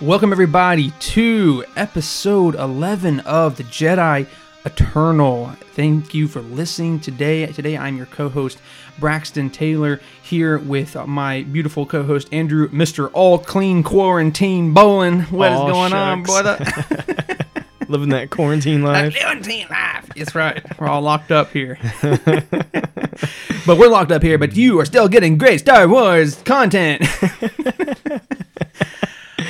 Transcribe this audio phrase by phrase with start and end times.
[0.00, 4.26] Welcome, everybody, to episode 11 of The Jedi
[4.64, 5.52] Eternal.
[5.74, 7.46] Thank you for listening today.
[7.46, 8.58] Today, I'm your co host,
[8.98, 13.08] Braxton Taylor, here with my beautiful co host, Andrew, Mr.
[13.12, 15.20] All Clean Quarantine Bowling.
[15.22, 16.42] What is Aw, going on, shucks.
[16.42, 17.36] brother?
[17.88, 19.16] Living that quarantine life.
[19.16, 20.08] Quarantine life.
[20.16, 20.62] That's right.
[20.80, 21.78] We're all locked up here.
[22.02, 27.02] but we're locked up here, but you are still getting great Star Wars content.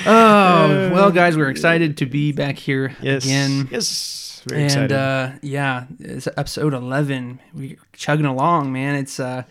[0.07, 3.25] Oh, well, guys, we're excited to be back here Yes.
[3.25, 3.69] again.
[3.71, 4.43] Yes.
[4.47, 4.93] Very and excited.
[4.93, 7.41] uh, yeah, it's episode 11.
[7.55, 8.95] We're chugging along, man.
[8.97, 9.45] It's uh,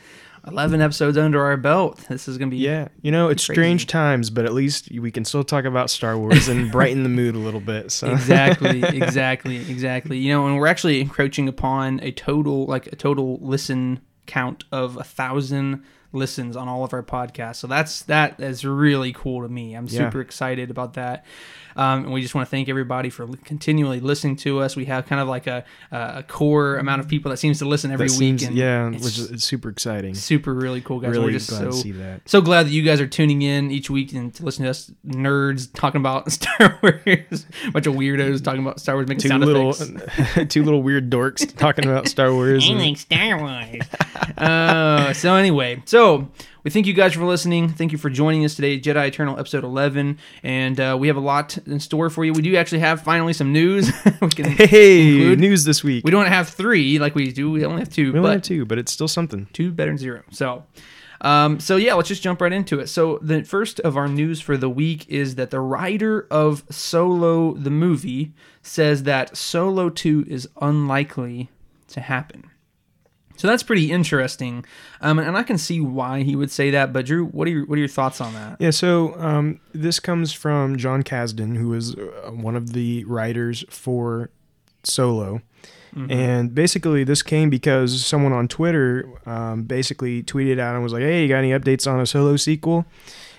[0.47, 1.97] 11 episodes under our belt.
[2.09, 2.61] This is going to be.
[2.61, 2.89] yeah.
[3.01, 3.55] You know, it's crazy.
[3.59, 7.09] strange times, but at least we can still talk about Star Wars and brighten the
[7.09, 7.91] mood a little bit.
[7.91, 12.95] So exactly exactly exactly you know and we're actually encroaching upon a total like a
[12.95, 17.57] total listen count of a thousand listens on all of our podcasts.
[17.57, 19.73] So that's that is really cool to me.
[19.73, 19.99] I'm Yeah.
[19.99, 21.25] super excited about that
[21.75, 25.05] um, and we just want to thank everybody for continually listening to us we have
[25.05, 28.13] kind of like a, a core amount of people that seems to listen every that
[28.13, 30.13] week seems, and yeah, it's which is super exciting.
[30.13, 32.21] super really cool guys Really we're just glad so to see that.
[32.25, 34.91] so glad that you guys are tuning in each week and to listen to us
[35.05, 37.45] nerds talking about Star Wars.
[37.67, 40.45] A bunch of weirdos talking about Star Wars, making Two sound little, effects.
[40.53, 42.63] two little weird dorks talking about Star Wars.
[42.69, 43.81] I and- Star Wars.
[44.37, 46.29] uh, so anyway, so
[46.63, 47.67] we thank you guys for listening.
[47.69, 51.21] Thank you for joining us today, Jedi Eternal episode 11, and uh, we have a
[51.21, 52.31] lot in store for you.
[52.31, 53.91] We do actually have finally some news.
[54.21, 54.45] we can.
[54.45, 56.05] hey, include- news this week.
[56.05, 57.51] We don't have three like we do.
[57.51, 58.13] We only have two.
[58.13, 59.47] We only but have two, but it's still something.
[59.51, 60.23] two better than zero.
[60.31, 60.63] So,
[61.19, 62.87] um, so yeah, let's just jump right into it.
[62.87, 67.53] So the first of our news for the week is that the writer of Solo
[67.55, 71.49] the movie says that Solo two is unlikely
[71.89, 72.49] to happen.
[73.35, 74.63] So that's pretty interesting,
[75.01, 76.93] um, and I can see why he would say that.
[76.93, 78.57] But Drew, what are your what are your thoughts on that?
[78.59, 83.65] Yeah, so um, this comes from Jon Kasdan, who is uh, one of the writers
[83.69, 84.29] for
[84.83, 85.41] Solo.
[86.09, 91.03] And basically, this came because someone on Twitter um, basically tweeted out and was like,
[91.03, 92.85] "Hey, you got any updates on a Solo sequel?"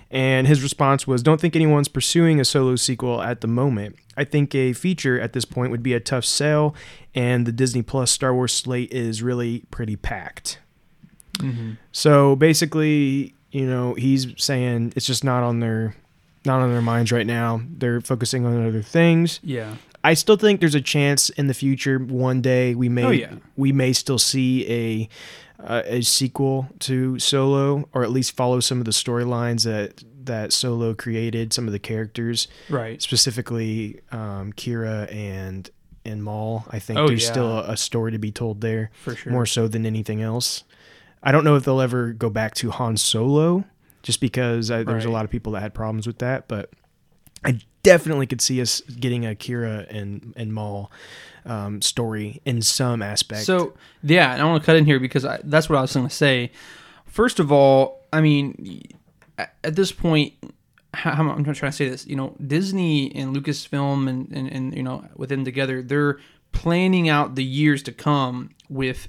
[0.09, 3.97] And his response was, "Don't think anyone's pursuing a Solo sequel at the moment.
[4.17, 6.75] I think a feature at this point would be a tough sell,
[7.15, 10.59] and the Disney Plus Star Wars slate is really pretty packed."
[11.39, 11.73] Mm-hmm.
[11.93, 15.95] So basically, you know, he's saying it's just not on their
[16.45, 17.63] not on their minds right now.
[17.69, 19.41] They're focusing on other things.
[19.43, 23.11] Yeah, I still think there's a chance in the future one day we may Oh,
[23.11, 23.35] yeah.
[23.57, 25.09] we may still see a
[25.63, 30.53] uh, a sequel to Solo or at least follow some of the storylines that that
[30.55, 33.01] Solo created, some of the characters, right.
[33.03, 35.69] specifically um, Qi'ra and
[36.07, 36.65] and Maul.
[36.71, 37.31] I think Oh, there's yeah.
[37.31, 39.33] still a, a story to be told there For sure.
[39.33, 40.65] more so than anything else.
[41.23, 43.65] I don't know if they'll ever go back to Han Solo,
[44.03, 46.49] just because I, there's a lot of people that had problems with that.
[46.49, 46.71] But
[47.45, 50.91] I definitely could see us getting a Qi'ra and and Maul
[51.45, 53.45] um, story in some aspect.
[53.45, 55.93] So yeah, and I want to cut in here because I, that's what I was
[55.93, 56.51] going to say.
[57.07, 58.83] First of all, I mean,
[59.39, 60.35] at, this point,
[61.05, 62.07] I'm not trying to say this.
[62.07, 66.19] You know, Disney and Lucasfilm and, and and you know within together, they're
[66.53, 69.09] planning out the years to come with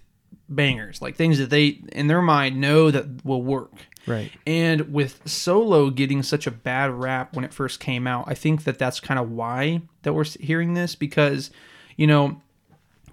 [0.49, 3.73] bangers, like things that they in their mind know that will work.
[4.07, 8.33] Right, And with Solo getting such a bad rap when it first came out, I
[8.33, 11.51] think that that's kind of why that we're hearing this because,
[11.97, 12.41] you know,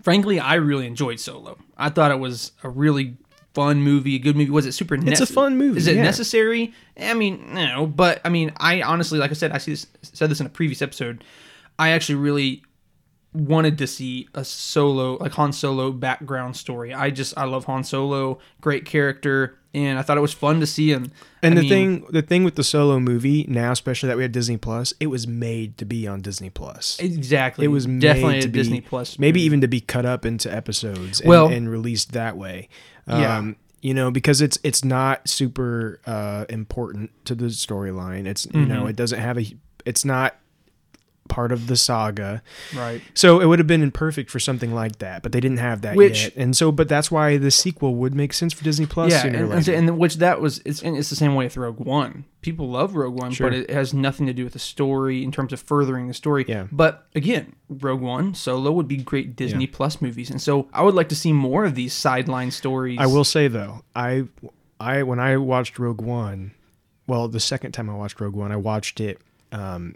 [0.02, 1.58] frankly, I really enjoyed Solo.
[1.76, 3.16] I thought it was a really
[3.54, 4.50] fun movie, a good movie.
[4.50, 4.94] Was it super?
[4.94, 6.02] It's a fun movie, Is it yeah.
[6.02, 6.72] necessary?
[6.96, 9.86] Eh, I mean, no, but I mean, I honestly, like I said, I see this,
[10.02, 11.24] said this in a previous episode.
[11.78, 12.62] I actually really
[13.34, 16.92] wanted to see a solo like Han Solo background story.
[16.92, 20.66] I just I love Han Solo, great character, and I thought it was fun to
[20.66, 21.10] see him.
[21.42, 21.68] and I the mean,
[22.02, 25.06] thing the thing with the Solo movie now, especially that we had Disney Plus, it
[25.06, 26.98] was made to be on Disney Plus.
[27.00, 29.46] exactly, It was definitely made a to be- Disney Plus, maybe movie.
[29.46, 32.68] even to be cut up into episodes and, Well- and released that way.
[33.08, 33.38] Yeah.
[33.38, 38.26] Um, you know, because it's it's not super uh, important to the storyline.
[38.26, 38.90] It's you know, Mhm.
[38.90, 39.46] it doesn't have a
[39.84, 40.36] it's not
[41.32, 42.42] part of the saga.
[42.76, 43.00] right.
[43.14, 45.96] So it would have been perfect for something like that, but they didn't have that
[45.96, 46.36] Which- yet.
[46.36, 49.36] And so but that's why the sequel would make sense for Disney Plus yeah, and,
[49.52, 52.24] and, and which that was it's it's the same way with Rogue One.
[52.42, 53.48] People love Rogue One, Sure.
[53.48, 56.44] but it has nothing to do with the story in terms of furthering the story.
[56.46, 56.66] Yeah.
[56.70, 60.94] But again, Rogue One, Solo would be great Disney Plus movies, and so I would
[60.94, 62.98] like to see more of these sideline stories.
[63.00, 64.24] I will say though, I
[64.78, 66.52] I when I watched Rogue One,
[67.06, 69.18] well, the second time I watched Rogue One, I watched it
[69.52, 69.94] um,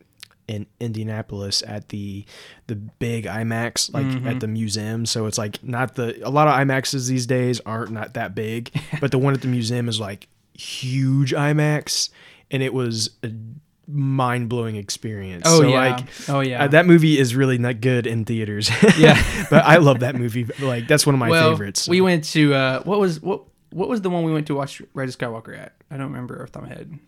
[0.48, 2.24] in Indianapolis at the
[2.66, 4.28] the big IMAX, like Mm-hmm.
[4.28, 5.06] at the museum.
[5.06, 8.70] So it's like not the a lot of IMAXs these days aren't not that big,
[9.00, 12.10] but the one at the museum is like huge IMAX,
[12.50, 13.30] and it was a
[13.88, 15.44] mind blowing experience.
[15.46, 15.74] Oh so, yeah.
[15.74, 16.64] like oh yeah.
[16.64, 18.70] uh, that movie is really not good in theaters.
[18.98, 19.20] yeah.
[19.50, 20.44] but I love that movie.
[20.60, 21.82] Like that's one of my well, favorites.
[21.82, 21.90] so.
[21.90, 24.80] we went to uh, what was what what was the one we went to watch
[24.94, 25.74] Rise of Skywalker at?
[25.90, 26.98] I don't remember off the top of my head.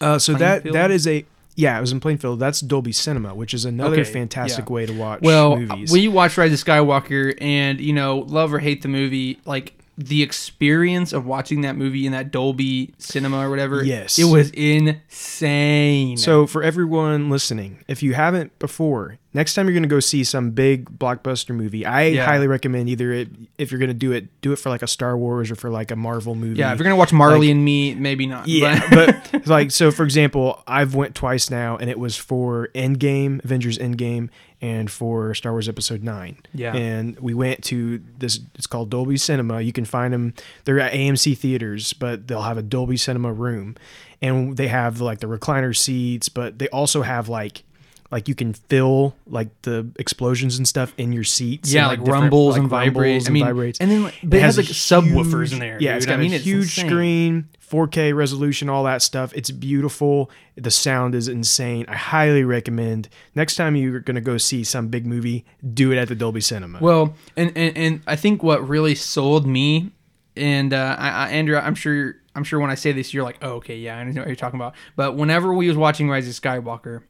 [0.00, 1.24] Uh, so that that is a
[1.58, 2.38] yeah, it was in Plainfield.
[2.38, 4.72] That's Dolby Cinema, which is another Okay, fantastic yeah.
[4.72, 5.26] way to watch uh, movies.
[5.26, 5.90] Well, movies.
[5.92, 10.22] we watched Rise of Skywalker, and you know, love or hate the movie, like the
[10.22, 13.82] experience of watching that movie in that Dolby Cinema or whatever.
[13.84, 14.20] Yes.
[14.20, 16.16] it was insane.
[16.16, 20.24] so for everyone listening, if you haven't before, next time you're going to go see
[20.24, 22.24] some big blockbuster movie, I Yeah.
[22.24, 23.28] highly recommend either it,
[23.58, 25.70] if you're going to do it, do it for like a Star Wars or for
[25.70, 26.58] like a Marvel movie.
[26.58, 28.48] yeah, if you're gonna watch Marley like- and Me, maybe not.
[28.48, 32.68] Yeah, but, but like so for example, I've went twice now and it was for
[32.74, 34.28] Endgame, Avengers Endgame
[34.60, 36.36] and for Star Wars episode 9.
[36.52, 36.74] Yeah.
[36.74, 39.60] And we went to this it's called Dolby Cinema.
[39.60, 40.34] You can find them
[40.64, 43.76] they're at AMC theaters, but they'll have a Dolby Cinema room
[44.20, 47.62] and they have like the recliner seats, but they also have like
[48.10, 51.72] like you can feel like the explosions and stuff in your seats.
[51.72, 53.28] yeah, and, like, different, rumbles like, and vibrates.
[53.28, 53.78] I mean, vibrates.
[53.80, 55.78] and then like, but it, has, like subwoofers in there.
[55.80, 55.96] Yeah, dude.
[55.98, 59.32] it's got I mean, a huge screen, 4K resolution, all that stuff.
[59.34, 60.30] It's beautiful.
[60.56, 61.84] The sound is insane.
[61.88, 63.08] I highly recommend.
[63.34, 65.44] Next time you're gonna go see some big movie,
[65.74, 66.78] do it at the Dolby Cinema.
[66.80, 69.92] Well, and, and and I think what really sold me,
[70.34, 73.38] and uh, I, I, Andrew, I'm sure I'm sure when I say this, you're like,
[73.42, 74.74] oh, okay, yeah, I know what you're talking about.
[74.96, 77.02] But whenever we was watching Rise of Skywalker,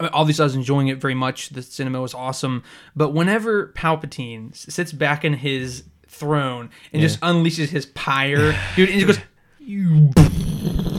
[0.00, 1.50] obviously I was enjoying it very much.
[1.50, 2.62] The cinema was awesome.
[2.96, 9.00] But whenever Palpatine sits back in his throne and just unleashes his pyre, dude, and
[9.02, 9.18] it goes.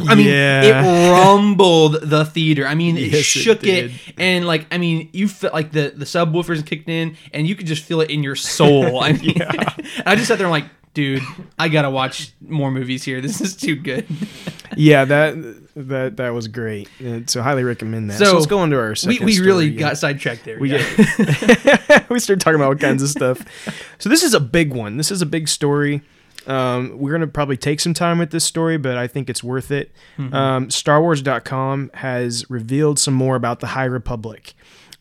[0.07, 0.61] I mean, Yeah.
[0.63, 2.67] it rumbled the theater.
[2.67, 3.91] I mean, it Yes, shook it, did.
[4.17, 7.67] and like, I mean, you felt like the the subwoofers kicked in, and you could
[7.67, 8.99] just feel it in your soul.
[9.01, 9.35] I mean,
[10.05, 10.65] I just sat there and like,
[10.95, 11.21] dude,
[11.59, 13.21] I gotta watch more movies here.
[13.21, 14.07] This is too good.
[14.75, 15.35] yeah, that
[15.75, 16.89] that that was great.
[17.27, 18.17] So highly recommend that.
[18.17, 19.77] So, So, let's go into our we second we really story.
[19.77, 20.57] got sidetracked there.
[20.57, 22.03] We yeah.
[22.09, 23.43] we start talking about all kinds of stuff.
[23.97, 24.97] So this is a big one.
[24.97, 26.01] This is a big story.
[26.47, 29.71] Um, we're gonna probably take some time with this story, but I think it's worth
[29.71, 29.91] it.
[30.17, 34.53] Um, StarWars.com has revealed some more about the High Republic,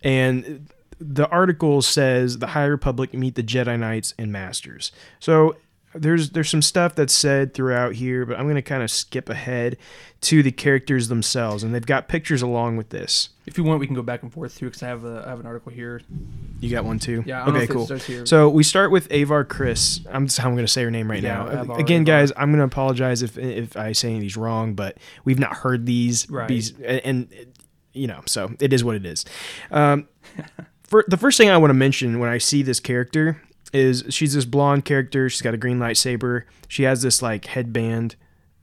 [0.02, 0.68] and
[1.00, 4.92] the article says the High Republic meet the Jedi Knights and Masters.
[5.18, 5.56] So
[5.94, 9.76] there's there's some stuff that's said throughout here, but I'm gonna kind of skip ahead
[10.22, 13.28] to the characters themselves, and they've got pictures along with this.
[13.46, 15.30] If you want, we can go back and forth too, because I have a I
[15.30, 16.00] have an article here.
[16.60, 17.22] You got one too.
[17.26, 17.42] Yeah.
[17.42, 18.06] I don't know okay.
[18.06, 18.26] Cool.
[18.26, 20.06] So we start with Avar Kriss.
[20.10, 21.60] I'm just how I'm going to say her name right Yeah, now.
[21.60, 22.20] Avar, Again, Avar.
[22.20, 25.38] guys, I'm going to apologize if if I say any of these wrong, but we've
[25.38, 26.28] not heard these.
[26.30, 26.48] Right.
[26.48, 27.54] these and, and,
[27.92, 29.24] you know, so it is what it is.
[29.70, 30.08] Um,
[30.84, 33.42] for the first thing I want to mention when I see this character
[33.74, 35.28] is she's this blonde character.
[35.28, 36.44] She's got a green lightsaber.
[36.68, 38.16] She has this like headband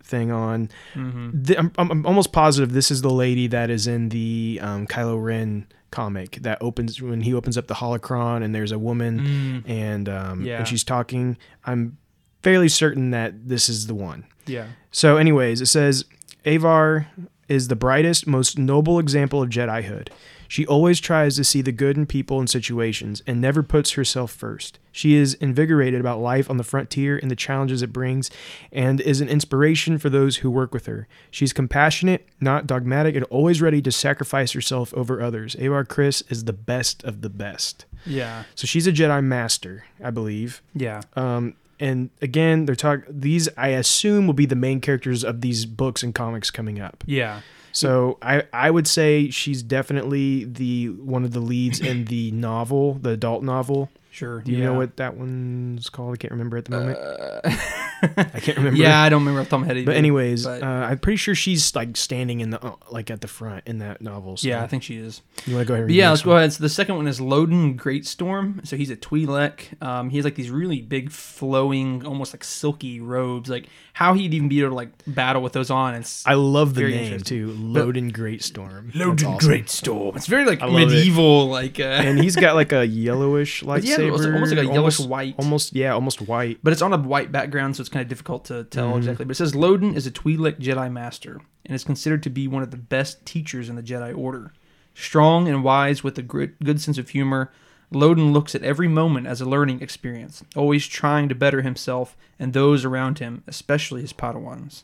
[0.03, 0.69] thing on.
[0.93, 1.43] Mm-hmm.
[1.43, 5.21] Th- I'm, I'm almost positive this is the lady that is in the um, Kylo
[5.23, 10.07] Ren comic that opens when he opens up the holocron and there's a woman and
[10.07, 10.59] um, Yeah.
[10.59, 11.37] and she's talking.
[11.65, 11.97] I'm
[12.41, 14.25] fairly certain that this is the one.
[14.47, 14.67] Yeah.
[14.91, 16.05] So, anyways, it says
[16.45, 17.07] Avar
[17.47, 20.07] is the brightest, most noble example of Jedihood.
[20.47, 24.31] She always tries to see the good in people and situations and never puts herself
[24.31, 24.79] first.
[24.91, 28.29] She is invigorated about life on the frontier and the challenges it brings
[28.71, 31.07] and is an inspiration for those who work with her.
[31.29, 35.55] She's compassionate, not dogmatic, and always ready to sacrifice herself over others.
[35.55, 37.85] Avar Kriss is the best of the best.
[38.05, 38.43] Yeah.
[38.55, 40.61] So she's a Jedi master, I believe.
[40.73, 41.01] Yeah.
[41.15, 43.05] Um, and again, they're talking.
[43.09, 47.03] These I assume will be the main characters of these books and comics coming up.
[47.07, 47.41] Yeah.
[47.71, 52.95] So I I would say she's definitely the one of the leads in the novel,
[52.95, 53.89] the adult novel.
[54.13, 54.41] Sure.
[54.41, 54.65] Do you yeah.
[54.65, 56.13] know what that one's called?
[56.13, 56.99] I can't remember at the moment.
[56.99, 57.39] Uh,
[58.33, 58.77] I can't remember.
[58.77, 59.85] yeah, I don't remember off the top of my head.
[59.85, 63.21] But anyways, but- uh, I'm pretty sure she's like standing in the uh, like at
[63.21, 64.35] the front in that novel.
[64.35, 65.21] So yeah, I think she is.
[65.45, 65.85] you want to go ahead.
[65.85, 66.37] And yeah, let's next go one?
[66.39, 66.53] ahead.
[66.53, 68.67] So the second one is Loden Greatstorm.
[68.67, 69.81] So he's a Twi'lek.
[69.81, 73.49] Um, he has like these really big, flowing, almost like silky robes.
[73.49, 75.95] Like how he'd even be able to like battle with those on.
[75.95, 78.91] It's I love the name too, Loden Greatstorm.
[78.91, 79.49] Loden awesome.
[79.49, 80.15] Greatstorm.
[80.15, 80.85] It's very like love it.
[80.87, 81.79] medieval, like.
[81.79, 85.09] Uh, and he's got like a yellowish lightsaber, yeah, it's almost like a yellowish almost-
[85.09, 85.35] white.
[85.37, 86.59] almost yeah, almost white.
[86.63, 88.97] but it's on a white background, so it's kind of difficult to tell Mm-hmm.
[88.99, 89.25] exactly.
[89.25, 92.63] But it says Loden is a Twi'lek Jedi Master and is considered to be one
[92.63, 94.53] of the best teachers in the Jedi Order.
[94.93, 97.51] Strong and wise with a good, good sense of humor,
[97.93, 102.53] Loden looks at every moment as a learning experience, always trying to better himself and
[102.53, 104.83] those around him, especially his Padawans.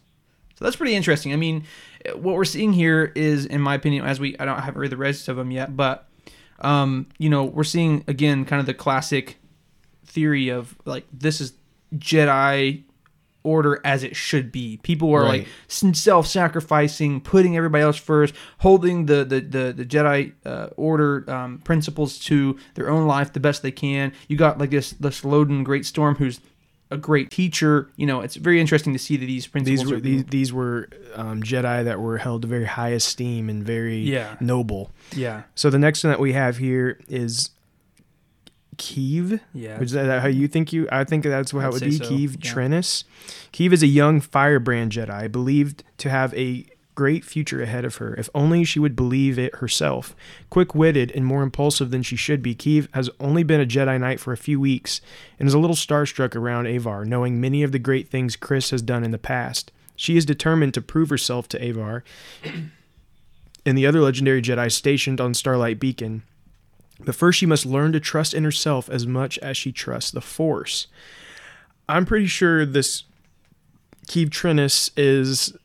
[0.55, 1.33] So that's pretty interesting.
[1.33, 1.63] I mean,
[2.15, 4.91] what we're seeing here is, in my opinion, as we I don't I haven't read
[4.91, 6.06] the rest of them yet, but
[6.61, 9.37] um, you know, we're seeing again kind of the classic
[10.05, 11.53] theory of like this is
[11.95, 12.83] Jedi
[13.43, 14.77] order as it should be.
[14.83, 15.39] People are Right.
[15.41, 15.47] like
[15.95, 22.19] self-sacrificing, putting everybody else first, holding the the the, the Jedi uh, order um, principles
[22.19, 24.11] to their own life the best they can.
[24.27, 26.39] You got like this this Loden Greatstorm, who's
[26.89, 27.89] a great teacher.
[27.97, 30.89] You know, it's very interesting to see that these principles These were these, these were
[31.15, 34.35] um, Jedi that were held to very high esteem and very Yeah.
[34.39, 34.91] noble.
[35.15, 37.49] yeah So the next one that we have here is
[38.77, 39.39] Keeve.
[39.53, 40.87] yeah Is that how you think you?
[40.91, 41.91] I think that's how I'd it would be.
[41.97, 42.53] so, Keeve yeah.
[42.53, 43.03] Trennis.
[43.51, 46.65] Keeve is a young firebrand Jedi, believed to have a
[46.97, 48.15] great future ahead of her.
[48.15, 50.15] If only she would believe it herself.
[50.49, 54.19] Quick-witted and more impulsive than she should be, Keeve has only been a Jedi Knight
[54.19, 54.99] for a few weeks
[55.37, 58.81] and is a little starstruck around Avar, knowing many of the great things Kriss has
[58.81, 59.71] done in the past.
[59.95, 62.03] She is determined to prove herself to Avar
[63.63, 66.23] and the other legendary Jedi stationed on Starlight Beacon.
[66.99, 70.19] But first, she must learn to trust in herself as much as she trusts the
[70.19, 70.87] Force.
[71.87, 73.03] I'm pretty sure this
[74.07, 75.55] Keeve Trennis is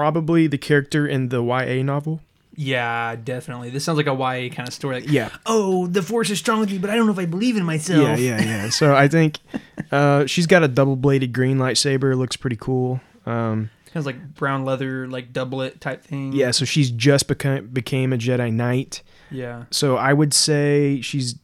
[0.00, 2.20] probably the character in the YA novel.
[2.56, 3.68] yeah definitely.
[3.70, 5.00] This sounds like a YA kind of story.
[5.00, 5.28] Like, Yeah.
[5.46, 7.64] oh, the Force is strong with me, but I don't know if I believe in
[7.64, 8.18] myself.
[8.18, 8.68] Yeah, yeah, yeah.
[8.70, 9.38] So I think
[9.92, 12.16] uh, she's got a double bladed green lightsaber.
[12.16, 13.00] Looks pretty cool.
[13.26, 16.32] Um, Kind of like brown leather, like doublet type thing.
[16.32, 19.02] yeah, so she's just become, became a Jedi Knight.
[19.30, 19.64] yeah.
[19.70, 21.34] So I would say she's.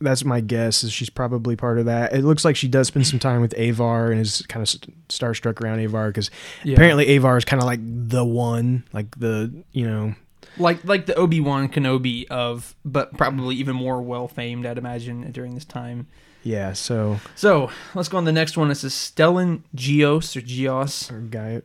[0.00, 0.82] That's my guess.
[0.82, 2.12] Is she's probably part of that.
[2.14, 4.68] It looks like she does spend some time with Avar and is kind of
[5.08, 6.30] starstruck around Avar because
[6.64, 6.74] Yeah.
[6.74, 10.14] apparently Avar is kind of like the one, like the you know.
[10.58, 15.30] like like the Obi Wan Kenobi of, but probably even more well famed, I'd imagine,
[15.32, 16.06] during this time.
[16.42, 18.68] Yeah, so So let's go on the next one.
[18.68, 21.62] This is Stellan Geos or Geos, or Guy, Guy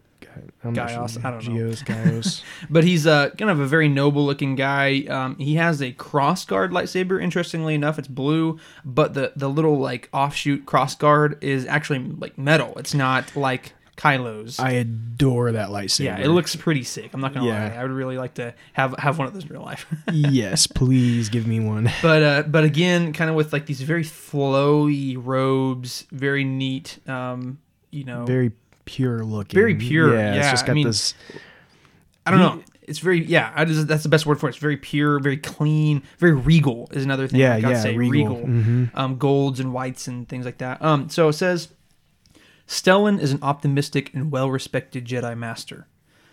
[0.64, 1.24] I'm Gaios.
[1.24, 1.70] I don't know.
[1.72, 2.42] Gaios.
[2.70, 5.02] but he's uh, kind of a very noble looking guy.
[5.10, 7.22] Um, he has a crossguard lightsaber.
[7.22, 12.74] Interestingly enough, it's blue, but the the little like offshoot crossguard is actually like metal.
[12.78, 14.60] It's not like Kylo's.
[14.60, 16.04] I adore that lightsaber.
[16.04, 17.14] yeah, it looks pretty sick.
[17.14, 17.70] I'm not gonna Yeah.
[17.70, 17.76] lie.
[17.76, 19.86] I would really like to have have one of those in real life.
[20.12, 21.90] yes, please give me one.
[22.02, 27.00] but uh, but again, kind of with like these very flowy robes, very neat.
[27.08, 27.60] Um,
[27.92, 28.52] you know, Very
[28.86, 29.58] pure looking.
[29.58, 31.14] Very pure, Yeah, yeah, it's just I got mean, this.
[32.26, 32.64] I don't know.
[32.82, 33.52] It's very yeah.
[33.56, 34.50] I just, that's the best word for it.
[34.52, 37.40] It's very pure, very clean, very regal is another thing.
[37.40, 38.36] Yeah, I gotta yeah, say regal.
[38.38, 38.48] regal.
[38.48, 38.92] Mhm.
[38.94, 40.82] Um, golds and whites and things like that.
[40.84, 41.70] Um, so it says,
[42.68, 45.88] Stellan is an optimistic and well-respected Jedi Master.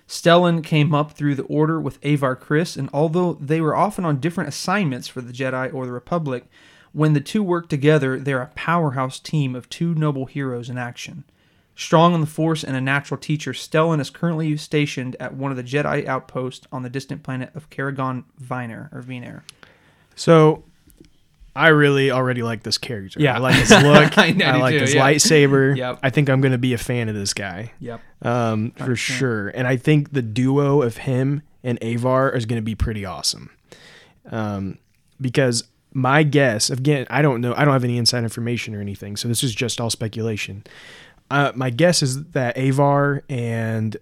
[0.08, 4.20] Stellan came up through the Order with Avar Kriss, and although they were often on
[4.20, 6.44] different assignments for the Jedi or the Republic,
[6.92, 11.24] when the two work together, they're a powerhouse team of two noble heroes in action.
[11.74, 15.56] Strong on the Force and a natural teacher, Stellan is currently stationed at one of
[15.56, 19.42] the Jedi outposts on the distant planet of Karagon Viner or Vener.
[20.14, 20.64] So,
[21.54, 23.20] I really already like this character.
[23.20, 23.34] Yeah.
[23.36, 24.18] I like his look.
[24.18, 25.02] I I like too, his yeah.
[25.02, 25.76] lightsaber.
[25.76, 26.00] Yep.
[26.02, 27.72] I think I'm going to be a fan of this guy.
[27.80, 28.00] Yep.
[28.22, 29.48] um, for sure.
[29.48, 33.50] And I think the duo of him and Avar is going to be pretty awesome.
[34.30, 34.78] Um,
[35.20, 39.16] because my guess, again, I don't know, I don't have any inside information or anything,
[39.16, 40.64] so this is just all speculation.
[41.32, 43.96] Uh, my guess is that Avar and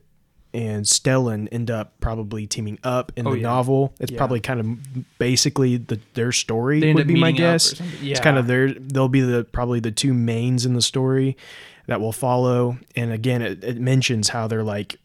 [0.52, 3.42] and Stellan end up probably teaming up in Oh, the yeah.
[3.44, 3.94] novel.
[4.00, 4.18] It's Yeah.
[4.18, 7.76] probably kind of basically the their story They would be my meeting up or guess.
[7.78, 8.08] something.
[8.08, 11.36] It's kind of their they'll be the probably the two mains in the story
[11.86, 12.78] that will follow.
[12.96, 14.96] And again, it, it mentions how they're like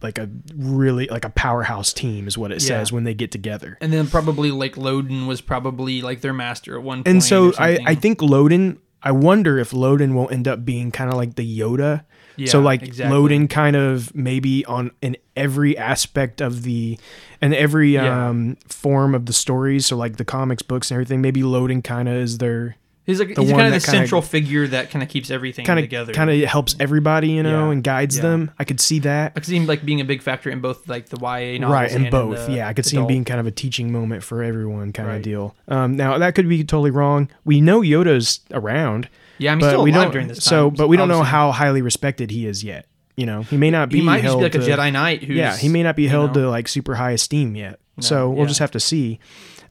[0.00, 2.68] like a really like a powerhouse team is what it Yeah.
[2.68, 3.76] says when they get together.
[3.82, 7.08] And then probably like Loden was probably like their master at one point.
[7.08, 7.78] And so I.
[7.84, 11.58] I think Loden I wonder if Loden will end up being kind of like the
[11.60, 12.04] Yoda.
[12.36, 13.16] Yeah, so like exactly.
[13.18, 16.98] Loden kind of maybe on in every aspect of the
[17.40, 18.28] and every Yeah.
[18.28, 19.86] um form of the stories.
[19.86, 21.20] So like the comics, books, and everything.
[21.20, 22.76] Maybe Loden kind of is their
[23.08, 25.64] he's like the he's kind of the kinda- central figure that kind of keeps everything
[25.66, 26.12] kinda, together.
[26.12, 27.72] kind of helps everybody, you know, Yeah.
[27.72, 28.22] and guides Yeah.
[28.22, 28.50] them.
[28.58, 29.32] I could see that.
[29.34, 31.72] I could see him like being a big factor in both like the YA novels
[31.74, 32.46] right, and in both.
[32.46, 35.08] the yeah, I could see him being kind of a teaching moment for everyone, kind
[35.08, 35.16] Right.
[35.16, 35.56] of deal.
[35.66, 37.28] Um, now that could be totally wrong.
[37.44, 40.12] We know Yoda's around, Yeah, I mean, still we alive don't.
[40.12, 40.50] during this time.
[40.50, 42.86] so, but we don't know how highly respected he is yet.
[43.16, 43.96] You know, he may not be.
[43.98, 45.24] he might just held be like a Jedi Knight.
[45.24, 47.80] Who's, yeah, he may not be held know, to like super high esteem yet.
[47.96, 48.46] No, so we'll yeah.
[48.48, 49.18] just have to see.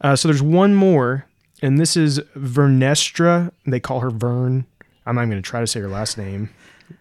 [0.01, 1.25] Uh, so there's one more,
[1.61, 3.51] and this is Vernestra.
[3.65, 4.65] They call her Vern.
[5.05, 6.49] I'm not going to try to say her last name.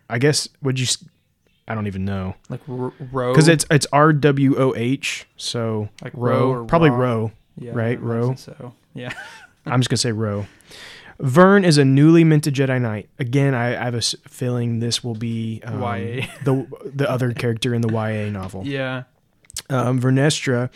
[0.08, 0.86] I guess would you?
[1.68, 5.26] I don't even know like R- Ro because it's it's R W O H.
[5.36, 6.96] So Like Ro, Ro or probably Ra.
[6.96, 7.32] Ro.
[7.58, 8.34] yeah, right, I Ro.
[8.36, 9.12] So yeah,
[9.66, 10.46] I'm just gonna say Ro.
[11.18, 13.08] Vern is a newly minted Jedi Knight.
[13.18, 16.26] Again, I, I have a feeling this will be um, YA.
[16.44, 18.64] the the other character in the YA novel.
[18.66, 19.04] yeah.
[19.70, 20.70] Um, Vernestra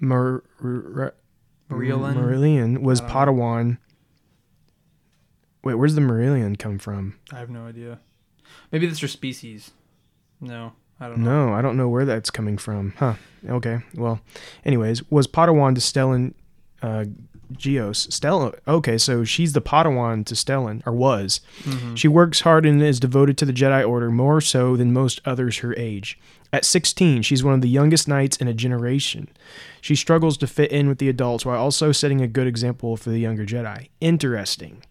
[0.00, 0.42] Mar-
[1.72, 2.14] Marillion?
[2.14, 3.08] Marillion was know.
[3.08, 3.78] Padawan.
[5.64, 7.18] Wait, where's the Marillion come from?
[7.32, 8.00] I have no idea.
[8.70, 9.70] Maybe that's her species.
[10.40, 11.46] No, I don't know.
[11.46, 12.94] No, I don't know where that's coming from.
[12.98, 13.14] Huh.
[13.48, 13.80] Okay.
[13.94, 14.20] Well,
[14.64, 16.34] anyways, was Padawan to Stellan
[16.82, 17.04] uh,
[17.58, 18.06] Geos?
[18.08, 18.54] Stellan.
[18.66, 21.40] Okay, so she's the Padawan to Stellan, or was.
[21.64, 21.96] Mhm.
[21.96, 25.58] She works hard and is devoted to the Jedi Order more so than most others
[25.58, 26.18] her age.
[26.52, 29.28] At 16, she's one of the youngest knights in a generation.
[29.80, 33.08] She struggles to fit in with the adults while also setting a good example for
[33.10, 33.88] the younger Jedi.
[34.00, 34.82] Interesting.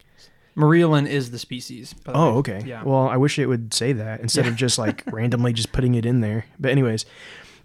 [0.57, 1.95] Marielin is the species.
[2.03, 2.37] the Oh, way.
[2.39, 2.63] okay.
[2.65, 2.83] Yeah.
[2.83, 4.51] Well, I wish it would say that instead Yeah.
[4.51, 6.45] of just like randomly just putting it in there.
[6.59, 7.05] But anyways,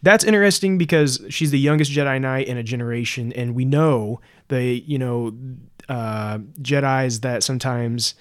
[0.06, 4.62] that's interesting because she's the youngest Jedi Knight in a generation, and we know the
[4.64, 5.32] you know
[5.88, 8.14] uh, Jedi's that sometimes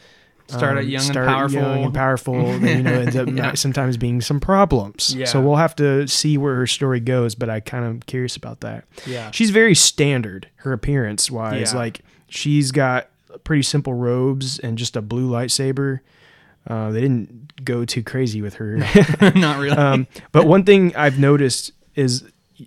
[0.48, 1.60] Start out um, young and powerful.
[1.60, 2.36] young and powerful.
[2.60, 3.54] then, you know, ends up Yeah.
[3.56, 5.16] sometimes being some problems.
[5.16, 5.26] Yeah.
[5.26, 7.34] So we'll have to see where her story goes.
[7.34, 8.84] But I kind of curious about that.
[9.08, 9.32] yeah.
[9.32, 11.74] She's very standard, her appearance wise.
[11.74, 11.80] Yeah.
[11.80, 13.10] Like she's got
[13.44, 16.02] pretty simple robes and just a blue lightsaber.
[16.68, 18.78] Uh, they didn't go too crazy with her.
[19.36, 19.78] Not really.
[19.78, 22.24] um, but one thing I've noticed is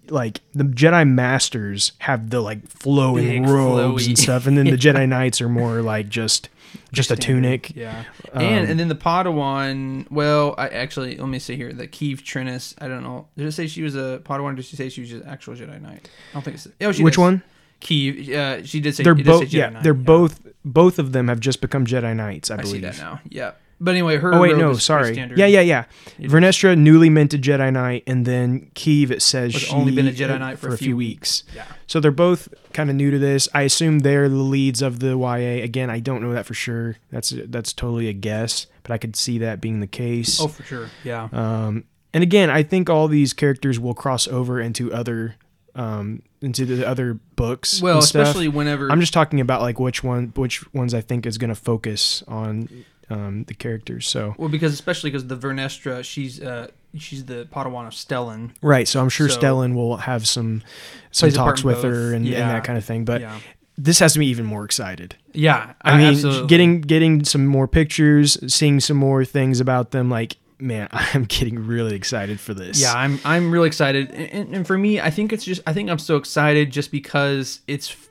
[0.09, 4.09] like the Jedi Masters have the like flowing Big, robes flowy.
[4.09, 6.49] and stuff, and then the Jedi Knights are more like just
[6.93, 7.75] just a tunic.
[7.75, 8.05] Yeah.
[8.33, 10.11] Um, and and then the Padawan.
[10.11, 11.73] Well, I actually let me see here.
[11.73, 12.75] The Keeve Trennis.
[12.79, 13.29] I don't know.
[13.37, 14.53] Did it say she was a Padawan?
[14.53, 16.09] Or did she say she was an actual Jedi Knight?
[16.31, 16.69] I don't think it's.
[16.81, 17.19] Oh, she Which does.
[17.23, 17.43] one?
[17.81, 18.29] Keeve.
[18.31, 19.05] Uh, she did say.
[19.05, 21.87] They're it does say both yeah, Knight, they're both both of them have just become
[21.87, 22.83] Jedi Knights, I I see believe.
[22.83, 23.21] that now.
[23.29, 23.53] Yeah.
[23.81, 24.35] But anyway, her.
[24.35, 25.17] Oh wait, no, sorry.
[25.17, 25.85] Yeah, yeah, yeah.
[26.19, 29.11] Vernestra, newly minted Jedi Knight, and then Keeve.
[29.11, 31.45] It says she's only been a Jedi Knight for a few weeks.
[31.55, 31.65] Yeah.
[31.87, 33.49] So they're both kind of new to this.
[33.55, 35.63] I assume they're the leads of the YA.
[35.63, 36.97] Again, I don't know that for sure.
[37.11, 40.41] That's that's totally a guess, but I could see that being the case.
[40.41, 40.91] Oh, for sure.
[41.05, 41.29] Yeah.
[41.33, 45.37] Um, and again, I think all these characters will cross over into other
[45.77, 47.81] um, into the other books.
[47.81, 48.23] Well, and stuff.
[48.23, 48.91] especially whenever.
[48.91, 52.23] I'm just talking about like which one, which ones I think is going to focus
[52.27, 52.69] on
[53.11, 54.07] um, the characters.
[54.09, 58.51] So well, because especially because the Vernestra, she's uh, she's the Padawan of Stellan.
[58.63, 60.63] right, so I'm sure So- Stellan will have some
[61.11, 61.85] some talks with both.
[61.85, 62.41] her and, Yeah.
[62.41, 63.05] and that kind of thing.
[63.05, 63.39] But yeah.
[63.77, 65.17] this has me even more excited.
[65.33, 65.73] Yeah.
[65.83, 66.47] I mean, absolutely.
[66.49, 70.11] getting getting some more pictures, seeing some more things about them.
[70.11, 72.81] Like, man, I'm getting really excited for this.
[72.81, 75.89] Yeah, I'm I'm really excited, and, and, for me, I think it's just I think
[75.91, 78.08] I'm so excited just because it's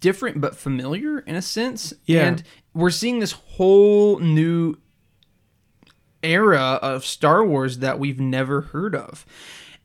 [0.00, 1.92] different but familiar in a sense.
[2.04, 2.26] Yeah.
[2.26, 2.42] and
[2.74, 4.76] we're seeing this whole new
[6.22, 9.24] era of Star Wars that we've never heard of.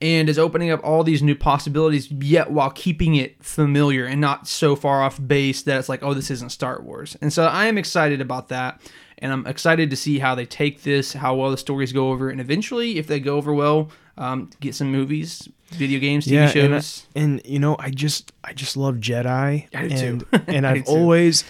[0.02, 4.48] And is opening up all these new possibilities, yet while keeping it familiar and not
[4.48, 7.16] so far off base that it's like, oh, this isn't Star Wars.
[7.22, 8.82] And so I am excited about that.
[9.20, 12.32] And I'm excited to see how they take this, how well the stories go over,
[12.32, 16.42] and eventually, if they go over well, um, get some movies, video games, TV yeah,
[16.44, 17.08] and, shows.
[17.16, 20.28] and you know, I just I just love Jedi, I do and too.
[20.48, 21.44] and I've always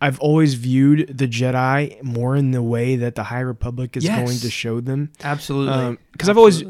[0.00, 4.18] I've always viewed the Jedi more in the way that the High Republic is Yes.
[4.18, 5.10] going to show them.
[5.22, 5.72] Absolutely.
[5.74, 6.62] Um, 'cause I've always-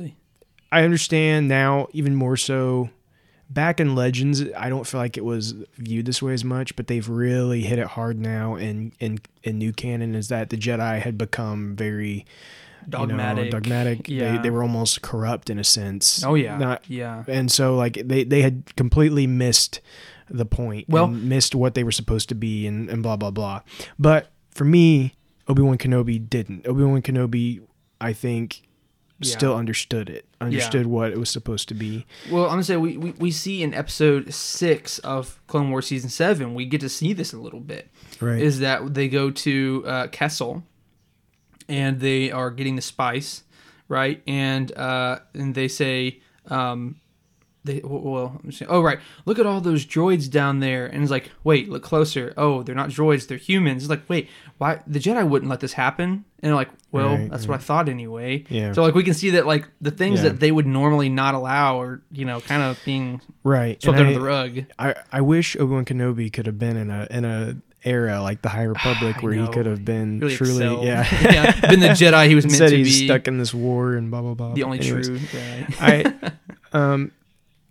[0.72, 2.90] I understand now even more so.
[3.50, 6.86] Back in Legends, I don't feel like it was viewed this way as much, but
[6.88, 8.56] they've really hit it hard now.
[8.56, 12.24] In in in new canon, is that the Jedi had become very
[12.88, 13.44] dogmatic.
[13.46, 14.08] you know, dogmatic.
[14.08, 14.32] Yeah.
[14.36, 16.22] They, they were almost corrupt in a sense.
[16.24, 16.56] Oh yeah.
[16.58, 17.24] Not yeah.
[17.28, 19.80] and so like they they had completely missed
[20.30, 23.30] the point Well- and missed what they were supposed to be and, and blah blah
[23.30, 23.60] blah
[23.98, 25.12] but for me
[25.48, 27.60] obi-wan kenobi didn't obi-wan kenobi
[28.00, 28.62] i think
[29.20, 29.36] Yeah.
[29.36, 32.96] still understood it understood what it was supposed to be Well, I'm gonna say we,
[32.96, 37.12] we, we see in episode six of Clone Wars season seven, we get to see
[37.12, 37.88] this a little bit.
[38.20, 40.62] right Is that they go to uh, Kessel,
[41.68, 43.42] and they are getting the spice,
[43.88, 44.22] right?
[44.26, 46.96] And uh, and they say, um,
[47.64, 51.10] they well, I'm saying, oh right, look at all those droids down there, and it's
[51.10, 52.34] like, wait, look closer.
[52.36, 53.84] Oh, they're not droids, they're humans.
[53.84, 56.24] It's like, wait, why the Jedi wouldn't let this happen?
[56.42, 58.44] And they're like, well, Right, that's what I thought anyway.
[58.50, 58.72] Yeah.
[58.72, 60.28] So like we can see that like the things Yeah.
[60.28, 64.08] that they would normally not allow are you know kind of being right swept And
[64.08, 64.64] under I, the rug.
[64.78, 68.48] I, I wish obi-wan kenobi could have been in a in a era like the
[68.48, 70.84] high republic I where he could have been Really truly excelled.
[70.86, 73.06] yeah yeah, been the Jedi he was meant to he's be.
[73.06, 75.06] stuck in this war and blah blah blah the only anyways.
[75.08, 75.74] true Jedi.
[75.80, 76.32] I
[76.78, 77.12] um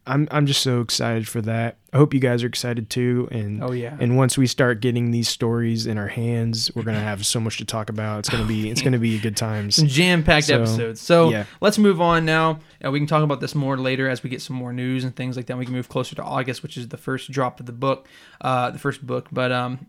[0.06, 1.78] I'm I'm just so excited for that.
[1.94, 3.30] I hope you guys are excited too.
[3.32, 3.96] And oh yeah.
[4.02, 7.56] and once we start getting these stories in our hands, we're gonna have so much
[7.60, 8.20] to talk about.
[8.20, 9.78] It's gonna be it's gonna be good times.
[9.78, 11.00] some jam-packed So, episodes.
[11.00, 11.46] So yeah.
[11.62, 12.60] let's move on now.
[12.84, 15.16] Uh, we can talk about this more later as we get some more news and
[15.16, 15.58] things like that.
[15.58, 18.06] We can move closer to August, which is the first drop of the book,
[18.42, 19.30] uh, the first book.
[19.32, 19.86] But um,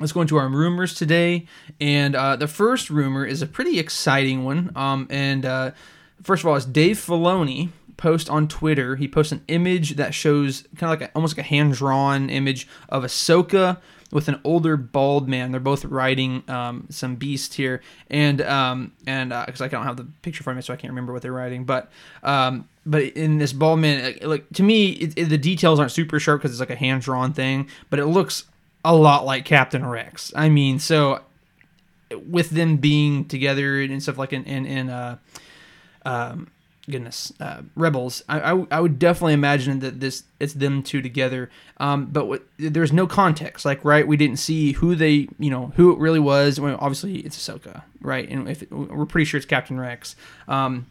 [0.00, 1.46] let's go into our rumors today.
[1.80, 4.72] And uh, the first rumor is a pretty exciting one.
[4.74, 5.70] Um, and uh,
[6.22, 8.96] first of all, it's Dave Filoni, post on Twitter.
[8.96, 12.30] He posts an image that shows kind of like a, almost like a hand drawn
[12.30, 13.78] image of Ahsoka
[14.10, 15.52] with an older bald man.
[15.52, 20.08] They're both riding um, some beast here, and um, and because I don't have the
[20.22, 21.64] picture for me, so I can't remember what they're riding.
[21.64, 21.90] But
[22.22, 26.18] um, but in this bald man, like to me, it, it, the details aren't super
[26.18, 28.44] sharp because it's like a hand drawn thing, but it looks
[28.84, 30.32] a lot like Captain Rex.
[30.34, 31.20] I mean, so
[32.26, 35.18] with them being together and stuff like in in, in uh,
[36.04, 36.50] um,
[36.90, 41.50] goodness, uh, Rebels, I, I, I would definitely imagine that this it's them two together.
[41.78, 45.72] Um, but what, there's no context, like right, we didn't see who they, you know,
[45.76, 46.60] who it really was.
[46.60, 48.28] Well, obviously, it's Ahsoka, right?
[48.28, 50.16] And if it, we're pretty sure it's Captain Rex.
[50.48, 50.86] Um,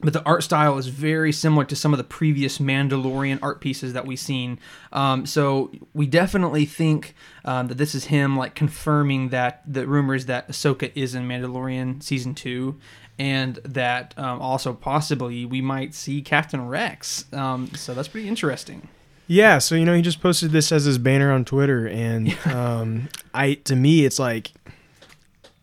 [0.00, 3.94] but the art style is very similar to some of the previous Mandalorian art pieces
[3.94, 4.58] that we've seen.
[4.92, 10.26] Um, so we definitely think um, that this is him like confirming that the rumors
[10.26, 12.78] that Ahsoka is in Mandalorian season two,
[13.18, 17.24] and that um, also possibly we might see Captain Rex.
[17.32, 18.88] Um, so that's pretty interesting.
[19.28, 23.08] Yeah, so you know he just posted this as his banner on Twitter, and um,
[23.32, 24.52] I to me it's like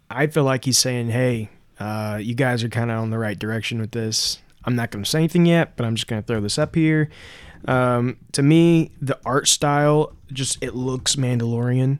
[0.09, 1.49] I feel like he's saying, "Hey,
[1.83, 4.39] uh, you guys are kind of on the right direction with this.
[4.63, 6.75] I'm not going to say anything yet, but I'm just going to throw this up
[6.75, 7.09] here.
[7.67, 11.99] Um, to me, the art style just it looks Mandalorian.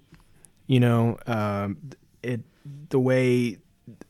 [0.68, 1.78] You know, um,
[2.22, 2.44] it
[2.90, 3.58] the way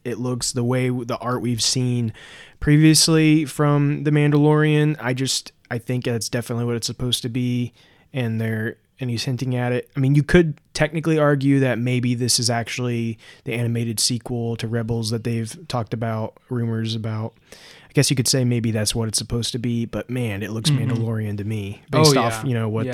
[0.04, 2.14] it looks, the way the art we've seen
[2.60, 4.96] previously from the Mandalorian.
[5.00, 7.74] I just I think that's definitely what it's supposed to be,
[8.14, 9.90] and they're and he's hinting at it.
[9.96, 14.68] I mean, you could technically argue that maybe this is actually the animated sequel to
[14.68, 17.36] Rebels that they've talked about, rumors about.
[17.52, 20.50] I guess you could say maybe that's what it's supposed to be, but man, it
[20.50, 20.90] looks mm-hmm.
[20.90, 22.28] Mandalorian to me based oh, yeah.
[22.28, 22.94] off, you know, what yeah.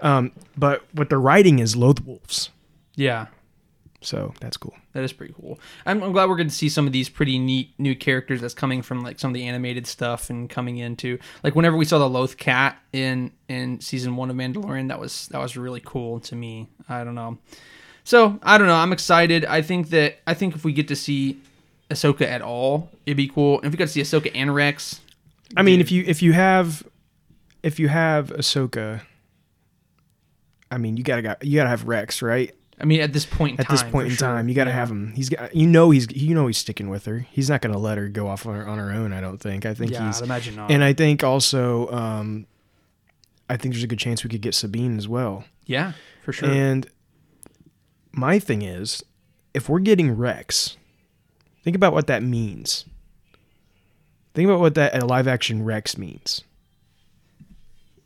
[0.00, 2.50] the um but what the writing is Loth Wolves.
[2.94, 3.26] Yeah.
[4.04, 4.74] So that's cool.
[4.92, 5.58] That is pretty cool.
[5.86, 8.54] I'm, I'm glad we're going to see some of these pretty neat new characters that's
[8.54, 11.98] coming from like some of the animated stuff and coming into like whenever we saw
[11.98, 16.20] the Loth cat in in season one of Mandalorian, that was that was really cool
[16.20, 16.68] to me.
[16.88, 17.38] I don't know.
[18.04, 18.74] So I don't know.
[18.74, 19.46] I'm excited.
[19.46, 21.40] I think that I think if we get to see
[21.90, 23.56] Ahsoka at all, it'd be cool.
[23.58, 25.00] And if we got to see Ahsoka and Rex,
[25.56, 26.86] I mean, if you if you have
[27.62, 29.00] if you have Ahsoka,
[30.70, 32.54] I mean, you gotta got you gotta have Rex, right?
[32.80, 34.28] I mean, at this point, at time, this point in sure.
[34.28, 34.76] time, you got to yeah.
[34.76, 35.12] have him.
[35.14, 37.20] He's got, you know, he's, you know, he's sticking with her.
[37.30, 39.12] He's not going to let her go off on her, on her own.
[39.12, 39.64] I don't think.
[39.64, 40.20] I think yeah, he's.
[40.20, 40.70] I'd imagine not.
[40.70, 42.46] And I think also, um,
[43.48, 45.44] I think there's a good chance we could get Sabine as well.
[45.66, 45.92] Yeah,
[46.24, 46.48] for sure.
[46.48, 46.86] And
[48.12, 49.04] my thing is,
[49.54, 50.76] if we're getting Rex,
[51.62, 52.86] think about what that means.
[54.34, 56.42] Think about what that a live action Rex means.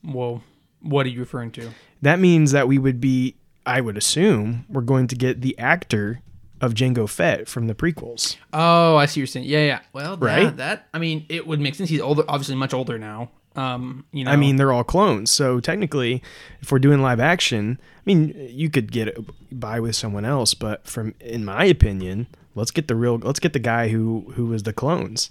[0.05, 0.43] Well,
[0.83, 1.71] what are you referring to?
[2.03, 3.35] That means that we would be
[3.69, 6.23] I would assume we're going to get the actor
[6.61, 8.37] of Jango Fett from the prequels.
[8.53, 9.47] Oh, I see what you're saying.
[9.47, 9.81] Yeah, yeah.
[9.93, 10.45] Well, right.
[10.45, 11.91] That, that I mean, it would make sense.
[11.91, 13.31] He's older, obviously much older now.
[13.57, 14.31] Um, you know.
[14.31, 16.23] I mean, they're all clones, so technically,
[16.61, 19.19] if we're doing live action, I mean, you could get
[19.51, 23.19] by with someone else, but from in my opinion, let's get the real.
[23.19, 25.31] Let's get the guy who who was the clones.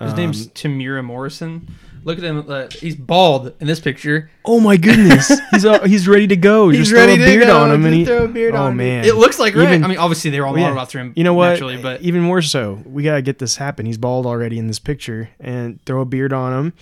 [0.00, 1.68] His um, name's Temuera Morrison.
[2.04, 2.44] Look at him.
[2.48, 4.30] Uh, he's bald in this picture.
[4.44, 5.32] Oh my goodness.
[5.52, 6.68] he's uh, he's ready to go.
[6.68, 7.84] He's Just ready throw a beard on him.
[7.84, 9.04] And he, throw a beard oh, on man.
[9.04, 10.82] It looks like Even, I mean, obviously they were all modeled yeah.
[10.82, 11.12] after him.
[11.14, 11.60] You know what?
[11.60, 13.86] But even more so, we gotta get this happen.
[13.86, 16.72] He's bald already in this picture, and throw a beard on him.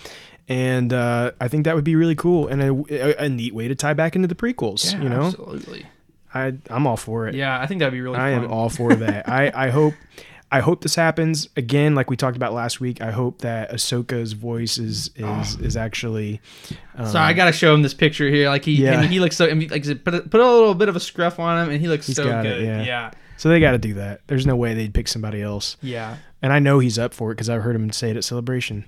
[0.49, 3.69] And uh, I think that would be really cool and a, a, a, neat way
[3.69, 4.93] to tie back into the prequels.
[4.93, 5.87] Yeah, you know, absolutely.
[6.35, 7.35] I I'm all for it.
[7.35, 8.17] Yeah, I think that'd be really.
[8.17, 8.25] Cool.
[8.25, 8.45] I fun.
[8.45, 9.29] am all for that.
[9.29, 9.95] I I hope
[10.53, 13.01] I hope this happens again, like we talked about last week.
[13.01, 15.65] I hope that Ahsoka's voice is is oh.
[15.65, 16.41] is actually.
[16.97, 18.49] Um, Sorry, I gotta show him this picture here.
[18.49, 19.03] Like he, yeah.
[19.03, 19.49] he looks so.
[19.49, 21.81] I mean, like put a, put a little bit of a scruff on him, and
[21.81, 22.47] he looks so good.
[22.47, 22.83] It, yeah.
[22.83, 23.11] yeah.
[23.37, 24.21] So they got to do that.
[24.27, 25.79] There's no way they'd pick somebody else.
[25.81, 26.17] Yeah.
[26.43, 28.87] And I know he's up for it because I've heard him say it at Celebration.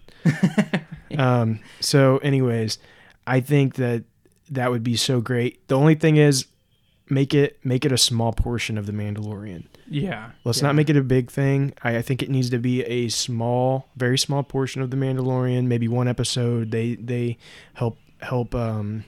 [1.19, 1.61] um.
[1.81, 2.79] So, anyways,
[3.27, 4.05] I think that
[4.51, 5.67] that would be so great.
[5.69, 6.47] The only thing is,
[7.13, 9.65] make it make it a small portion of the Mandalorian.
[9.89, 10.31] Yeah.
[10.45, 10.69] Let's yeah.
[10.69, 11.75] not make it a big thing.
[11.83, 15.67] I, I, think it needs to be a small, very small portion of the Mandalorian.
[15.67, 16.71] Maybe one episode.
[16.71, 17.37] They they
[17.75, 19.05] help help um,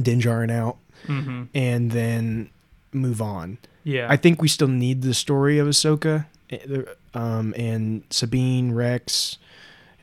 [0.00, 1.44] Din Djarin out, mm-hmm.
[1.54, 2.50] and then
[2.92, 3.58] move on.
[3.84, 4.06] Yeah.
[4.08, 6.82] I think we still need the story of Ahsoka, eh,
[7.14, 9.38] um, and Sabine, Rex,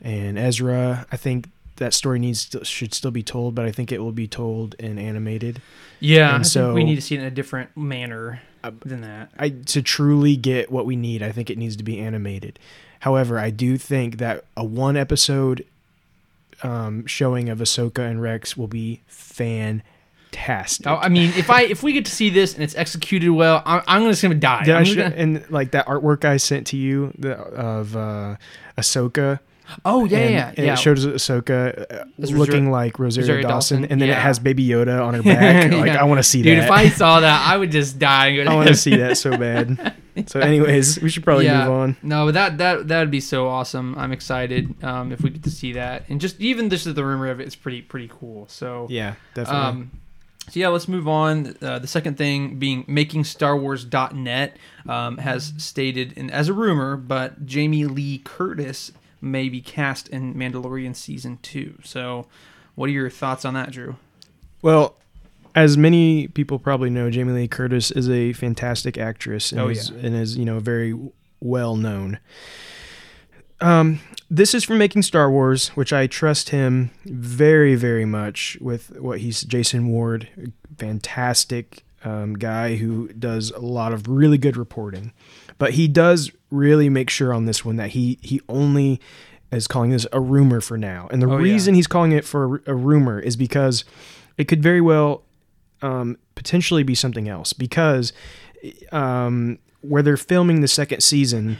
[0.00, 1.06] and Ezra.
[1.10, 4.12] I think that story needs to, should still be told, but I think it will
[4.12, 5.60] be told in animated.
[6.00, 9.30] Yeah, and so we need to see it in a different manner uh, than that.
[9.38, 12.58] I to truly get what we need, I think it needs to be animated.
[13.00, 15.64] However, I do think that a one episode
[16.62, 20.86] um, showing of Ahsoka and Rex will be fantastic.
[20.86, 23.62] Oh, I mean, if I if we get to see this and it's executed well,
[23.64, 24.64] I'm, I'm just gonna die.
[24.64, 28.36] Gonna, and like that artwork I sent to you the, of uh,
[28.76, 29.40] Ahsoka
[29.84, 30.72] Oh yeah, and, yeah, and yeah.
[30.72, 34.16] it shows Ahsoka uh, That's looking Rosario- like Rosario, Rosario Dawson, Dawson, and then it
[34.16, 35.70] has Baby Yoda on her back.
[35.72, 36.00] Like Yeah.
[36.00, 36.62] I want to see Dude, that.
[36.62, 38.28] Dude, if I saw that, I would just die.
[38.28, 39.94] And go to I want to see that so bad.
[40.26, 41.60] So, anyways, we should probably Yeah.
[41.68, 41.96] move on.
[42.02, 43.94] No, but that that that would be so awesome.
[43.96, 47.28] I'm excited um, if we get to see that, and just even just the rumor
[47.28, 48.48] of it is pretty pretty cool.
[48.48, 49.62] So Yeah, definitely.
[49.64, 49.90] Um,
[50.50, 51.54] so yeah, let's move on.
[51.62, 54.56] Uh, the second thing being making Star Wars.net
[54.88, 60.34] um, has stated, and as a rumor, but Jamie Lee Curtis may be cast in
[60.34, 61.78] Mandalorian season two.
[61.84, 62.26] So,
[62.74, 63.96] what are your thoughts on that, Drew?
[64.62, 64.96] Well,
[65.54, 69.90] as many people probably know, Jamie Lee Curtis is a fantastic actress and, Oh, is,
[69.90, 70.06] yeah.
[70.06, 70.94] and is you know very
[71.40, 72.18] well known.
[73.60, 74.00] Um,
[74.30, 79.18] this is from making Star Wars, which I trust him very, very much with what
[79.20, 85.12] he's Jason Ward, fantastic um, guy who does a lot of really good reporting,
[85.58, 89.00] but he does really make sure on this one that he he only
[89.50, 91.42] is calling this a rumor for now, and the Oh, yeah.
[91.44, 93.84] reason he's calling it for a rumor is because
[94.36, 95.22] it could very well
[95.82, 98.12] um, potentially be something else because
[98.92, 101.58] um, where they're filming the second season.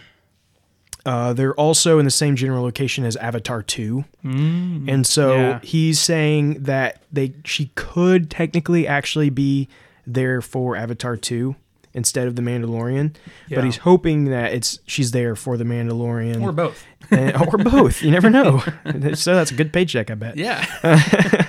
[1.07, 4.05] Uh, they're also in the same general location as Avatar 2.
[4.25, 5.61] And so Yeah.
[5.63, 9.69] he's saying that they she could technically actually be
[10.07, 11.55] there for Avatar 2
[11.95, 13.15] instead of the Mandalorian,
[13.49, 13.57] Yeah.
[13.57, 16.85] but he's hoping that it's she's there for the Mandalorian Or both?
[17.11, 18.03] and- or both.
[18.03, 18.59] You never know.
[19.15, 20.37] so that's a good paycheck, I bet.
[20.37, 20.65] Yeah.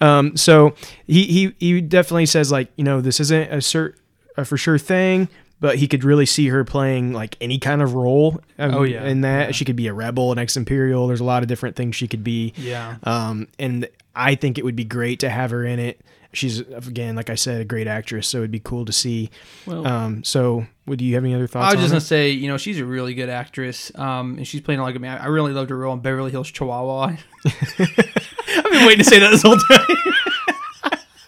[0.00, 0.74] Um, so
[1.08, 3.94] he, he he definitely says like you know this isn't a cert
[4.36, 5.28] a for sure thing,
[5.60, 8.40] but he could really see her playing like any kind of role.
[8.60, 9.04] um, Oh, yeah.
[9.04, 9.52] in that Yeah.
[9.52, 11.08] she could be a rebel, an ex imperial.
[11.08, 12.52] There's a lot of different things she could be.
[12.56, 12.98] Yeah.
[13.02, 16.00] Um, and I think it would be great to have her in it.
[16.34, 19.30] She's again, like I said, a great actress, so it'd be cool to see.
[19.66, 21.72] Well, Um, so would you have any other thoughts?
[21.72, 24.46] I was just on gonna say, you know, she's a really good actress, um, and
[24.46, 25.08] she's playing a lot of good.
[25.08, 27.16] I really loved her role in Beverly Hills Chihuahua.
[27.46, 29.86] I've been waiting to say that this whole time.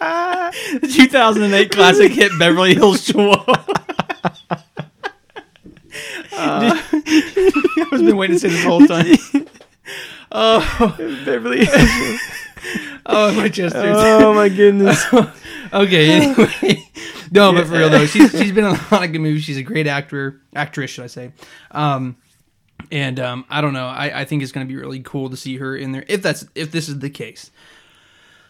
[0.80, 3.64] the 2008 classic hit Beverly Hills Chihuahua.
[6.32, 9.16] I've been waiting to say this whole time.
[10.32, 11.24] Oh, it?
[11.24, 11.66] Beverly.
[13.06, 13.98] Oh, my chest hurts.
[13.98, 15.04] oh my goodness.
[15.72, 16.84] okay, anyway.
[17.32, 19.44] No, but for real though, she's she's been in a lot of good movies.
[19.44, 21.32] She's a great actor, actress, should I say?
[21.70, 22.16] Um,
[22.90, 23.86] and um, I don't know.
[23.86, 26.22] I, I think it's going to be really cool to see her in there if
[26.22, 27.50] that's if this is the case.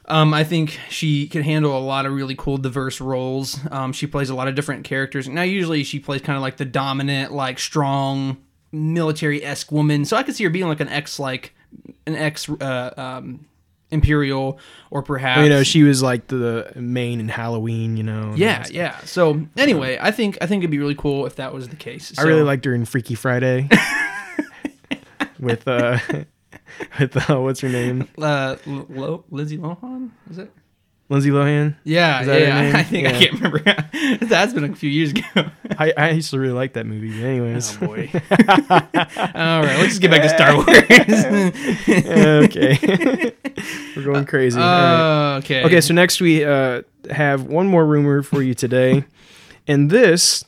[0.06, 3.58] Um, I think she can handle a lot of really cool, diverse roles.
[3.70, 5.28] Um, she plays a lot of different characters.
[5.28, 8.38] Now, usually she plays kind of like the dominant, like strong,
[8.72, 10.04] military esque woman.
[10.04, 11.54] So I could see her being like an ex, like
[12.06, 13.46] an ex uh, um,
[13.90, 14.59] imperial,
[14.90, 17.96] or perhaps you know, she was like the main in Halloween.
[17.96, 18.35] You know.
[18.37, 18.98] yeah, yeah.
[19.00, 22.18] So anyway, I think I think it'd be really cool if that was the case.
[22.18, 23.68] I really liked her in Freaky Friday
[25.40, 25.98] with uh
[26.98, 30.11] with uh, what's her name uh, L- Lo- Lindsay Lohan.
[30.31, 30.53] Is it?
[31.10, 31.74] Lindsay Lohan.
[31.82, 32.32] Yeah, Is yeah.
[32.32, 32.72] that her yeah.
[32.78, 33.58] I think I can't remember.
[34.24, 35.50] That's been a few years ago.
[35.76, 37.10] I, I used to really like that movie.
[37.10, 38.10] but Anyways, Oh boy.
[38.14, 40.68] All right, let's just get back to Star Wars.
[42.46, 43.32] okay,
[43.96, 44.58] we're going crazy.
[44.58, 45.34] All right.
[45.34, 45.64] Uh, okay.
[45.64, 49.04] Okay, so next we uh, have one more rumor for you today,
[49.66, 50.44] and this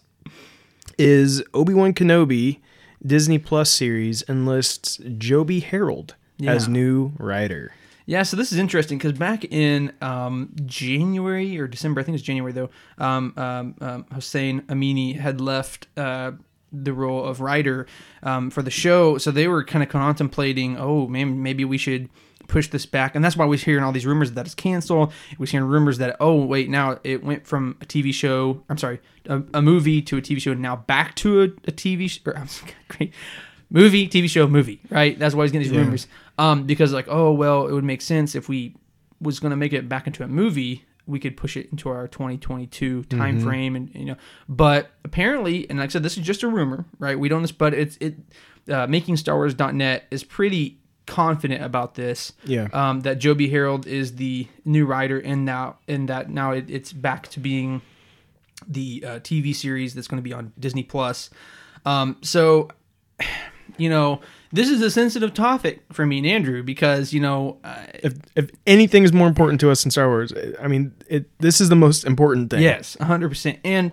[0.97, 2.61] is Obi Wan Kenobi
[3.05, 6.15] Disney Plus series enlists Joby Harold
[6.47, 7.73] as new writer.
[8.07, 12.25] Yeah, so this is interesting because back in um, January or December, I think it's
[12.25, 16.33] January though, um, um, um, Hossein Amini had left uh,
[16.73, 17.87] the role of writer
[18.23, 19.19] um, for the show.
[19.19, 22.09] So they were kind of contemplating, oh man, maybe we should
[22.49, 23.15] push this back.
[23.15, 25.11] And that's why we was hearing all these rumors that it's canceled.
[25.33, 28.79] We was hearing rumors that, oh, wait, now it went from a TV show, I'm
[28.79, 32.11] sorry, a, a movie to a TV show, and now back to a, a TV
[32.11, 32.33] show.
[32.89, 33.13] Great
[33.71, 35.19] movie, TV show, movie, right?
[35.19, 35.83] That's why he's getting these Yeah.
[35.85, 36.07] rumors.
[36.39, 38.75] Um, because like, oh well, it would make sense if we
[39.21, 42.09] was going to make it back into a movie, we could push it into our
[42.09, 43.45] 2022 time Mm-hmm.
[43.47, 44.17] frame, and you know.
[44.49, 47.19] But apparently, and like I said, this is just a rumor, right?
[47.19, 48.17] We don't, but it's it.
[48.69, 52.33] Uh, making Star Wars.net is pretty confident about this.
[52.45, 52.69] Yeah.
[52.73, 56.93] Um, that Joby Harold is the new writer, and now and that now it, it's
[56.93, 57.83] back to being
[58.69, 61.29] the uh, TV series that's going to be on Disney Plus.
[61.85, 62.69] Um, so,
[63.77, 64.21] you know,
[64.53, 68.51] this is a sensitive topic for me and Andrew because you know, uh, If if
[68.67, 71.77] anything is more important to us in Star Wars, I mean, it this is the
[71.77, 72.63] most important thing.
[72.63, 73.93] yes, hundred percent, and.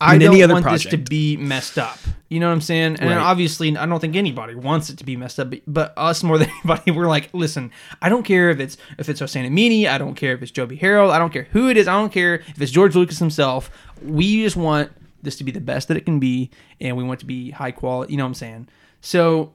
[0.00, 1.96] I don't want this to be messed up.
[2.28, 2.96] You know what I'm saying?
[2.98, 3.18] And Right.
[3.18, 5.50] obviously, I don't think anybody wants it to be messed up.
[5.50, 9.08] But, but us more than anybody, we're like, listen, I don't care if it's if
[9.08, 9.86] it's Hossein Amini.
[9.86, 11.12] I don't care if it's Joby Harold.
[11.12, 11.86] I don't care who it is.
[11.86, 13.70] I don't care if it's George Lucas himself.
[14.02, 14.90] We just want
[15.22, 17.50] this to be the best that it can be, and we want it to be
[17.50, 18.12] high quality.
[18.12, 18.68] You know what I'm saying?
[19.02, 19.52] So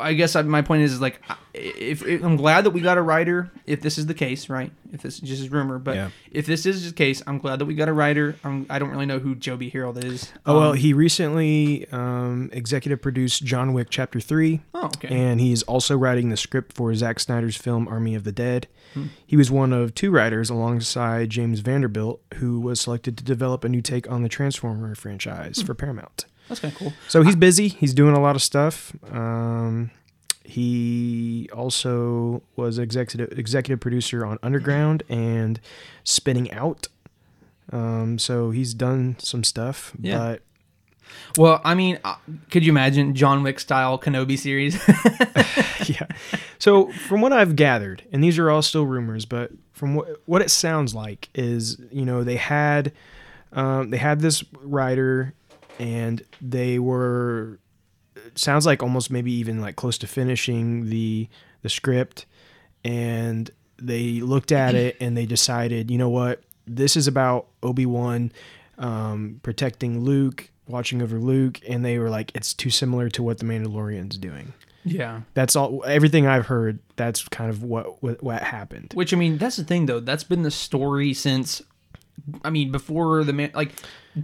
[0.00, 1.20] I guess I, my point is, is like,
[1.54, 4.70] if, if I'm glad that we got a writer, if this is the case, right?
[4.92, 6.10] If this is just a rumor, but Yeah.
[6.32, 8.36] if this is the case, I'm glad that we got a writer.
[8.44, 10.32] I'm, I don't really know who Joby Harold is.
[10.46, 15.08] Oh well, Um, he recently um, executive produced John Wick Chapter Three, oh, okay.
[15.08, 18.66] and he's also writing the script for Zack Snyder's film Army of the Dead.
[19.24, 23.68] He was one of two writers alongside James Vanderbilt, who was selected to develop a
[23.68, 26.24] new take on the Transformer franchise for Paramount.
[26.50, 26.92] That's kind of cool.
[27.08, 27.68] So he's busy.
[27.68, 28.92] He's doing a lot of stuff.
[29.10, 29.90] Um,
[30.44, 35.60] he also was executive executive producer on Underground and
[36.04, 36.88] Spinning Out.
[37.72, 40.18] Um, so he's done some stuff, Yeah.
[40.18, 40.42] but
[41.38, 42.16] Well, I mean, uh,
[42.50, 44.74] could you imagine John Wick style Kenobi series?
[45.88, 46.06] yeah.
[46.58, 50.42] So from what I've gathered, and these are all still rumors, but from what what
[50.42, 52.90] it sounds like is, you know, they had
[53.52, 55.32] um, they had this writer,
[55.80, 57.58] and they were
[58.14, 61.28] it sounds like almost maybe even like close to finishing the
[61.62, 62.26] the script,
[62.84, 67.86] and they looked at it and they decided, you know what, this is about Obi
[67.86, 68.32] Wan
[68.78, 73.38] um, protecting Luke, watching over Luke, and they were like, it's too similar to what
[73.38, 74.52] the Mandalorian's doing
[74.84, 75.20] yeah.
[75.34, 79.38] that's all everything i've heard that's kind of what what, what happened Which I mean,
[79.38, 80.00] that's the thing though.
[80.00, 81.62] That's been the story since.
[82.44, 83.72] I mean, before the man, like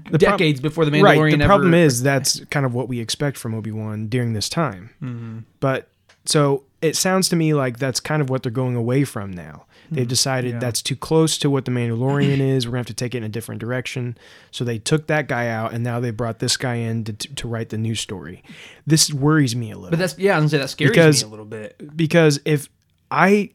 [0.07, 1.21] prob- decades before the Mandalorian.
[1.33, 4.91] right the problem is that's kind of what we expect from obi-wan during this time
[5.03, 5.39] Mm-hmm.
[5.61, 5.89] but
[6.25, 9.65] so it sounds to me like that's kind of what they're going away from now
[9.93, 10.55] they've decided Hmm.
[10.57, 10.61] Yeah.
[10.61, 13.25] that's too close to what the mandalorian is we're gonna have to take it in
[13.25, 14.19] a different direction
[14.51, 17.47] so they took that guy out and now they brought this guy in to, to
[17.47, 18.43] write the new story
[18.87, 21.23] this worries me a little But that's yeah, I was gonna say that scares Because-
[21.23, 21.97] me a little bit.
[21.97, 22.69] because if
[23.13, 23.51] I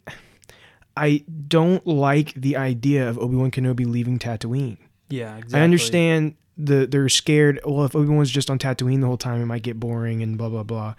[0.96, 4.78] I don't like the idea of Obi Wan Kenobi leaving Tatooine.
[5.12, 5.60] Yeah, exactly.
[5.60, 7.60] I understand the they're scared.
[7.66, 10.38] Well, if Obi Wan's just on Tatooine the whole time, it might get boring and
[10.38, 10.96] blah blah blah.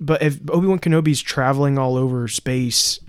[0.00, 3.00] But if Obi Wan Kenobi's traveling all over space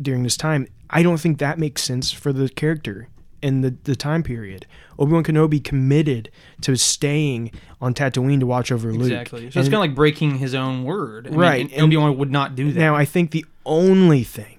[0.00, 3.08] during this time, I don't think that makes sense for the character
[3.42, 4.66] in the, the time period.
[4.98, 6.30] Obi Wan Kenobi committed
[6.62, 9.02] to staying on Tatooine to watch over Luke.
[9.02, 9.50] Exactly.
[9.50, 11.28] So it's kind of like breaking his own word.
[11.28, 12.78] I Right, and and- Obi Wan would not do that.
[12.78, 14.58] Now, I think the only thing,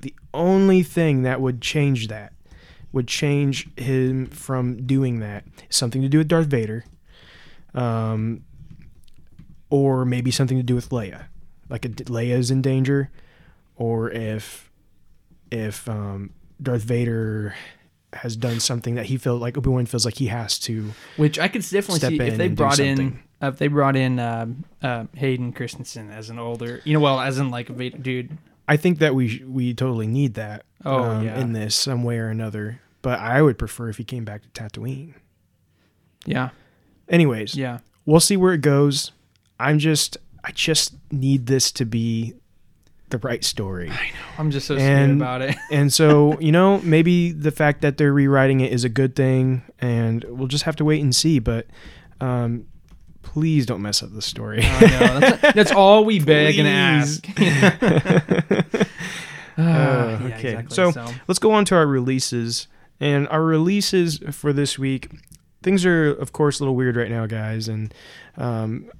[0.00, 2.32] the only thing that would change that,
[2.94, 5.44] would change him from doing that.
[5.68, 6.84] something to do with Darth Vader,
[7.74, 8.44] um,
[9.68, 11.24] or maybe something to do with Leia,
[11.68, 13.10] like a, Leia is in danger,
[13.76, 14.70] or if
[15.50, 16.30] if um,
[16.62, 17.56] Darth Vader
[18.12, 20.92] has done something that he feels like Obi Wan feels like he has to.
[21.16, 24.20] Which I could definitely Step see if they brought in uh, if they brought in
[24.20, 27.98] um uh, Hayden Christensen as an older, you know, well, as in like a Vader
[27.98, 28.38] dude.
[28.68, 30.64] I think that we sh- we totally need that.
[30.84, 31.40] Oh, um, yeah.
[31.40, 32.80] in this some way or another.
[33.04, 35.14] But I would prefer if he came back to Tatooine.
[36.26, 36.48] Yeah,
[37.08, 37.78] Anyways, yeah.
[38.06, 39.12] we'll see where it goes.
[39.60, 42.32] I'm just I just need this to be
[43.10, 43.90] the right story.
[43.90, 44.26] I know.
[44.38, 45.54] I'm just so scared And- about it.
[45.70, 49.62] And so, you know, maybe the fact that they're rewriting it is a good thing
[49.78, 51.66] and we'll just have to wait and see, but
[52.22, 52.64] um
[53.22, 54.60] please don't mess up the story.
[54.64, 55.20] I know.
[55.20, 57.26] That's, that's all we beg and ask.
[59.56, 60.48] Ah, Uh, yeah, okay.
[60.54, 60.74] exactly.
[60.74, 62.66] So- so Let's go on to our releases.
[63.00, 65.10] And our releases for this week,
[65.62, 67.68] things are, of course, a little weird right now, guys.
[67.68, 67.92] And
[68.36, 68.90] um,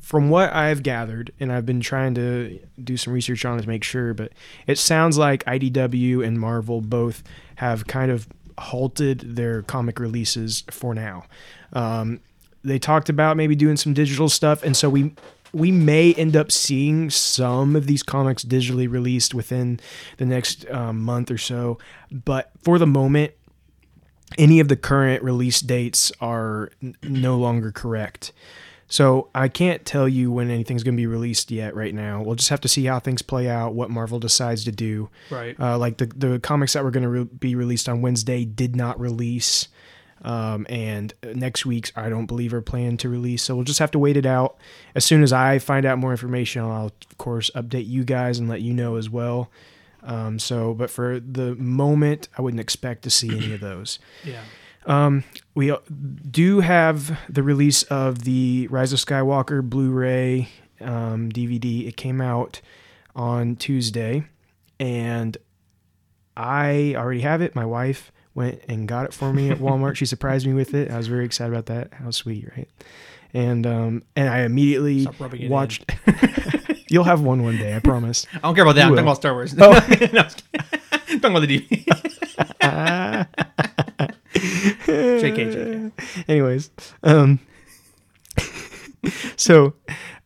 [0.00, 3.68] from what I've gathered, and I've been trying to do some research on it to
[3.68, 4.32] make sure, but
[4.66, 7.22] it sounds like IDW and Marvel both
[7.56, 8.26] have kind of
[8.58, 11.24] halted their comic releases for now.
[11.72, 12.20] Um,
[12.64, 15.14] they talked about maybe doing some digital stuff, and so we
[15.52, 19.80] we may end up seeing some of these comics digitally released within
[20.18, 21.78] the next um, month or so.
[22.10, 23.32] But for the moment,
[24.36, 28.32] any of the current release dates are n- no longer correct.
[28.90, 32.22] So I can't tell you when anything's going to be released yet right now.
[32.22, 35.10] We'll just have to see how things play out, what Marvel decides to do.
[35.30, 35.58] right.
[35.60, 38.74] Uh, like the the comics that were going to re- be released on Wednesday did
[38.76, 39.68] not release,
[40.22, 43.42] um, and next week's I don't believe are planned to release.
[43.42, 44.56] So we'll just have to wait it out.
[44.94, 48.48] As soon as I find out more information, I'll of course update you guys and
[48.48, 49.50] let you know as well.
[50.02, 53.98] Um, so, but for the moment, I wouldn't expect to see any of those.
[54.24, 54.42] yeah.
[54.86, 55.74] Um, we
[56.30, 60.48] do have the release of the Rise of Skywalker Blu-ray
[60.80, 61.86] um, DVD.
[61.86, 62.60] It came out
[63.14, 64.24] on Tuesday,
[64.80, 65.36] and
[66.36, 67.54] I already have it.
[67.54, 69.96] My wife went and got it for me at Walmart.
[69.96, 70.90] she surprised me with it.
[70.90, 71.92] I was very excited about that.
[71.94, 72.68] How sweet, right?
[73.34, 75.50] And um, and I immediately Stop rubbing it in.
[75.50, 75.90] watched.
[76.90, 78.26] You'll have one one day, I promise.
[78.34, 78.84] I don't care about that.
[78.86, 78.96] I'm will.
[78.96, 79.54] talking about Star Wars.
[79.58, 79.70] Oh.
[80.12, 80.22] no,
[80.92, 83.28] I'm talking about the DVD.
[84.86, 86.24] JK, JK.
[86.28, 86.70] Anyways,
[87.02, 87.40] um,
[89.36, 89.74] so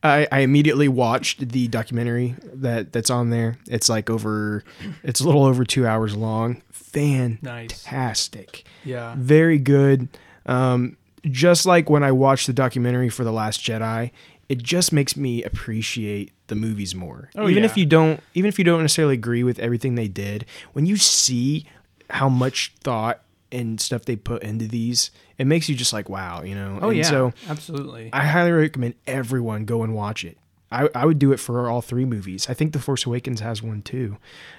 [0.03, 3.59] I, I immediately watched the documentary that that's on there.
[3.69, 4.65] It's like over,
[5.03, 6.63] it's a little over two hours long.
[6.71, 9.15] Fantastic, Yeah.
[9.17, 10.09] very good.
[10.47, 14.11] Um, just like when I watched the documentary for the Last Jedi,
[14.53, 17.31] it just makes me appreciate the movies more.
[17.35, 17.71] Oh, even yeah.
[17.71, 20.45] if you don't, even if you don't necessarily agree with everything they did,
[20.75, 21.65] when you see
[22.11, 26.43] how much thought and stuff they put into these, it makes you just like, wow,
[26.43, 26.79] you know.
[26.83, 27.05] Oh And yeah.
[27.05, 28.11] So absolutely.
[28.13, 30.37] I highly recommend everyone go and watch it.
[30.73, 32.49] I, I would do it for all three movies.
[32.49, 34.16] I think The Force Awakens has one too.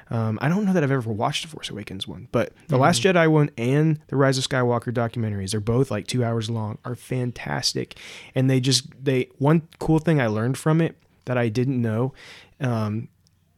[0.09, 3.01] Um, I don't know that I've ever watched The Force Awakens one, but The Last
[3.01, 6.95] Jedi one and the Rise of Skywalker documentaries, they're both like two hours long, are
[6.95, 7.97] fantastic.
[8.35, 10.95] And they just, they, one cool thing I learned from it
[11.25, 12.13] that I didn't know
[12.59, 13.07] um,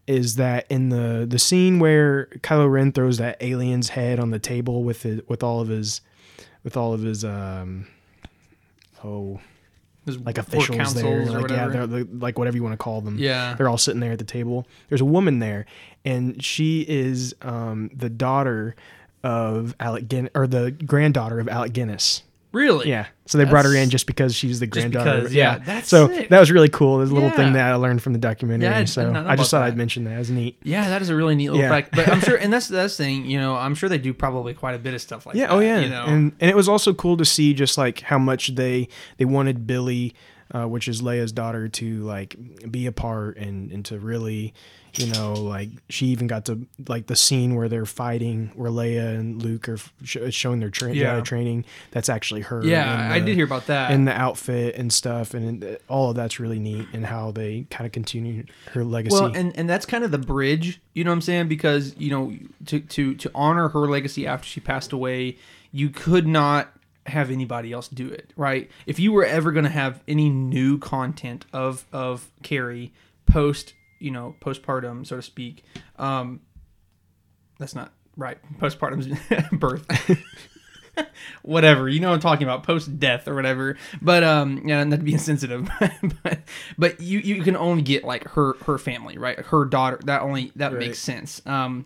[0.08, 4.40] is that in the, the scene where Kylo Ren throws that alien's head on the
[4.40, 6.02] table with it, with all of his,
[6.64, 7.88] with all of his, um,
[9.04, 9.40] oh,
[10.06, 11.88] There's like officials there, or like yeah, whatever.
[11.88, 13.18] they're the, like whatever you want to call them.
[13.18, 13.56] Yeah.
[13.56, 14.68] they're all sitting there at the table.
[14.90, 15.66] There's a woman there,
[16.04, 18.76] and she is um, the daughter
[19.24, 22.22] of Alec Guinness, or the granddaughter of Alec Guinness.
[22.56, 22.88] Really?
[22.90, 25.18] Yeah, so they brought her in just because she's the Just granddaughter.
[25.20, 26.30] because, yeah, that's so sick.
[26.30, 27.00] that was really cool.
[27.00, 27.36] There's a little Yeah.
[27.36, 28.70] thing that I learned from the documentary.
[28.70, 29.66] Yeah, I so I just thought that.
[29.68, 30.14] I'd mention that.
[30.14, 30.58] It was neat.
[30.64, 31.70] Yeah, that is a really neat little Yeah.
[31.70, 31.94] fact.
[31.94, 33.26] But I'm sure, and that's that's the thing.
[33.26, 35.54] You know, I'm sure they do probably quite a bit of stuff like yeah that.
[35.54, 38.18] oh yeah You know, and and it was also cool to see just like how
[38.18, 38.88] much they
[39.18, 40.14] they wanted Billie
[40.54, 42.36] uh, which is leia's daughter to like
[42.70, 44.54] be a part and and to really
[44.94, 49.16] you know like she even got to like the scene where they're fighting where leia
[49.20, 51.20] and luke are sh- showing their tra- Yeah.
[51.22, 53.92] Training that's actually her yeah, in I did hear about that.
[53.92, 57.66] in the outfit and stuff and it- all of that's really neat and how they
[57.70, 61.10] kind of continue her legacy Well, and, and that's kind of the bridge, you know
[61.12, 61.48] what I'm saying?
[61.50, 62.34] Because, you know,
[62.68, 65.38] to, to, to honor her legacy after she passed away,
[65.74, 66.72] you could not
[67.06, 68.70] have anybody else do it, right?
[68.86, 72.94] If you were ever going to have any new content of, of Carrie
[73.26, 75.64] post, you know, postpartum, so to speak,
[75.98, 76.42] um,
[77.60, 78.38] that's not right.
[78.60, 79.86] Postpartum birth.
[81.42, 84.98] whatever you know what i'm talking about post death or whatever but um yeah not
[85.00, 85.70] to be insensitive
[86.24, 86.40] but
[86.78, 90.54] but you you can only get like her her family right her daughter that only
[90.56, 90.80] that Right.
[90.80, 91.86] makes sense um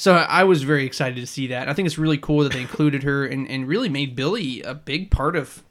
[0.00, 2.60] so i was very excited to see that i think it's really cool that they
[2.60, 5.62] included her and and really made Billie a big part of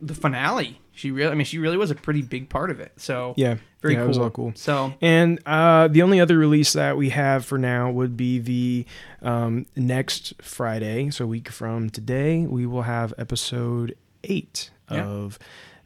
[0.00, 2.92] the finale she really i mean she really was a pretty big part of it
[2.96, 6.36] so yeah very yeah, cool it was all cool so And uh, the only other
[6.36, 8.86] release that we have for now would be the
[9.22, 11.10] um, next Friday.
[11.10, 15.04] So a week from today, we will have episode eight Yeah.
[15.06, 15.38] of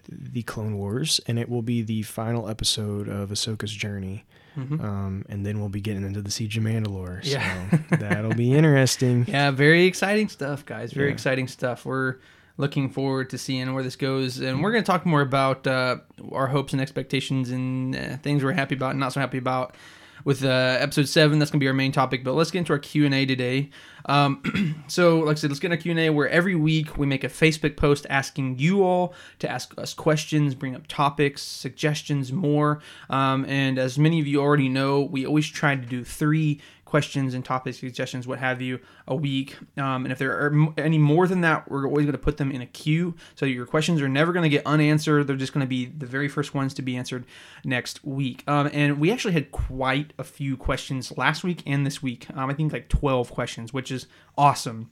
[0.09, 4.25] the Clone Wars, and it will be the final episode of Ahsoka's journey.
[4.57, 7.25] Um, and then we'll be getting into the Siege of Mandalore.
[7.25, 7.77] So Mm-hmm.
[7.91, 7.97] Yeah.
[7.97, 9.25] that'll be interesting.
[9.29, 10.93] Yeah, very exciting stuff, guys.
[10.93, 11.15] Very Yeah.
[11.15, 11.85] exciting stuff.
[11.87, 12.17] We're
[12.59, 15.97] looking forward to seeing where this goes, and we're going to talk more about uh,
[16.33, 19.75] our hopes and expectations and uh, things we're happy about and not so happy about
[20.25, 20.49] with uh,
[20.81, 21.39] episode seven.
[21.39, 22.25] That's to be our main topic.
[22.25, 23.71] But let's get into our Q and A today.
[24.07, 27.07] Um, so, like I said, let's get into Q and A where every week we
[27.07, 32.33] make a Facebook post asking you all to ask us questions, bring up topics, suggestions,
[32.33, 32.81] more.
[33.11, 36.61] Um, and as many of you already know, we always try to do three
[36.93, 38.79] questions and topic suggestions, what have you,
[39.09, 39.57] a week.
[39.79, 42.53] Um, and if there are any more than that, we're always going to put them
[42.53, 43.15] in a queue.
[43.35, 45.27] So your questions are never going to get unanswered.
[45.27, 47.25] They're just going to be the very first ones to be answered
[47.65, 48.45] next week.
[48.47, 52.27] Um, and we actually had quite a few questions last week and this week.
[52.37, 54.91] Um, I think like 12 questions, which is awesome.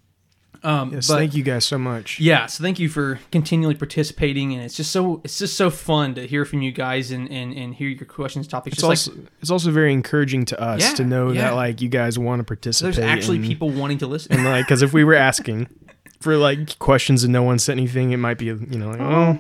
[0.63, 2.21] Um, Yes, but- thank you guys so much.
[2.21, 6.15] yeah, so thank you for continually participating, and it's just so it's just so fun
[6.17, 8.75] to hear from you guys and and, and hear your questions, topics.
[8.75, 11.43] It's just also like it's also very encouraging to us Yeah, to know yeah.
[11.43, 12.97] that like you guys want to participate.
[12.97, 14.33] there's actually and- people wanting to listen.
[14.35, 15.69] and like because if we were asking
[16.21, 19.39] for like questions and no one said anything, it might be you know like oh.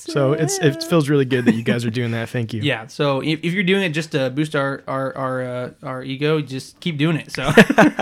[0.00, 2.28] So it's it feels really good that you guys are doing that.
[2.28, 2.62] Thank you.
[2.62, 6.02] Yeah, so if, if you're doing it just to boost our our our, uh, our
[6.02, 7.32] ego, just keep doing it.
[7.32, 7.50] So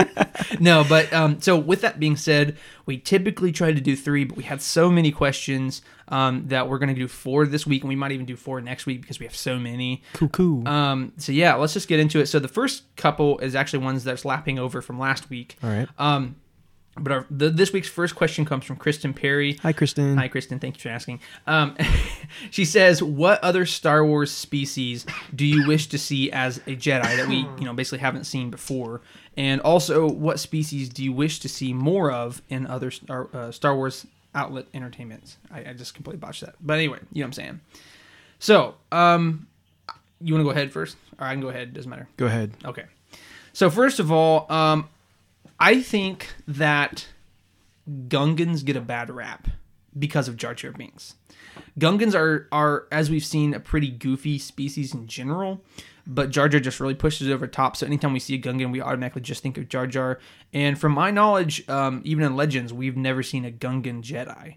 [0.60, 4.36] no, but um, so with that being said, we typically try to do three, but
[4.36, 7.96] we had so many questions um, that we're gonna do four this week, and we
[7.96, 10.02] might even do four next week because we have so many.
[10.14, 10.68] Cool, cool.
[10.68, 12.26] Um, so yeah, let's just get into it.
[12.26, 15.56] So the first couple is actually ones that's lapping over from last week.
[15.62, 15.88] All right.
[15.98, 16.36] Um,
[17.00, 19.54] but our, the, this week's first question comes from Kristen Perry.
[19.62, 20.16] Hi, Kristen.
[20.16, 20.58] Hi, Kristen.
[20.58, 21.20] Thank you for asking.
[21.46, 21.76] Um,
[22.50, 27.16] she says, "What other Star Wars species do you wish to see as a Jedi
[27.16, 29.00] that we, you know, basically haven't seen before?
[29.36, 33.50] And also, what species do you wish to see more of in other Star, uh,
[33.50, 36.54] Star Wars outlet entertainments?" I, I just completely botched that.
[36.60, 37.60] But anyway, you know what I'm saying.
[38.40, 39.46] So, um,
[40.20, 41.74] you want to go ahead first, or I can go ahead.
[41.74, 42.08] Doesn't matter.
[42.16, 42.52] Go ahead.
[42.64, 42.84] Okay.
[43.52, 44.88] So first of all, um,
[45.60, 47.08] I think that
[48.08, 49.48] Gungans get a bad rap.
[49.98, 51.14] because of Jar Jar Binks.
[51.78, 55.60] Gungans are are as we've seen a pretty goofy species in general,
[56.06, 57.76] but Jar Jar just really pushes it over top.
[57.76, 60.20] So anytime we see a Gungan, we automatically just think of Jar Jar.
[60.52, 64.56] And from my knowledge, um, even in Legends, we've never seen a Gungan Jedi.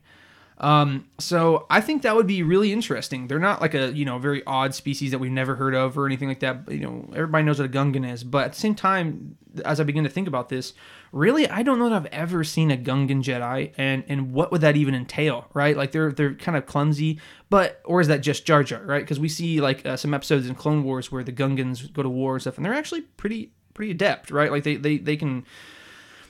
[0.61, 3.27] Um, so I think that would be really interesting.
[3.27, 6.05] They're not like a you know very odd species that we've never heard of or
[6.05, 6.71] anything like that.
[6.71, 9.83] You know, everybody knows what a Gungan is, but at the same time, as I
[9.83, 10.73] begin to think about this,
[11.11, 14.61] really I don't know that I've ever seen a Gungan Jedi, and and what would
[14.61, 15.75] that even entail, right?
[15.75, 19.01] Like they're they're kind of clumsy, but or is that just Jar Jar, right?
[19.01, 22.09] Because we see like uh, some episodes in Clone Wars where the Gungans go to
[22.09, 24.51] war and stuff, and they're actually pretty pretty adept, right?
[24.51, 25.43] Like they they they can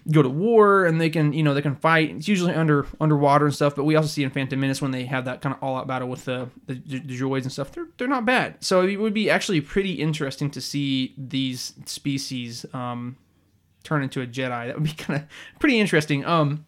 [0.09, 2.09] go to war and they can you know they can fight.
[2.11, 5.05] It's usually under underwater and stuff but we also see in phantom menace when they
[5.05, 8.07] have that kind of all-out battle with the, the the droids and stuff they're, they're
[8.07, 8.55] not bad.
[8.63, 13.17] So it would be actually pretty interesting to see these species um
[13.83, 14.67] turn into a jedi.
[14.67, 15.27] That would be kind of
[15.59, 16.25] pretty interesting.
[16.25, 16.65] Um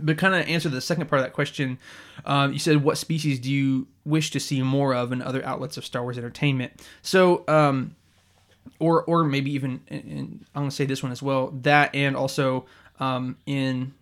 [0.00, 1.76] but kind of answer the second part of that question
[2.24, 5.76] um, you said what species do you wish to see more of in other outlets
[5.76, 6.80] of star wars entertainment?
[7.02, 7.96] So um
[8.78, 11.52] or or maybe even in, I'm gonna say this one as well.
[11.62, 12.66] That and also
[12.98, 13.94] um, in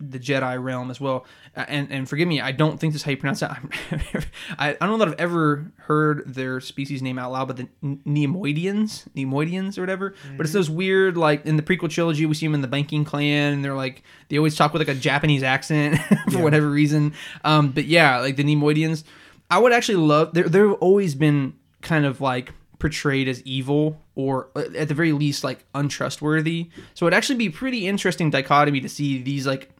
[0.00, 1.26] the Jedi realm as well.
[1.54, 3.60] And and forgive me, I don't think this is how you pronounce that.
[4.58, 7.68] I, I don't know that I've ever heard their species name out loud, but the
[7.82, 10.10] Neimoidians, Neimoidians or whatever.
[10.10, 10.36] Mm-hmm.
[10.36, 13.04] But it's those weird like in the prequel trilogy, we see them in the banking
[13.04, 15.98] clan, and they're like they always talk with like a Japanese accent
[16.30, 16.42] for yeah.
[16.42, 17.14] whatever reason.
[17.44, 19.04] Um, but yeah, like the Neimoidians.
[19.50, 20.34] I would actually love.
[20.34, 24.94] There, there have always been kind of like portrayed as evil or uh, at the
[24.94, 26.70] very least like untrustworthy.
[26.94, 29.70] So it'd actually be pretty interesting dichotomy to see these like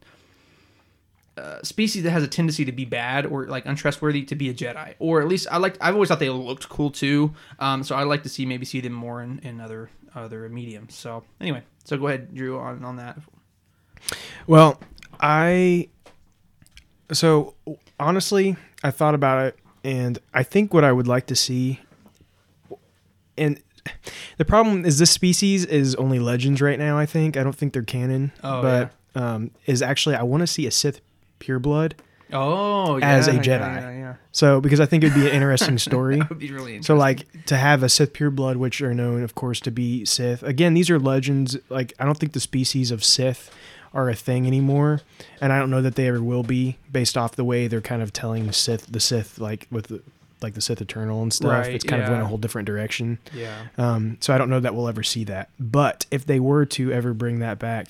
[1.36, 4.54] uh, species that has a tendency to be bad or like untrustworthy to be a
[4.54, 5.76] Jedi, or at least I like.
[5.80, 7.34] I've always thought they looked cool too.
[7.60, 10.94] Um, so I like to see maybe see them more in, in other other mediums.
[10.94, 13.18] So anyway, so go ahead, Drew, on on that.
[14.46, 14.80] Well,
[15.20, 15.88] I
[17.12, 17.54] so
[18.00, 21.80] honestly, I thought about it, and I think what I would like to see
[23.38, 23.62] and
[24.36, 26.98] the problem is this species is only legends right now.
[26.98, 28.32] I think I don't think they're canon.
[28.42, 29.34] Oh, but yeah.
[29.34, 31.00] um, is actually I want to see a Sith
[31.40, 31.92] pureblood.
[32.30, 33.60] Oh, as a Jedi.
[33.60, 36.18] Yeah, yeah, so because I think it'd be an interesting story.
[36.18, 36.82] that would be really interesting.
[36.82, 40.42] So like to have a Sith pureblood, which are known, of course, to be Sith.
[40.42, 41.56] Again, these are legends.
[41.70, 43.50] Like I don't think the species of Sith
[43.94, 45.00] are a thing anymore,
[45.40, 48.02] and I don't know that they ever will be, based off the way they're kind
[48.02, 50.02] of telling Sith the Sith like with the,
[50.42, 51.50] like the Sith Eternal and stuff.
[51.66, 52.12] Right, it's kind of yeah.
[52.12, 53.18] went a whole different direction.
[53.34, 53.66] Yeah.
[53.76, 55.50] Um, so I don't know that we'll ever see that.
[55.58, 57.88] But if they were to ever bring that back,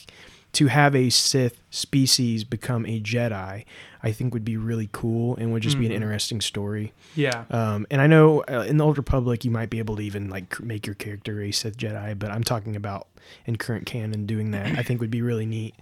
[0.53, 3.65] to have a Sith species become a Jedi,
[4.03, 5.97] I think would be really cool and would just be an Mhm.
[5.97, 6.93] interesting story.
[7.15, 7.45] Yeah.
[7.51, 10.31] Um, and I know uh, in the Old Republic you might be able to even
[10.31, 13.09] like make your character a Sith Jedi, but I'm talking about
[13.45, 14.79] in current canon doing that.
[14.79, 15.75] I think would be really neat.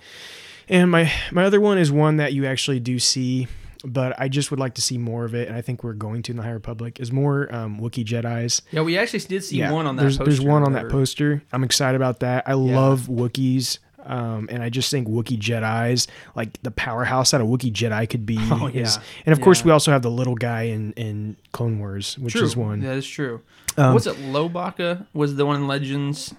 [0.69, 3.47] And my my other one is one that you actually do see,
[3.87, 6.23] but I just would like to see more of it, and I think we're going
[6.23, 8.63] to in the High Republic is more um, Wookiee Jedi's.
[8.73, 10.03] Yeah, we actually did see one on that.
[10.03, 11.43] There's poster there's one on that poster.
[11.53, 12.45] I'm excited about that.
[12.47, 13.79] I love Wookiees.
[14.05, 16.07] Um, and I just think Wookiee Jedi's
[16.37, 18.39] like the powerhouse that a Wookiee Jedi could be.
[18.53, 19.03] Oh, is- yeah.
[19.27, 22.45] and of course we also have the little guy in, in Clone Wars, which True.
[22.45, 22.81] is one.
[22.83, 23.43] That is true.
[23.77, 25.07] Um, was it Lowbacca?
[25.13, 26.33] Was the one in Legends?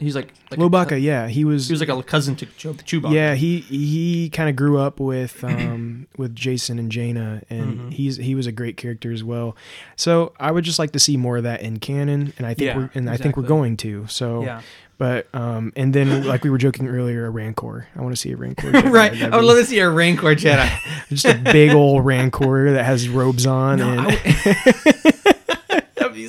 [0.00, 1.66] He's like, like Lowbacca, yeah, he was.
[1.66, 3.12] he was like a cousin to Chew- Chewbacca.
[3.12, 7.92] yeah, he he kind of grew up with um with Jacen and Jaina, and Mhm.
[7.92, 9.56] he's he was a great character as well.
[9.96, 12.66] So I would just like to see more of that in canon, and I think
[12.68, 14.06] Yeah, we're and I think we're going to.
[14.06, 14.60] So, Yeah.
[14.98, 17.88] but um and then like we were joking earlier, a Rancor.
[17.96, 18.70] I want to see a Rancor.
[18.88, 19.10] Right.
[19.12, 20.70] That'd I would be love to see a Rancor Jedi.
[21.08, 25.17] just a big old Rancor that has robes on, No, and I That'd be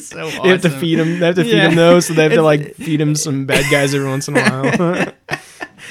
[0.10, 0.43] so awesome.
[0.43, 1.20] they have to feed him.
[1.20, 1.70] They have to feed Yeah.
[1.70, 4.38] him those, so they have to like feed him some bad guys every once in
[4.38, 5.14] a while.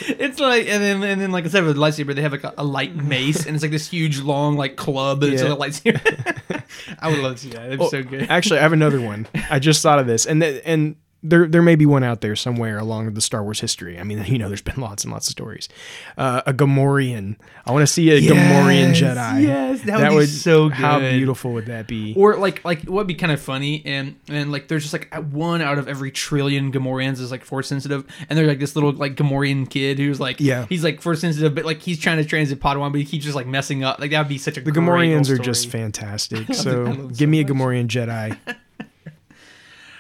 [0.06, 2.54] It's like, and then, and then, like instead of a lightsaber, they have like a,
[2.58, 5.52] a light mace, and it's like this huge, long, like club, and it's Yeah.
[5.52, 6.62] a lightsaber.
[7.00, 7.70] I would love to see that.
[7.70, 8.30] Be Oh, so good.
[8.30, 9.26] Actually, I have another one.
[9.50, 12.36] I just thought of this, and th- and there there may be one out there
[12.36, 13.98] somewhere along the Star Wars history.
[13.98, 15.68] I mean, you know, there's been lots and lots of stories.
[16.16, 17.36] Uh, a Gamorrean.
[17.66, 19.42] I want to see a Gamorrean Jedi.
[19.42, 20.76] Yes, that would be so good.
[20.76, 22.14] How beautiful would that be?
[22.16, 25.12] Or like like what would be kind of funny and and like there's just like
[25.32, 28.92] one out of every trillion Gamorreans is like force sensitive and there's like this little
[28.92, 30.66] like Gamorrean kid who's like Yeah.
[30.68, 33.36] he's like force sensitive but like he's trying to transit Padawan but he keeps just
[33.36, 36.54] like messing up like that would be such a the Gamorreans are just fantastic.
[36.54, 37.52] So give so me a much.
[37.52, 38.38] Gamorrean Jedi.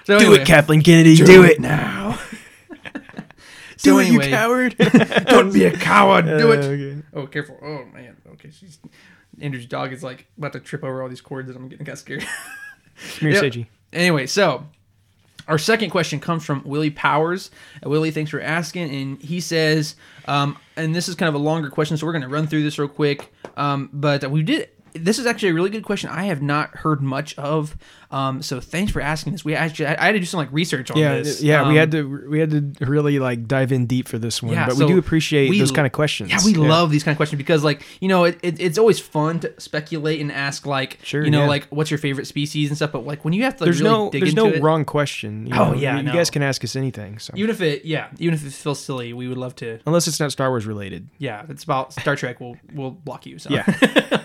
[0.08, 1.16] so do anyway, it, Kathleen Kennedy.
[1.16, 2.18] Do, it now.
[3.76, 4.24] So do it, anyway.
[4.24, 4.76] you coward.
[5.26, 7.02] don't be a coward do Uh, it okay.
[7.14, 8.80] oh careful oh man okay she's
[9.40, 11.92] Andrew's dog is like about to trip over all these cords and I'm getting kind
[11.94, 13.66] of scared Come here, Yep.
[13.92, 14.66] Anyway, so
[15.46, 17.52] Our second question comes from Willie Powers.
[17.84, 18.90] Uh, Willie, thanks for asking.
[18.92, 19.94] And he says,
[20.26, 22.64] um, and this is kind of a longer question, so we're going to run through
[22.64, 23.32] this real quick.
[23.56, 24.70] Um, but we did.
[24.94, 26.10] This is actually a really good question.
[26.10, 27.76] I have not heard much of.
[28.10, 29.44] Um, so thanks for asking this.
[29.44, 31.42] We actually, I, I had to do some like research on Yeah, this.
[31.42, 34.42] yeah, we Um, had to we had to really like dive in deep for this
[34.42, 36.30] one, Yeah, but so we do appreciate we- those kind of questions.
[36.30, 38.98] Yeah, we love these kind of questions because, like, you know, it, it, it's always
[38.98, 41.48] fun to speculate and ask, like, Sure, you know, yeah.
[41.48, 42.92] like, what's your favorite species and stuff.
[42.92, 44.62] But like, when you have to, like, There's really no dig there's into no it,
[44.62, 45.46] wrong question.
[45.46, 46.12] you Oh, know, yeah, you, no.
[46.14, 47.18] guys can ask us anything.
[47.18, 49.80] So even if it, yeah, even if it feels silly, we would love to.
[49.84, 51.08] unless it's not Star Wars related.
[51.18, 52.40] Yeah, if it's about Star Trek.
[52.40, 53.38] We'll we'll block you.
[53.38, 53.64] So Yeah.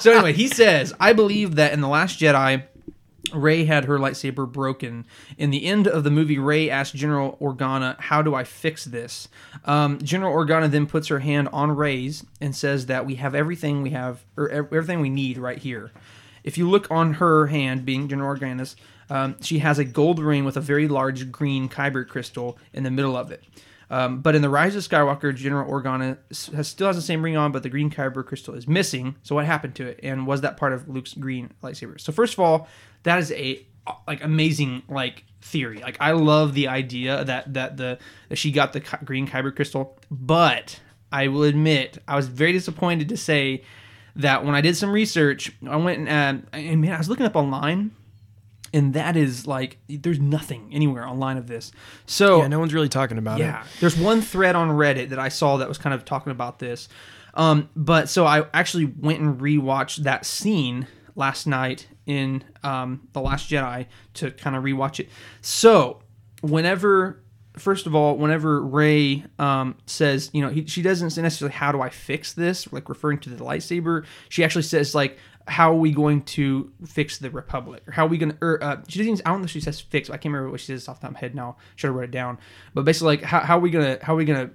[0.00, 2.64] so anyway, he says, I believe that in the Last Jedi.
[3.32, 5.06] Rey had her lightsaber broken.
[5.38, 9.28] In the end of the movie, Rey asked General Organa, "How do I fix this?"
[9.66, 13.82] Um, General Organa then puts her hand on Rey's and says that we have everything
[13.82, 15.92] we have, or everything we need right here.
[16.42, 18.74] If you look on her hand, being General Organa's,
[19.08, 22.90] um, she has a gold ring with a very large green kyber crystal in the
[22.90, 23.44] middle of it.
[23.90, 26.16] Um, but in the Rise of Skywalker, General Organa
[26.54, 29.16] has, still has the same ring on, but the green kyber crystal is missing.
[29.24, 32.00] So what happened to it, and was that part of Luke's green lightsaber?
[32.00, 32.68] So first of all,
[33.02, 33.66] that is a
[34.06, 35.80] like amazing like theory.
[35.80, 39.98] Like I love the idea that that the that she got the green kyber crystal,
[40.10, 40.78] but
[41.10, 43.64] I will admit I was very disappointed to say
[44.16, 47.26] that when I did some research, I went and uh, and man, I was looking
[47.26, 47.92] up online.
[48.72, 51.72] And that is like, there's nothing anywhere online of this.
[52.06, 53.66] So Yeah, no one's really talking about yeah, it.
[53.80, 56.88] there's one thread on Reddit that I saw that was kind of talking about this.
[57.34, 63.20] Um, but so I actually went and rewatched that scene last night in um, the
[63.20, 65.08] Last Jedi to kind of rewatch it.
[65.40, 66.02] So
[66.40, 67.22] whenever,
[67.56, 71.72] first of all, whenever Rey um, says, you know, he, she doesn't say necessarily how
[71.72, 74.04] do I fix this, like referring to the lightsaber.
[74.28, 75.18] She actually says like.
[75.50, 77.82] How are we going to fix the Republic?
[77.86, 78.38] Or how are we going to?
[78.40, 79.12] Or, uh, she doesn't.
[79.12, 80.08] Even, I don't know if she says fix.
[80.08, 81.56] I can't remember what she says off the top of my head now.
[81.76, 82.38] Should have wrote it down.
[82.72, 83.98] But basically, like, how, how are we gonna?
[84.02, 84.50] How are we gonna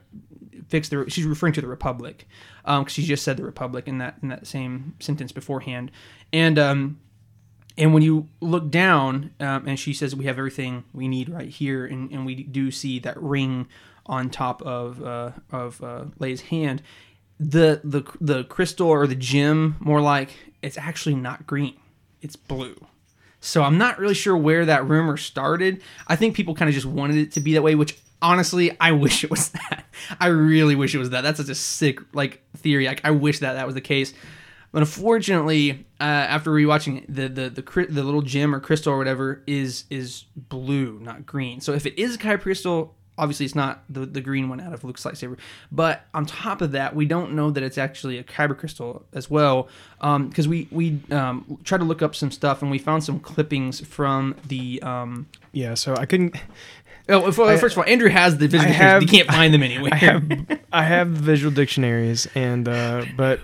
[0.67, 2.27] fix the she's referring to the republic
[2.65, 5.91] um 'cause she just said the republic in that in that same sentence beforehand
[6.33, 6.97] and um
[7.77, 11.49] and when you look down um, and she says we have everything we need right
[11.49, 13.67] here and, and we do see that ring
[14.05, 16.81] on top of uh, of uh, Leia's hand
[17.39, 20.31] the the the crystal or the gem more like
[20.61, 21.75] it's actually not green
[22.21, 22.75] it's blue
[23.45, 25.83] so I'm not really sure where that rumor started.
[26.07, 28.91] I think people kind of just wanted it to be that way, which honestly, I
[29.03, 29.85] wish it was that.
[30.19, 31.21] I really wish it was that.
[31.21, 32.87] That's such a sick like theory.
[32.87, 34.13] Like I wish that that was the case.
[34.71, 38.97] But unfortunately, uh, after rewatching it, the the the the little gem or crystal or
[38.97, 41.61] whatever is is blue, not green.
[41.61, 44.73] So if it is a kyber crystal, obviously it's not the, the green one out
[44.73, 45.37] of Luke's lightsaber.
[45.71, 49.29] But on top of that, we don't know that it's actually a kyber crystal as
[49.29, 49.67] well,
[49.99, 53.79] because we we um, tried to look up some stuff and we found some clippings
[53.85, 54.81] from the.
[54.81, 56.35] Um, Yeah, so I couldn't.
[57.09, 58.91] oh, well, first of all, Andrew has the visual I dictionaries.
[58.93, 59.93] have- You can't find them anywhere.
[59.93, 63.39] I have I have visual dictionaries, and uh, but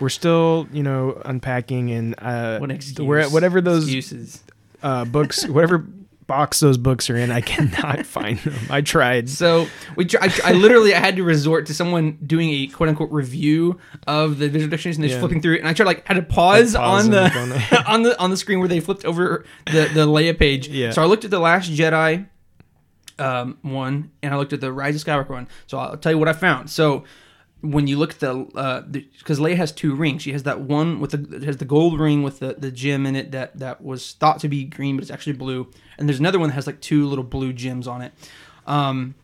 [0.00, 3.06] we're still you know unpacking and uh, what excuse?
[3.06, 4.42] where- whatever those excuses.
[4.82, 5.84] uh, books, whatever
[6.30, 8.54] box those books are in, I cannot find them.
[8.70, 9.28] I tried.
[9.28, 9.66] So
[9.96, 13.10] we, tr- I, I literally, I had to resort to someone doing a quote unquote
[13.10, 15.18] review of the visual dictionaries and they're Yeah.
[15.18, 17.84] flipping through it, and I tried like had to pause, pause on the on the-
[17.92, 20.68] on the on the screen where they flipped over the the Leia page.
[20.68, 20.92] Yeah.
[20.92, 22.26] So I looked at the Last Jedi
[23.18, 25.48] um, one, and I looked at the Rise of Skywalker one.
[25.66, 26.70] So I'll tell you what I found.
[26.70, 27.04] So
[27.62, 30.22] when you look at the because Leia has two rings.
[30.22, 33.16] She has that one with the has the gold ring with the, the gem in
[33.16, 35.70] it that that was thought to be green, but it's actually blue.
[35.98, 38.12] And there's another one that has like two little blue gems on it.
[38.66, 39.14] Um,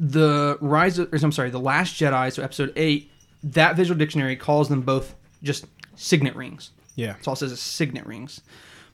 [0.00, 3.10] the Rise of, or I'm sorry, the Last Jedi, so Episode Eight.
[3.42, 6.70] That visual dictionary calls them both just signet rings.
[6.96, 8.40] yeah, That's all it says is signet rings.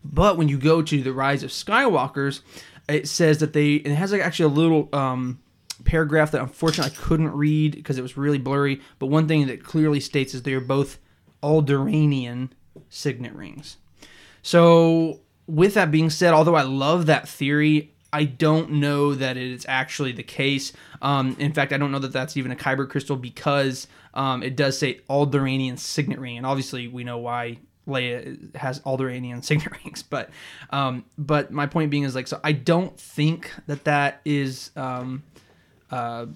[0.05, 2.41] But when you go to the Rise of Skywalkers,
[2.89, 5.39] it says that they and it has like actually a little um,
[5.85, 8.81] paragraph that unfortunately I couldn't read because it was really blurry.
[8.99, 10.99] But one thing that clearly states is they are both
[11.43, 12.51] Alderaanian
[12.89, 13.77] signet rings.
[14.43, 19.67] So with that being said, although I love that theory, I don't know that it's
[19.69, 20.73] actually the case.
[21.03, 24.55] Um, in fact, I don't know that that's even a kyber crystal because um, it
[24.55, 27.59] does say Alderaanian signet ring, and obviously we know why
[27.89, 30.03] Leia has Alderaanian signet rings.
[30.03, 30.31] But
[30.71, 35.25] um, but my point being is like, so I don't think that that is um,
[35.95, 36.27] uh,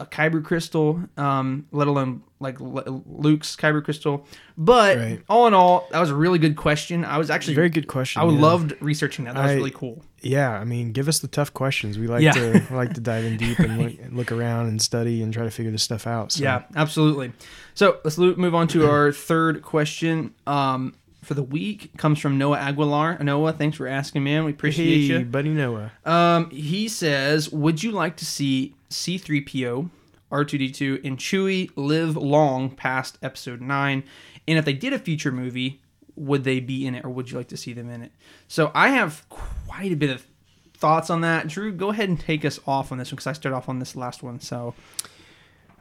[0.00, 4.26] a kyber crystal, um, let alone like L- Luke's kyber crystal.
[4.58, 5.20] But Right.
[5.28, 7.04] all in all, that was a really good question.
[7.04, 8.20] I was actually very good question.
[8.20, 8.40] I yeah.
[8.40, 9.34] loved researching that.
[9.34, 10.02] That was really cool.
[10.20, 11.98] Yeah, I mean, give us the tough questions.
[11.98, 12.32] We like Yeah.
[12.32, 15.50] to like to dive in deep and look, look around and study and try to
[15.52, 16.32] figure this stuff out.
[16.32, 16.42] So.
[16.42, 17.32] Yeah, absolutely.
[17.74, 20.34] So let's move on to our third question.
[20.48, 23.18] Um, for the week comes from Noah Aguilar.
[23.22, 24.42] Noah, thanks for asking, man.
[24.44, 25.24] We appreciate Hey, you.
[25.24, 25.92] buddy Noah.
[26.04, 29.90] Um, he says, "Would you like to see C-3PO,
[30.30, 34.04] R2D2, and Chewie live long past Episode Nine?
[34.46, 35.80] And if they did a future movie,
[36.16, 38.12] would they be in it, or would you like to see them in it?"
[38.48, 40.26] So I have quite a bit of
[40.74, 41.46] thoughts on that.
[41.48, 43.78] Drew, go ahead and take us off on this one because I started off on
[43.78, 44.40] this last one.
[44.40, 44.74] So,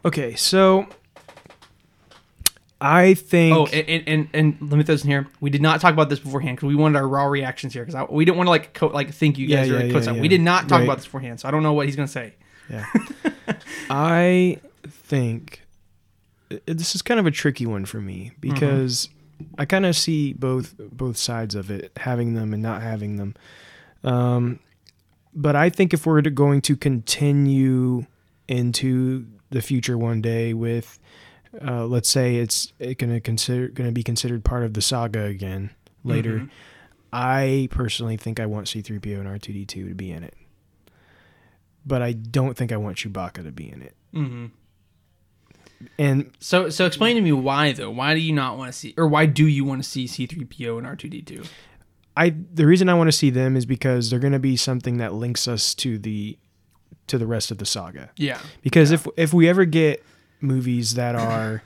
[0.05, 0.88] Okay, so
[2.80, 3.55] I think.
[3.55, 5.28] oh, and and, and, let me throw this in here.
[5.39, 8.07] We did not talk about this beforehand because we wanted our raw reactions here because
[8.09, 10.14] we didn't want to like co- like think you guys Yeah, are yeah, like, yeah,
[10.14, 10.22] yeah.
[10.22, 10.84] We did not talk Right.
[10.86, 12.34] about this beforehand, so I don't know what he's gonna say.
[12.72, 12.86] Yeah.
[13.89, 15.61] I think
[16.65, 19.09] this is kind of a tricky one for me because
[19.57, 23.36] I kind of see both both sides of it, having them and not having them.
[24.03, 24.59] Um,
[25.34, 28.05] but I think if we're going to continue
[28.47, 30.99] into the future one day with,
[31.65, 35.24] uh, let's say it's going to consider going to be considered part of the saga
[35.26, 35.72] again
[36.03, 36.39] later.
[36.39, 36.49] Mhm.
[37.13, 40.34] I personally think I want C3PO and R2D2 to be in it.
[41.86, 43.96] But I don't think I want Chewbacca to be in it.
[44.14, 44.46] Mm-hmm.
[45.98, 47.90] And So, so explain to me why though.
[47.90, 50.28] Why do you not want to see, or why do you want to see C
[50.28, 51.44] three PO and R two D two?
[52.16, 54.98] I the reason I want to see them is because they're going to be something
[54.98, 56.38] that links us to the
[57.08, 58.12] to the rest of the saga.
[58.16, 60.04] Yeah, Because if if we ever get
[60.40, 61.64] movies that are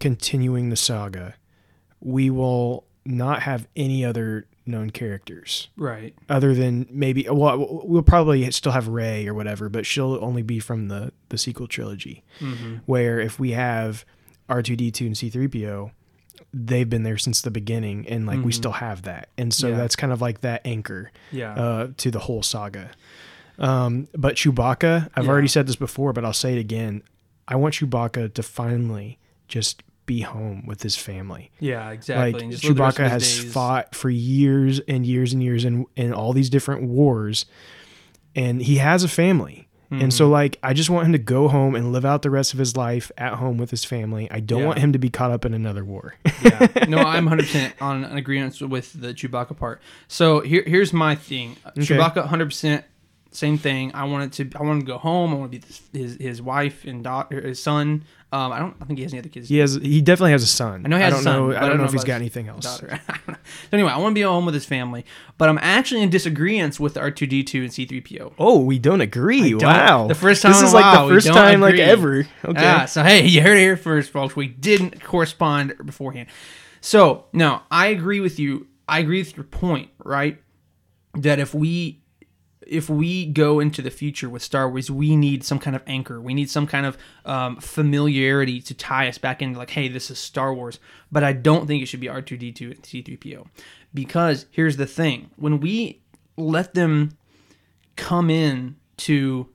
[0.00, 1.34] continuing the saga,
[2.00, 6.14] we will not have any other known characters right.
[6.28, 10.58] other than maybe well we'll probably still have Rey or whatever, but she'll only be
[10.58, 12.24] from the the sequel trilogy.
[12.40, 12.76] Mm-hmm.
[12.86, 14.04] Where if we have
[14.48, 15.90] R2D2 and C3PO,
[16.52, 18.56] they've been there since the beginning and like we Mhm.
[18.56, 19.28] still have that.
[19.36, 19.76] And so Yeah.
[19.76, 21.54] that's kind of like that anchor Yeah.
[21.54, 22.90] uh, to the whole saga.
[23.58, 25.30] Um, but Chewbacca, I've Yeah.
[25.30, 27.02] already said this before, but I'll say it again.
[27.46, 31.50] I want Chewbacca to finally just be home with his family.
[31.60, 31.90] yeah.
[31.90, 32.32] Exactly.
[32.32, 35.42] Like And just live the rest Chewbacca has days- fought for years and years and
[35.42, 37.46] years in in all these different wars,
[38.34, 39.68] and he has a family.
[39.90, 40.10] And Mm-hmm.
[40.10, 42.58] so, like, I just want him to go home and live out the rest of
[42.58, 44.28] his life at home with his family.
[44.30, 44.66] I don't Yeah.
[44.66, 46.14] want him to be caught up in another war.
[46.42, 46.66] yeah.
[46.88, 49.80] No, I'm 100 percent on an agreement with the Chewbacca part.
[50.08, 51.56] So here, here's my thing.
[51.76, 52.84] Chewbacca, 100 percent
[53.34, 53.90] same thing.
[53.94, 54.58] I wanted to.
[54.58, 55.32] I want to go home.
[55.32, 58.04] I want to be his his wife and daughter, his son.
[58.32, 58.74] Um, I don't.
[58.80, 59.48] I think he has any other kids.
[59.48, 60.82] he has, he definitely has a son.
[60.84, 61.48] I know he has I don't a son, know.
[61.54, 62.66] but I don't know if he's got anything else.
[62.80, 62.88] so
[63.72, 65.04] anyway, I want to be home with his family,
[65.38, 68.34] but I'm actually in disagreement with R2D2 and C3PO.
[68.38, 69.50] Oh, we don't agree.
[69.50, 69.62] don't.
[69.62, 72.26] Wow, The first time This is like while, the first don't time like ever.
[72.44, 72.66] Okay.
[72.66, 74.34] Ah, so hey, you heard it here first, folks.
[74.34, 76.28] We didn't correspond beforehand.
[76.80, 78.66] So no, I agree with you.
[78.88, 80.40] I agree with your point, right?
[81.14, 82.02] That if we
[82.66, 86.20] if we go into the future with Star Wars, we need some kind of anchor.
[86.20, 90.10] We need some kind of um, familiarity to tie us back into like, hey, this
[90.10, 90.78] is Star Wars.
[91.10, 93.46] But I don't think it should be R two D two and C three PO,
[93.92, 96.00] because here's the thing: when we
[96.36, 97.16] let them
[97.96, 99.48] come in to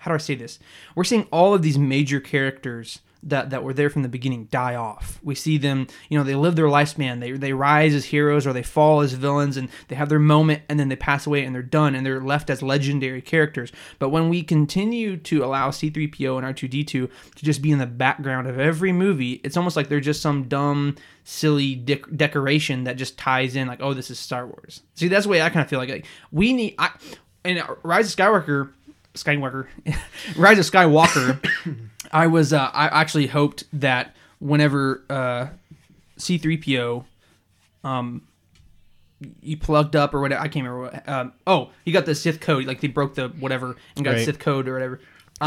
[0.00, 0.58] how do I say this?
[0.94, 4.74] We're seeing all of these major characters that, that were there from the beginning die
[4.74, 5.20] off.
[5.22, 7.20] We see them, you know, they live their lifespan.
[7.20, 10.62] They, they rise as heroes or they fall as villains and they have their moment
[10.68, 13.70] and then they pass away and they're done and they're left as legendary characters.
[13.98, 18.48] But when we continue to allow C3PO and R2D2 to just be in the background
[18.48, 23.18] of every movie, it's almost like they're just some dumb, silly dec- decoration that just
[23.18, 24.82] ties in like, oh, this is Star Wars.
[24.94, 26.90] See, that's the way I kind of feel like, like we need, I,
[27.44, 28.72] and uh, Rise of Skywalker,
[29.14, 29.66] Skywalker,
[30.36, 31.38] Rise of Skywalker,
[32.12, 35.46] I was uh, I actually hoped that whenever uh,
[36.18, 37.04] C3PO
[37.84, 38.22] um
[39.40, 42.40] you plugged up or whatever I can't remember what um, oh you got the Sith
[42.40, 44.24] code like they broke the whatever and got Right.
[44.24, 45.00] Sith code or whatever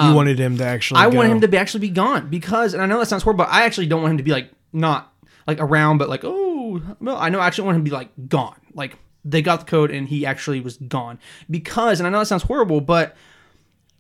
[0.04, 1.00] you wanted him to actually.
[1.00, 1.18] I go.
[1.18, 3.52] want him to be actually be gone because, and I know that sounds horrible, but
[3.52, 5.14] I actually don't want him to be like not
[5.48, 8.10] like around, but like oh, well, I know I actually want him to be like
[8.28, 8.60] gone.
[8.74, 12.26] Like they got the code and he actually was gone because, and I know that
[12.26, 13.16] sounds horrible, but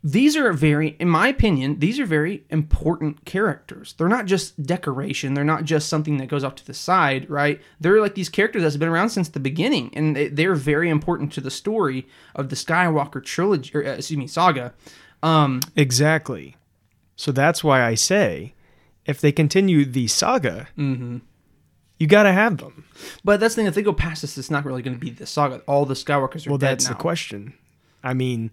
[0.07, 3.95] these are very, in my opinion, these are very important characters.
[3.97, 5.33] They're not just decoration.
[5.33, 7.59] They're not just something that goes off to the side, right?
[7.79, 11.33] They're like these characters that's been around since the beginning, and they- they're very important
[11.33, 14.75] to the story of the Skywalker trilogy, or uh, excuse me, saga.
[15.23, 16.55] Um, Exactly.
[17.15, 18.53] So that's why I say,
[19.07, 21.17] if they continue the saga, Mm-hmm.
[21.97, 22.85] you got to have them.
[23.23, 23.67] But that's the thing.
[23.67, 25.61] If they go past this, it's not really going to be the saga.
[25.65, 26.91] All the Skywalkers are Well, dead Well, that's now.
[26.91, 27.53] the question.
[28.03, 28.51] I mean,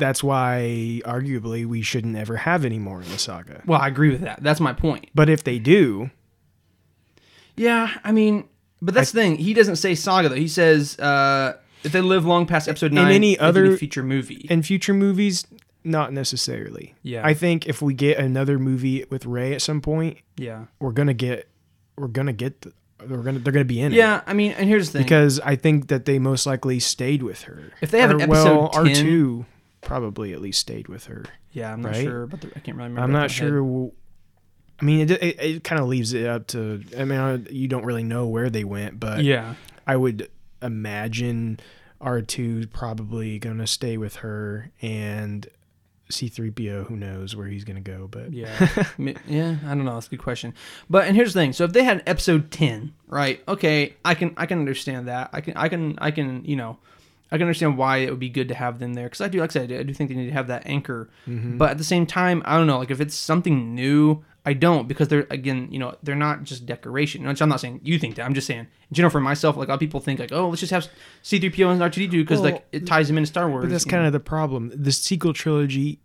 [0.00, 3.62] that's why arguably we shouldn't ever have any more in the saga.
[3.66, 4.42] Well, I agree with that.
[4.42, 5.08] That's my point.
[5.14, 6.10] But if they do,
[7.56, 8.48] Yeah, I mean,
[8.82, 9.36] but that's the thing.
[9.36, 10.34] He doesn't say saga though.
[10.34, 14.02] He says uh, if they live long past episode nine, in any other- be future
[14.02, 14.46] movie.
[14.50, 15.46] in future movies,
[15.84, 16.94] not necessarily.
[17.02, 17.26] Yeah.
[17.26, 21.14] I think if we get another movie with Rey at some point, yeah, we're gonna
[21.14, 21.48] get
[21.96, 22.72] we're gonna get the,
[23.04, 23.96] they're gonna they're gonna be in it.
[23.96, 25.02] Yeah, I mean, and here's the thing.
[25.04, 27.72] because I think that they most likely stayed with her.
[27.80, 29.46] If they have an Or, well, episode 10 R two
[29.80, 31.24] probably at least stayed with her.
[31.52, 32.02] yeah, I'm not right?
[32.04, 33.00] sure, but the, I can't really remember.
[33.00, 33.50] I'm not the top of my head.
[33.52, 33.60] sure.
[33.60, 33.92] w-
[34.80, 36.82] I mean, it it, it kind of leaves it up to.
[36.98, 39.54] I mean, I- you don't really know where they went, but Yeah,
[39.86, 40.30] I would
[40.62, 41.60] imagine
[42.00, 45.46] R two probably gonna stay with her and.
[46.10, 48.50] C3PO, who knows where he's gonna go, but yeah,
[49.28, 49.54] yeah.
[49.64, 49.94] I don't know.
[49.94, 50.54] That's a good question.
[50.88, 51.52] But and here's the thing.
[51.52, 53.40] So if they had an episode ten, right?
[53.46, 55.30] Okay, I can I can understand that.
[55.32, 56.78] I can I can I can you know.
[57.32, 59.38] I can understand why it would be good to have them there because I do,
[59.40, 61.08] like I said, I do, think they need to have that anchor.
[61.28, 61.58] Mm-hmm.
[61.58, 62.78] But at the same time, I don't know.
[62.78, 66.66] Like if it's something new, I don't because they're again, you know, they're not just
[66.66, 67.26] decoration.
[67.26, 68.24] Which I'm not saying you think that.
[68.24, 70.48] I'm just saying, in general, for myself, like a lot of people think like, oh,
[70.48, 70.88] let's just have
[71.22, 73.64] C-3PO and R2D2 because Well, like it ties them into Star Wars.
[73.64, 74.08] But that's kind know.
[74.08, 74.72] of the problem.
[74.74, 76.00] The sequel trilogy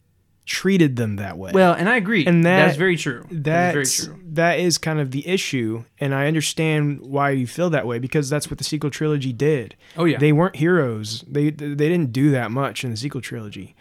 [0.46, 1.52] treated them that way.
[1.54, 3.26] well, and I agree, And that- that's very true.
[3.32, 4.24] That's that's very true.
[4.34, 8.30] that is kind of the issue, and I understand why you feel that way because
[8.30, 9.76] that's what the sequel trilogy did.
[9.98, 11.24] Oh yeah, They weren't heroes.
[11.28, 13.76] They they didn't do that much in the sequel trilogy.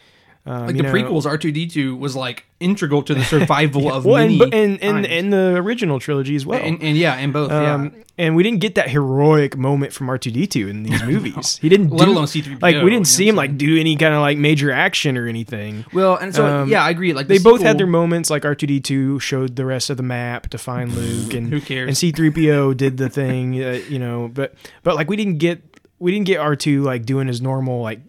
[0.47, 3.90] Um, like the know- prequels, R two D two was like integral to the survival
[3.90, 4.42] of well, many.
[4.42, 6.61] and, and, and, and the original trilogy as well.
[6.61, 7.51] and, and yeah, and both.
[7.51, 10.82] um, yeah, and we didn't get that heroic moment from R two D two in
[10.82, 11.57] these movies.
[11.57, 12.57] He didn't let do, alone C three.
[12.61, 15.86] like we didn't see him like do any kind of like major action or anything.
[15.95, 17.14] Well, and so um, yeah, I agree.
[17.14, 18.28] Like They the both had their moments.
[18.28, 21.51] Like R two D two showed the rest of the map to find Luke, and
[21.51, 21.88] Who cares?
[21.88, 24.28] And C three PO did the thing, uh, you know.
[24.32, 25.62] But but like we didn't get
[25.99, 28.01] we didn't get R two like doing his normal like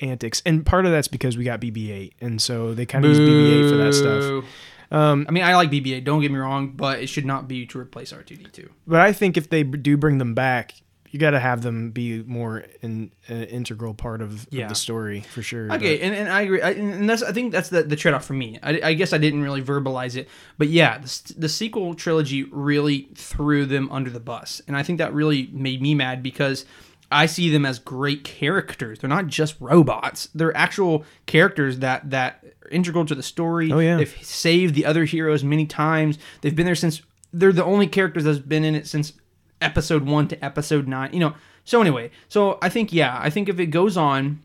[0.00, 3.10] antics, and part of that's because we got BB eight, and so they kind of
[3.10, 4.44] use BB eight for that stuff.
[4.92, 6.04] Um, I mean, I like BB-8.
[6.04, 8.68] Don't get me wrong, but it should not be to replace R2D2.
[8.86, 10.74] but I think if they do bring them back,
[11.10, 15.22] you got to have them be more an uh, integral part of, of the story
[15.22, 15.72] for sure.
[15.72, 18.24] Okay, and, and I agree, I, and that's I think that's the, the trade off
[18.24, 18.58] for me.
[18.62, 23.08] I, I guess I didn't really verbalize it, but yeah, the, the sequel trilogy really
[23.16, 26.64] threw them under the bus, and I think that really made me mad because
[27.10, 28.98] I see them as great characters.
[29.00, 33.72] They're not just robots; they're actual characters that that are integral to the story.
[33.72, 33.96] Oh, yeah.
[33.96, 36.18] they've saved the other heroes many times.
[36.40, 37.02] They've been there since.
[37.32, 39.12] They're the only characters that's been in it since
[39.60, 41.12] episode one to episode nine.
[41.12, 41.34] You know.
[41.64, 44.40] So anyway, so I think yeah, I think if it goes on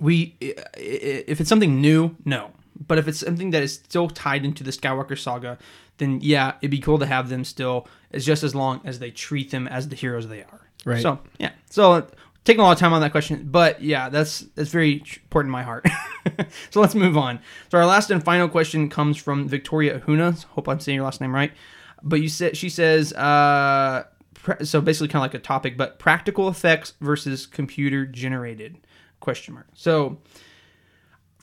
[0.00, 2.50] we if it's something new no
[2.86, 5.58] but if it's something that is still tied into the skywalker saga
[5.98, 9.10] then yeah it'd be cool to have them still as just as long as they
[9.10, 11.02] treat them as the heroes they are Right.
[11.02, 11.52] so yeah.
[11.70, 12.06] So
[12.44, 15.52] taking a lot of time on that question but yeah that's that's very important in
[15.52, 15.86] my heart.
[16.70, 17.40] So let's move on.
[17.70, 21.20] So our last and final question comes from victoria ahuna hope i'm saying your last
[21.20, 21.52] name right.
[22.02, 24.04] But you said she says uh
[24.62, 28.76] so basically kind of like a topic but practical effects versus computer generated
[29.20, 29.66] question mark.
[29.74, 30.18] So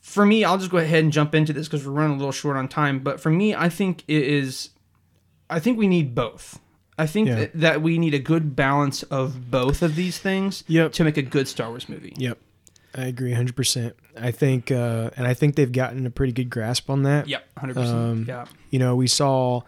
[0.02, 2.32] for me i'll just go ahead and jump into this because we're running a little
[2.32, 4.70] short on time but for me i think it is
[5.50, 6.60] i think we need both
[6.98, 7.36] i think Yeah.
[7.36, 10.93] that, that we need a good balance of both of these things Yep.
[10.93, 12.38] to make a good star wars movie Yep.
[12.98, 13.91] I agree 100%.
[14.18, 17.28] I think uh and I think they've gotten a pretty good grasp on that.
[17.28, 19.62] yep 100% Um, yeah You know, we saw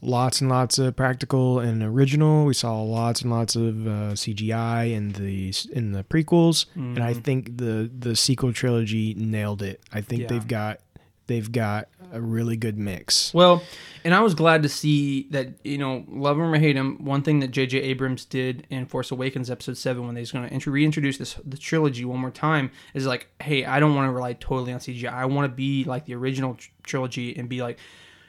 [0.00, 2.44] lots and lots of practical and original.
[2.46, 7.12] We saw lots and lots of uh, CGI in the in the prequels, and I
[7.12, 9.80] think the the sequel trilogy nailed it.
[9.92, 10.28] I think Yeah.
[10.28, 10.80] they've got
[11.26, 13.32] they've got a really good mix.
[13.32, 13.62] Well,
[14.04, 17.22] and I was glad to see that, you know, love him or hate him, one
[17.22, 17.78] thing that J.J.
[17.78, 22.04] Abrams did in Force Awakens episode 7 when he's going to reintroduce this the trilogy
[22.04, 25.12] one more time is like, hey, I don't want to rely totally on CGI.
[25.12, 27.78] I want to be like the original tr- trilogy and be like,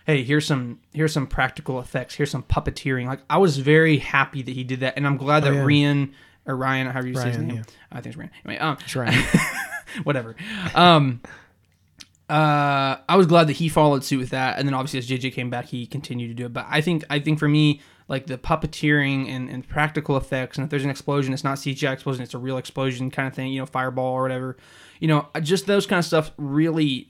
[0.05, 3.07] hey, here's some here's some practical effects, here's some puppeteering.
[3.07, 5.63] Like I was very happy that he did that and I'm glad Oh, that yeah.
[5.63, 6.13] Ryan
[6.45, 7.55] or Ryan, however you say his name.
[7.57, 7.63] yeah.
[7.91, 8.31] I think it's Ryan.
[8.45, 9.13] Anyway, um, That's right.
[10.03, 10.35] whatever.
[10.75, 11.21] Um,
[12.33, 15.33] uh, I was glad that he followed suit with that, and then obviously as JJ
[15.33, 16.53] came back, he continued to do it.
[16.53, 20.63] But I think I think for me, like the puppeteering and, and practical effects, and
[20.65, 23.51] if there's an explosion, it's not CGI explosion, it's a real explosion kind of thing,
[23.51, 24.57] you know, fireball or whatever.
[24.99, 27.09] You know, just those kind of stuff really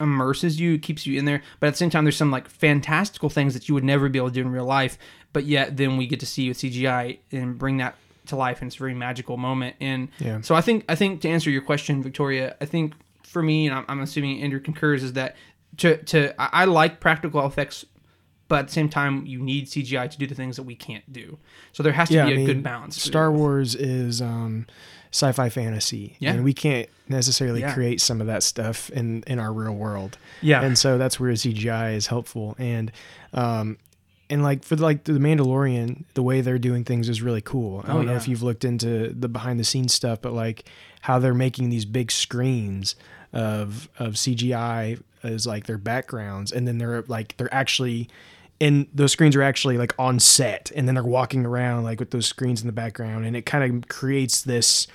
[0.00, 1.42] immerses you, keeps you in there.
[1.60, 4.18] But at the same time, there's some like fantastical things that you would never be
[4.18, 4.96] able to do in real life.
[5.32, 7.96] But yet, then we get to see with CGI and bring that
[8.26, 9.76] to life, and it's a very magical moment.
[9.80, 10.40] And Yeah.
[10.42, 12.94] so I think I think to answer your question, Victoria, I think
[13.38, 15.36] for me, and I'm, I'm assuming Andrew concurs, is that
[15.78, 17.84] to to I, I like practical effects.
[18.48, 21.12] But at the same time, you need CGI to do the things that we can't
[21.12, 21.36] do.
[21.74, 23.00] So there has to Yeah, be I a mean, good balance.
[23.00, 24.66] Star Wars is um,
[25.12, 26.32] sci-fi fantasy, Yeah.
[26.32, 27.74] and we can't necessarily Yeah.
[27.74, 30.16] create some of that stuff in in our real world.
[30.40, 30.62] Yeah.
[30.62, 32.56] and so that's where CGI is helpful.
[32.58, 32.90] And
[33.34, 33.76] um,
[34.30, 37.82] and like for like the Mandalorian, the way they're doing things is really cool.
[37.86, 40.64] I Oh, don't know if you've looked into the behind the scenes stuff, but like
[41.02, 42.96] how they're making these big screens
[43.32, 48.08] of of CGI as like their backgrounds, and then they're like they're actually
[48.60, 52.10] and those screens are actually like on set and then they're walking around like with
[52.10, 54.88] those screens in the background and it kind of creates this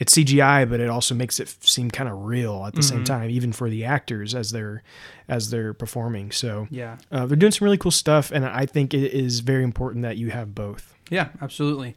[0.00, 3.30] it's CGI but it also makes it seem kind of real at the same time
[3.30, 4.82] even for the actors as they're
[5.28, 6.96] as they're performing so Yeah.
[7.12, 10.16] uh, they're doing some really cool stuff and I think it is very important that
[10.16, 11.94] you have both Yeah, absolutely.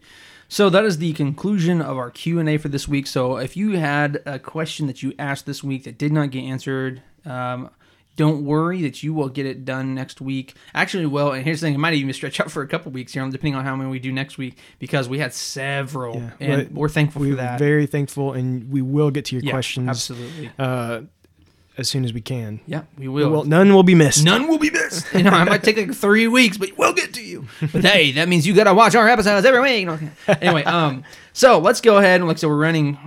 [0.50, 3.08] So that is the conclusion of our Q and A for this week.
[3.08, 6.44] So if you had a question that you asked this week that did not get
[6.44, 7.70] answered, um,
[8.16, 10.56] don't worry that you will get it done next week.
[10.74, 13.14] Actually, well, and here's the thing: it might even stretch out for a couple weeks
[13.14, 16.72] here, depending on how many we do next week, because we had several, Yeah, and
[16.76, 17.60] we're thankful we're for that.
[17.60, 20.50] very thankful and we will get to your yeah, questions absolutely.
[20.58, 21.02] uh,
[21.78, 23.30] as soon as we can Yeah, we will.
[23.30, 25.14] well none will be missed None will be missed.
[25.14, 27.48] You know, I might take like three weeks, but we'll get to you.
[27.72, 29.88] But hey, that means you gotta watch our episodes every week.
[30.28, 31.04] Anyway, um,
[31.34, 32.98] so let's go ahead and like said, we're running,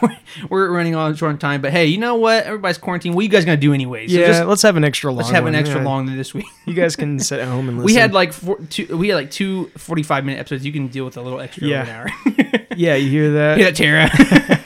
[0.50, 1.62] we're running on short on time.
[1.62, 2.44] But hey, you know what?
[2.44, 3.14] Everybody's quarantined.
[3.14, 4.12] What are you guys gonna do anyways?
[4.12, 5.86] So yeah just, let's have an extra long let's have an extra Yeah.
[5.86, 6.44] long this week.
[6.66, 9.14] you guys can sit at home and listen we had like four, two, we had
[9.16, 10.66] like two 45 minute episodes.
[10.66, 12.06] You can deal with a little extra Yeah.
[12.76, 14.59] yeah you hear that yeah, Tara.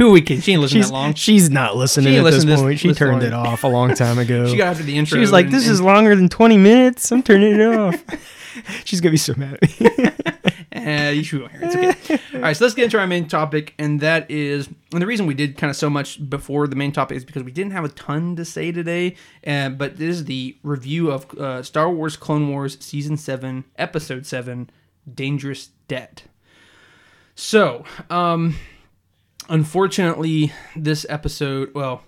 [0.00, 0.40] Who we kidding?
[0.40, 1.12] She ain't listening she's, that long.
[1.14, 2.78] she's not listening She at this this- point.
[2.78, 3.22] She this turned long.
[3.22, 4.46] it off a long time ago.
[4.48, 5.16] She got after the intro.
[5.16, 7.12] She was like, and- "This and- is longer than 20 minutes.
[7.12, 8.02] I'm turning it off."
[8.84, 10.10] she's gonna be so mad at me.
[10.72, 11.60] Eh, you should go here.
[11.62, 12.20] It's okay.
[12.34, 15.26] All right, so let's get into our main topic, and that is, and the reason
[15.26, 17.84] we did kind of so much before the main topic is because we didn't have
[17.84, 19.16] a ton to say today.
[19.46, 24.24] Uh, but this is the review of uh, Star Wars Clone Wars Season Seven, Episode
[24.24, 24.70] Seven,
[25.12, 26.22] Dangerous Debt.
[27.34, 28.56] So, um,
[29.50, 32.02] unfortunately, this episode, well,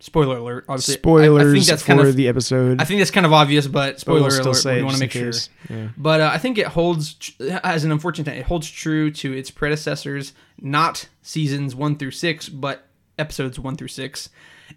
[0.00, 0.66] spoiler alert.
[0.68, 2.80] Obviously, Spoilers I, think that's for kind of the episode.
[2.80, 4.64] I think that's kind of obvious, but but spoiler we'll alert.
[4.64, 5.32] We want to make sure.
[5.70, 5.88] Yeah.
[5.96, 9.50] But uh, I think it holds, tr- as an unfortunate, it holds true to its
[9.50, 12.86] predecessors, not seasons one through six, but
[13.18, 14.28] episodes one through six,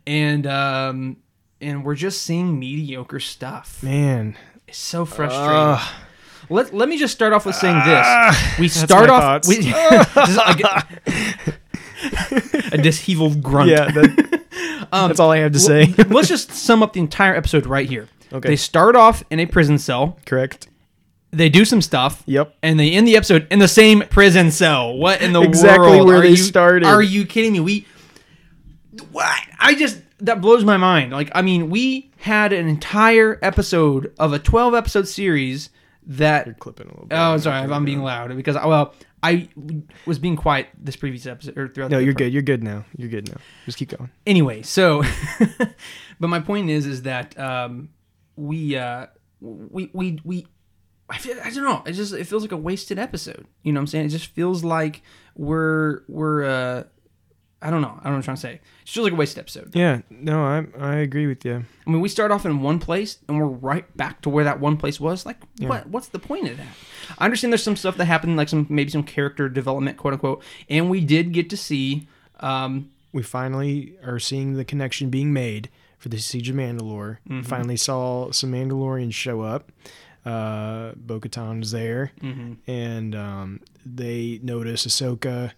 [0.07, 1.17] and um,
[1.59, 3.83] and we're just seeing mediocre stuff.
[3.83, 4.37] Man,
[4.67, 5.55] It's so frustrating.
[5.55, 5.93] Ugh.
[6.49, 9.55] Let Let me just start off with saying this: ah, we that's start off we,
[9.57, 10.61] this is like
[12.71, 13.69] a, disheveled grunt.
[13.69, 14.41] yeah, that,
[14.91, 15.85] um, that's all I have to say.
[16.09, 18.07] Let's just sum up the entire episode right here.
[18.31, 18.49] Okay.
[18.49, 20.17] They start off in a prison cell.
[20.25, 20.67] Correct.
[21.31, 22.23] They do some stuff.
[22.25, 22.55] Yep.
[22.63, 24.95] and they end the episode in the same prison cell.
[24.97, 26.07] What in the Exactly world?
[26.07, 26.87] where are they you, started.
[26.87, 27.59] Are you kidding me?
[27.59, 27.85] We
[29.11, 29.39] what?
[29.59, 31.11] I just that blows my mind.
[31.11, 35.69] Like I mean, we had an entire episode of a 12 episode series
[36.09, 37.15] that Clipping a little bit.
[37.15, 39.47] Oh, sorry, if I'm being loud because well, I
[40.05, 41.89] was being quiet this previous episode or throughout.
[41.89, 42.33] The No, you're good.
[42.33, 42.85] You're good now.
[42.97, 43.37] You're good now.
[43.65, 44.09] Just keep going.
[44.25, 45.03] anyway, so,
[46.19, 47.89] but my point is, is that um,
[48.35, 49.07] we, uh,
[49.39, 50.47] we, we, we,
[51.09, 51.83] I, feel, I don't know.
[51.85, 53.45] It just it feels like a wasted episode.
[53.61, 54.05] You know what I'm saying?
[54.07, 55.03] It just feels like
[55.35, 56.43] we're we're.
[56.43, 56.83] Uh,
[57.61, 57.89] I don't know.
[57.89, 58.59] I don't know what I'm trying to say.
[58.83, 59.75] It's just like a wasted episode.
[59.75, 60.01] Yeah.
[60.09, 61.65] No, I I agree with you.
[61.85, 64.59] I mean, we start off in one place and we're right back to where that
[64.61, 65.25] one place was.
[65.25, 65.87] Like, what?
[65.87, 66.67] What's the point of that?
[67.17, 70.41] I understand there's some stuff that happened, like some maybe some character development, quote unquote,
[70.69, 72.07] and we did get to see.
[72.39, 77.17] Um, We finally are seeing the connection being made for the Siege of Mandalore.
[77.27, 77.41] Mm-hmm.
[77.41, 79.71] Finally saw some Mandalorians show up.
[80.25, 82.53] Uh, Bo-Katan's there, Mm-hmm.
[82.71, 85.51] and um, they notice Ahsoka.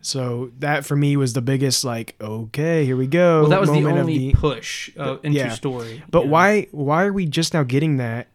[0.00, 3.40] So that for me was the biggest like, okay, here we go.
[3.42, 5.48] well, that was the only push uh, into yeah.
[5.50, 6.02] story.
[6.10, 6.30] But Yeah.
[6.30, 8.28] why why are we just now getting that?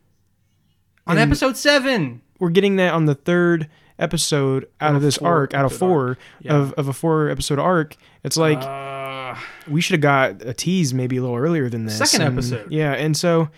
[1.08, 2.22] on And episode seven?
[2.40, 6.18] We're getting that on the third episode out Of of this arc, out of four.
[6.42, 6.56] Yeah.
[6.56, 7.96] of, of a four episode arc.
[8.24, 9.36] It's like Uh,
[9.68, 11.98] we should have got a tease maybe a little earlier than this.
[11.98, 12.72] Second and- episode.
[12.72, 13.50] Yeah, and so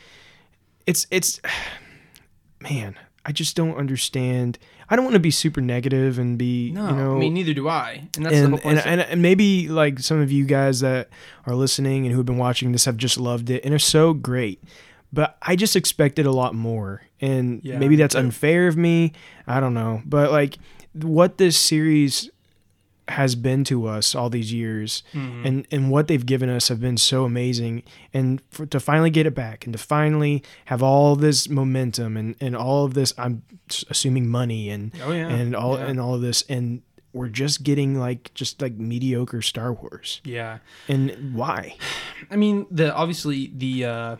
[0.86, 1.40] it's it's
[2.62, 2.96] man,
[3.26, 4.58] I just don't understand.
[4.90, 7.54] I don't want to be super negative and be no, you know I mean neither
[7.54, 8.78] do I, and that's the and, whole point.
[8.80, 11.10] and, and, and maybe like some of you guys that
[11.46, 14.14] are listening and who have been watching this have just loved it and are so
[14.14, 14.64] great
[15.14, 19.14] but i just expected a lot more and Yeah, maybe that's unfair of me
[19.48, 20.58] i don't know but like
[20.94, 22.30] what this series
[23.10, 25.46] has been to us all these years Mhm.
[25.46, 27.84] and and what they've given us have been so amazing
[28.14, 32.36] and for, to finally get it back and to finally have all this momentum and
[32.42, 33.44] and all of this i'm
[33.92, 35.86] assuming money and oh yeah, and all yeah.
[35.86, 36.82] and all of this and
[37.14, 40.20] we're just getting like just like mediocre Star Wars.
[40.26, 40.58] yeah.
[40.90, 41.78] And why?
[42.30, 44.16] I mean, the obviously the uh,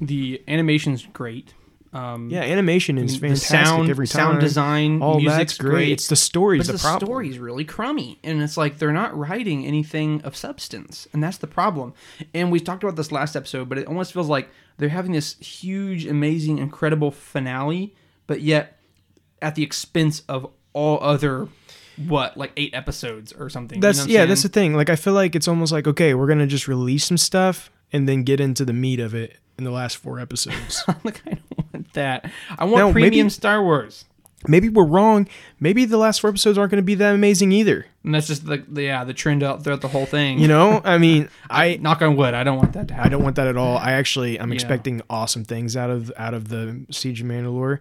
[0.00, 1.54] the animation's great.
[1.94, 4.32] Um, Yeah, animation is the fantastic sound, every time.
[4.32, 5.92] sound design, all music's that's great.
[5.92, 7.06] It's the story's but the, the, problem.
[7.06, 11.46] story's really crummy, and it's like they're not writing anything of substance, and that's the
[11.46, 11.94] problem.
[12.34, 15.38] And we talked about this last episode, but it almost feels like they're having this
[15.38, 17.94] huge, amazing, incredible finale,
[18.26, 18.76] but yet
[19.40, 21.48] at the expense of all other
[22.08, 23.76] what like eight episodes or something.
[23.76, 24.74] you That's know what I'm yeah, that's the thing.
[24.74, 28.08] Like I feel like it's almost like okay, we're gonna just release some stuff and
[28.08, 30.82] then get into the meat of it in the last four episodes.
[31.04, 32.30] like I don't want that.
[32.58, 34.04] I want Now, maybe- premium Star Wars.
[34.46, 35.26] Maybe we're wrong.
[35.58, 37.86] Maybe the last four episodes aren't going to be that amazing either.
[38.04, 40.38] And that's just the, the yeah the trend out throughout the whole thing.
[40.38, 42.34] You know, I mean, I knock on wood.
[42.34, 43.06] I don't want that to happen.
[43.06, 43.78] I don't want that at all.
[43.78, 44.54] I actually I'm Yeah.
[44.56, 47.78] expecting awesome things out of out of the Siege of Mandalore.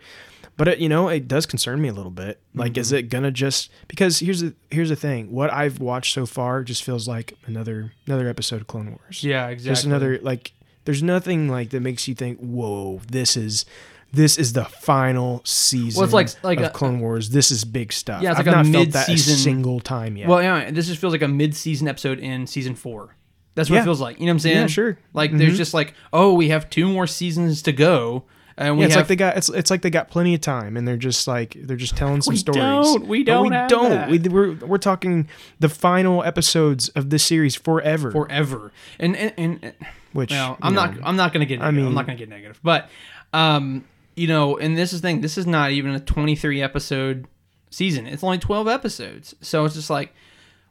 [0.55, 2.39] But it, you know, it does concern me a little bit.
[2.55, 2.95] Like is Mm-hmm.
[2.95, 5.33] it going to just because here's the here's the thing.
[5.33, 9.21] What I've watched so far just feels like another another episode of Clone Wars.
[9.21, 9.69] Yeah, exactly.
[9.71, 10.53] Just another like
[10.85, 13.65] there's nothing like that makes you think, "Whoa, this is
[14.11, 17.29] this is the final season Well, it's like- like of a- Clone Wars.
[17.31, 19.79] This is big stuff." Yeah, it's I've like a not felt that a mid-season- single
[19.79, 20.27] time yet.
[20.27, 23.15] Well, yeah, this just feels like a mid-season episode in season four.
[23.55, 23.81] That's what Yeah.
[23.81, 24.19] it feels like.
[24.19, 24.57] You know what I'm saying?
[24.57, 24.97] Yeah, sure.
[25.13, 25.57] Like there's Mhm.
[25.57, 28.23] just like, oh, we have two more seasons to go,
[28.57, 30.41] and we yeah, it's have like they got it's it's like they got plenty of
[30.41, 32.57] time, and they're just like they're just telling some We stories.
[32.61, 33.07] don't.
[33.07, 33.89] We don't We have don't.
[33.91, 34.09] that.
[34.09, 35.27] We, we're we're talking
[35.59, 38.11] the final episodes of this series forever.
[38.11, 38.71] forever.
[38.99, 39.73] And and, and
[40.13, 41.59] which well, I'm know, not I'm not gonna get.
[41.59, 41.67] Negative.
[41.67, 42.59] I mean- I'm not gonna get negative.
[42.63, 42.89] But
[43.33, 43.85] um,
[44.15, 45.21] you know, and this is the thing.
[45.21, 47.27] This is not even a 23 episode
[47.71, 48.05] season.
[48.05, 49.35] It's only 12 episodes.
[49.41, 50.13] So it's just like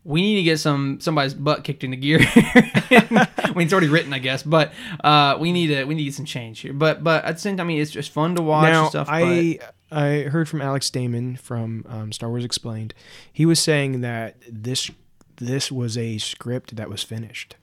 [0.05, 2.19] we need to get some somebody's butt kicked into gear.
[2.35, 4.73] I mean, it's already written, I guess, but
[5.03, 6.73] uh, we need to we need some change here.
[6.73, 9.09] But but at the same time, I mean, it's just fun to watch now stuff.
[9.11, 9.59] I
[9.91, 12.95] I heard from Alex Damon from um, Star Wars Explained.
[13.33, 14.91] He was saying that this
[15.37, 17.57] this was a script that was finished.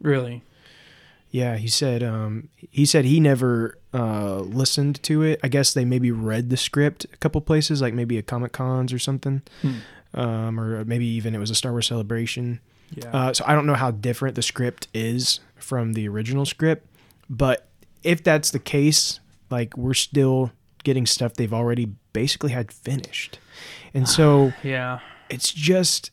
[0.00, 0.42] really,
[1.36, 5.38] Yeah, he said um, he said he never uh, listened to it.
[5.44, 8.90] I guess they maybe read the script a couple places, like maybe at Comic Cons
[8.90, 9.74] or something, Hmm.
[10.18, 12.60] um, or maybe even it was a Star Wars celebration.
[12.90, 13.10] yeah.
[13.12, 16.86] Uh, so I don't know how different the script is from the original script,
[17.28, 17.68] but
[18.02, 19.20] if that's the case,
[19.50, 20.52] like we're still
[20.84, 23.38] getting stuff they've already basically had finished,
[23.92, 25.00] and so yeah.
[25.28, 26.12] it's just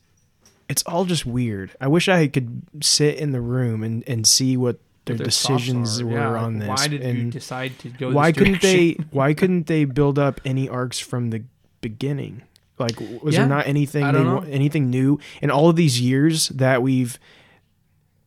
[0.68, 1.70] it's all just weird.
[1.80, 5.24] I wish I could sit in the room and and see what their What their
[5.26, 6.68] thoughts decisions were Yeah, on this.
[6.68, 8.10] Why did you and decide to go?
[8.10, 11.42] why couldn't they why couldn't they build up any arcs from the
[11.80, 12.42] beginning?
[12.78, 16.82] Like was Yeah, there not anything they, anything new in all of these years that
[16.82, 17.18] we've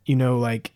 [0.06, 0.72] you know like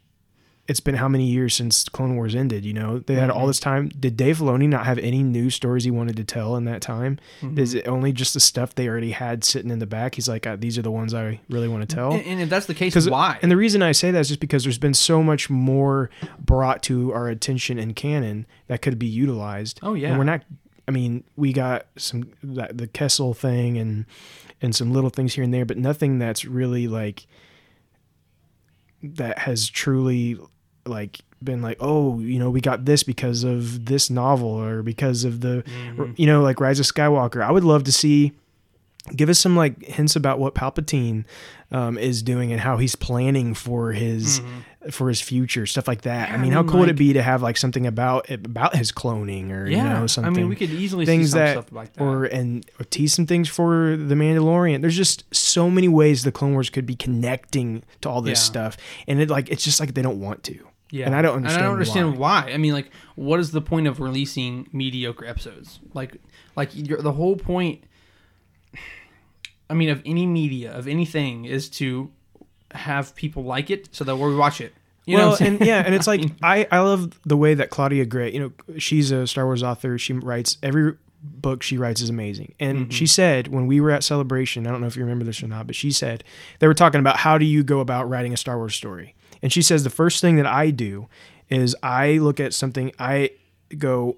[0.71, 2.99] it's been how many years since Clone Wars ended, you know?
[2.99, 3.47] They had all Mhm.
[3.49, 3.89] this time.
[3.89, 7.19] Did Dave Filoni not have any new stories he wanted to tell in that time?
[7.41, 7.59] Mhm.
[7.59, 10.15] Is it only just the stuff they already had sitting in the back?
[10.15, 12.13] He's like, uh, these are the ones I really want to tell.
[12.13, 13.37] And, and if that's the case, why?
[13.41, 16.09] And the reason I say that is just because there's been so much more
[16.43, 19.79] brought to our attention in canon that could be utilized.
[19.83, 20.09] Oh, yeah.
[20.09, 20.43] and we're not.
[20.87, 24.05] I mean, we got some that, the Kessel thing and
[24.61, 27.27] and some little things here and there, but nothing that's really like
[29.03, 30.37] that has truly
[30.85, 35.23] like been like, oh, you know, we got this because of this novel or because
[35.23, 35.63] of the,
[35.95, 36.13] Mhm.
[36.17, 37.41] you know, like Rise of Skywalker.
[37.41, 38.33] I would love to see.
[39.15, 41.25] Give us some like hints about what Palpatine
[41.71, 44.91] um, is doing and how he's planning for his Mhm.
[44.91, 46.29] for his future, stuff like that.
[46.29, 48.75] Yeah, I mean, I how cool would it be to have like something about about
[48.75, 51.39] his cloning or yeah, you know something I mean, we could easily things see some
[51.39, 52.03] that stuff like that.
[52.03, 54.81] or and or tease some things for the Mandalorian.
[54.81, 58.43] There's just so many ways the Clone Wars could be connecting to all this Yeah.
[58.43, 58.77] stuff,
[59.07, 60.59] and it like it's just like they don't want to.
[60.91, 62.51] Yeah, and I don't And I understand don't understand why.
[62.53, 65.79] I mean, like, what is the point of releasing mediocre episodes?
[65.93, 66.17] Like,
[66.55, 67.83] like the whole point.
[69.69, 72.11] I mean, of any media, of anything, is to
[72.71, 74.73] have people like it so that we watch it.
[75.05, 78.31] You well, and yeah, and it's like I I love the way that Claudia Gray,
[78.31, 79.97] you know, she's a Star Wars author.
[79.97, 82.53] She writes every book she writes is amazing.
[82.59, 82.91] And Mhm.
[82.91, 85.47] she said when we were at Celebration, I don't know if you remember this or
[85.47, 86.23] not, but she said
[86.59, 89.15] they were talking about how do you go about writing a Star Wars story.
[89.41, 91.07] And she says the first thing that I do
[91.49, 93.31] is I look at something, I
[93.77, 94.17] go,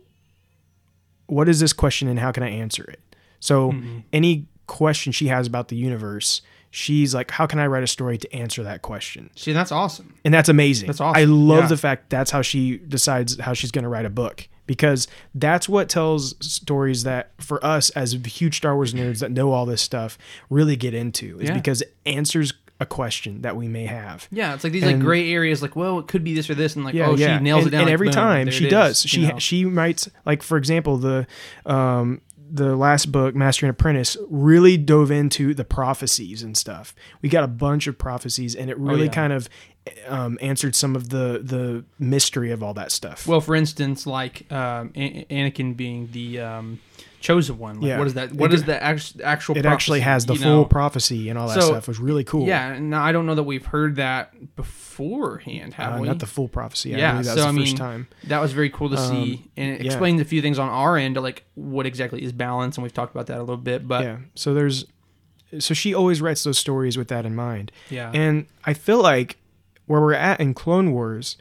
[1.28, 3.00] what is this question and how can I answer it?
[3.40, 4.04] So Mhm.
[4.12, 8.18] any question she has about the universe, she's like, how can I write a story
[8.18, 9.30] to answer that question?
[9.36, 10.14] see, that's awesome.
[10.26, 10.88] and that's amazing.
[10.88, 11.20] That's awesome.
[11.20, 11.68] I love Yeah.
[11.68, 15.68] the fact that's how she decides how she's going to write a book because that's
[15.68, 19.82] what tells stories that for us as huge Star Wars nerds that know all this
[19.82, 20.18] stuff
[20.50, 21.56] really get into is Yeah.
[21.56, 24.28] because it answers a question that we may have.
[24.32, 25.62] Yeah, it's like these like gray areas.
[25.64, 27.38] Like, well, it could be this or this, and like, Yeah, oh, yeah.
[27.40, 27.80] she nails and, it down.
[27.82, 29.40] And like, every boom, time she does, is, she you know?
[29.40, 31.26] she writes like for example the
[31.66, 32.22] um
[32.56, 36.94] the last book, Master and Apprentice, really dove into the prophecies and stuff.
[37.24, 39.12] We got a bunch of prophecies, and it really Oh, yeah.
[39.12, 39.50] kind of
[40.08, 43.26] um, answered some of the the mystery of all that stuff.
[43.26, 46.80] Well, for instance, like um, Anakin being the um,
[47.24, 47.80] chosen one.
[47.80, 47.98] Like, Yeah.
[47.98, 48.34] what is that?
[48.34, 49.58] What It- is the act- actual?
[49.58, 50.66] it actually has the full know?
[50.66, 51.84] prophecy and all that So, stuff.
[51.84, 52.46] It was really cool.
[52.46, 56.08] Yeah, and I don't know that we've heard that beforehand, have Uh, we?
[56.08, 56.94] not the full prophecy.
[56.94, 58.08] I Yeah, that so, was the I first mean, time.
[58.28, 59.86] that was very cool to Um, see, and it yeah.
[59.86, 63.14] explains a few things on our end, like what exactly is balance, and we've talked
[63.16, 63.88] about that a little bit.
[63.88, 64.18] But yeah.
[64.36, 64.86] So there's,
[65.60, 67.72] so she always writes those stories with that in mind.
[67.90, 69.38] yeah, And I feel like
[69.86, 71.38] where we're at in Clone Wars,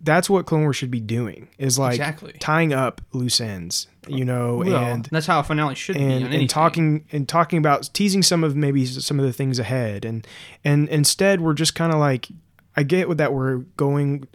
[0.00, 2.34] that's what Clone Wars should be doing is like Exactly.
[2.40, 6.02] tying up loose ends, you know, Well, and that's how a finale should be.
[6.02, 9.58] and, on and talking and talking about teasing some of maybe some of the things
[9.58, 10.26] ahead and
[10.64, 12.28] and instead we're just kind of like
[12.76, 14.26] I get what that we're going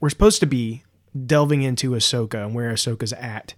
[0.00, 0.82] we're supposed to be
[1.26, 3.54] delving into Ahsoka and where Ahsoka's at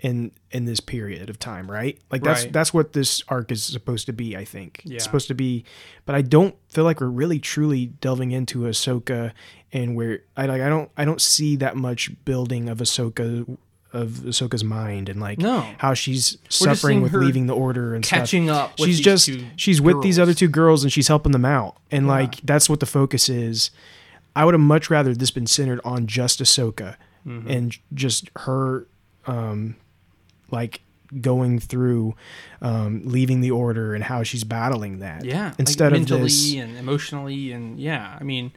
[0.00, 1.98] in in this period of time, right?
[2.10, 2.52] Like that's Right.
[2.54, 4.80] that's what this arc is supposed to be, I think.
[4.84, 4.94] Yeah.
[4.94, 5.64] It's supposed to be
[6.06, 9.32] but I don't feel like we're really truly delving into Ahsoka
[9.72, 13.56] and where I like I don't I don't see that much building of Ahsoka
[13.92, 15.66] of Ahsoka's mind and like No.
[15.78, 18.70] how she's just suffering with leaving the order and catching stuff.
[18.72, 18.78] up.
[18.78, 22.12] She's just she's with these other two girls and she's helping them out and Yeah.
[22.12, 23.70] like that's what the focus is.
[24.36, 27.50] I would have much rather this been centered on just Ahsoka Mm-hmm.
[27.50, 28.86] and just her
[29.26, 29.76] um
[30.50, 30.80] like
[31.20, 32.14] going through
[32.62, 35.24] um leaving the order and how she's battling that.
[35.24, 38.52] Yeah, like Instead of mentally and emotionally, and yeah, I mean,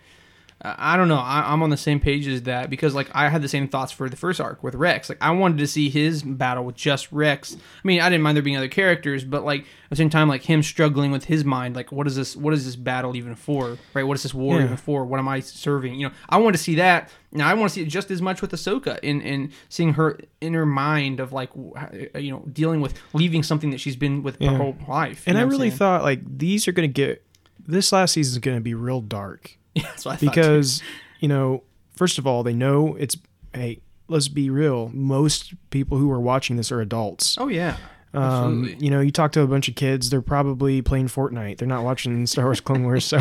[0.66, 1.18] I don't know.
[1.18, 3.92] I, I'm on the same page as that because like I had the same thoughts
[3.92, 5.10] for the first arc with Rex.
[5.10, 7.56] Like I wanted to see his battle with just Rex.
[7.56, 10.30] I mean, I didn't mind there being other characters, but like at the same time,
[10.30, 11.76] like him struggling with his mind.
[11.76, 12.38] Like what is this?
[12.38, 13.78] What is this battle even for?
[13.94, 14.04] Right?
[14.04, 14.66] What is this war Yeah.
[14.66, 15.04] even for?
[15.04, 15.96] What am I serving?
[16.00, 17.10] You know, I want to see that.
[17.34, 20.18] Now I want to see it just as much with Ahsoka in in seeing her
[20.40, 24.42] inner mind of like uh, you know dealing with leaving something that she's been with
[24.42, 25.24] her whole life.
[25.28, 25.78] and I really saying?
[25.80, 27.22] thought like these are going to get
[27.68, 29.58] this last season is going to be real dark.
[29.76, 30.82] Yeah, that's what I because
[31.20, 31.64] you know
[31.96, 33.16] first of all they know it's
[33.54, 37.78] hey let's be real most people who are watching this are adults Oh yeah,
[38.14, 41.68] um, you know you talk to a bunch of kids they're probably playing fortnite they're
[41.68, 43.20] not watching star wars clone wars so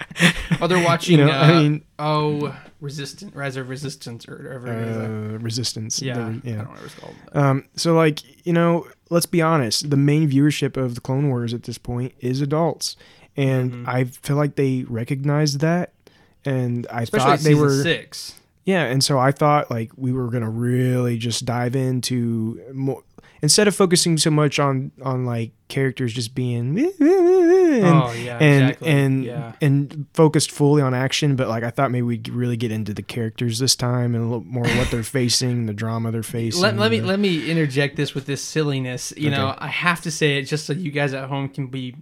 [0.60, 1.18] oh, they're watching.
[1.18, 4.72] you know uh, i mean oh, Resistance, rise of resistance, or whatever.
[4.82, 4.96] is.
[4.96, 7.14] uh, resistance yeah, They're- I don't know what it's called.
[7.32, 11.54] um, so like you know let's be honest the main viewership of the clone wars
[11.54, 12.96] at this point is adults
[13.36, 13.88] and Mhm.
[13.88, 15.92] i feel like they recognized that
[16.44, 18.34] and i Especially thought they were six.
[18.64, 23.02] Yeah, and so I thought like we were gonna really just dive into more
[23.42, 28.62] instead of focusing so much on on like characters just being and oh yeah, and
[28.70, 28.88] exactly.
[28.88, 29.52] and yeah.
[29.60, 31.34] and focused fully on action.
[31.34, 34.26] But like I thought maybe we'd really get into the characters this time and a
[34.28, 36.62] little more what they're facing, the drama they're facing.
[36.62, 39.12] Let, let me the- let me interject this with this silliness.
[39.16, 41.96] You know, I have to say it just so you guys at home can be.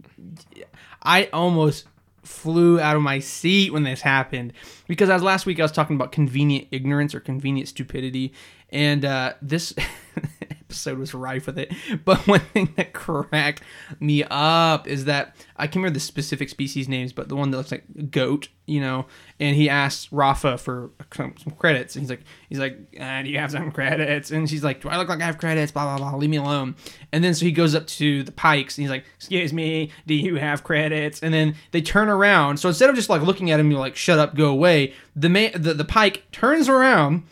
[1.02, 1.86] I almost
[2.22, 4.52] flew out of my seat when this happened.
[4.86, 8.32] Because as last week I was talking about convenient ignorance or convenient stupidity,
[8.70, 9.74] and uh, this
[10.70, 11.72] episode was rife with it.
[12.04, 13.62] But one thing that cracked
[13.98, 17.56] me up is that I can't remember the specific species names, but the one that
[17.56, 19.06] looks like goat, you know.
[19.38, 23.28] And he asks Rafa for some, some credits, and he's like, he's like, ah, "Do
[23.28, 25.96] you have some credits?" And she's like, "Do I look like I have credits?" Blah
[25.96, 26.18] blah blah.
[26.18, 26.76] Leave me alone.
[27.12, 30.14] And then so he goes up to the Pikes, and he's like, "Excuse me, do
[30.14, 32.58] you have credits?" And then they turn around.
[32.58, 35.28] So instead of just like looking at him, you're like, "Shut up, go away." The
[35.28, 37.24] man, the, the Pike turns around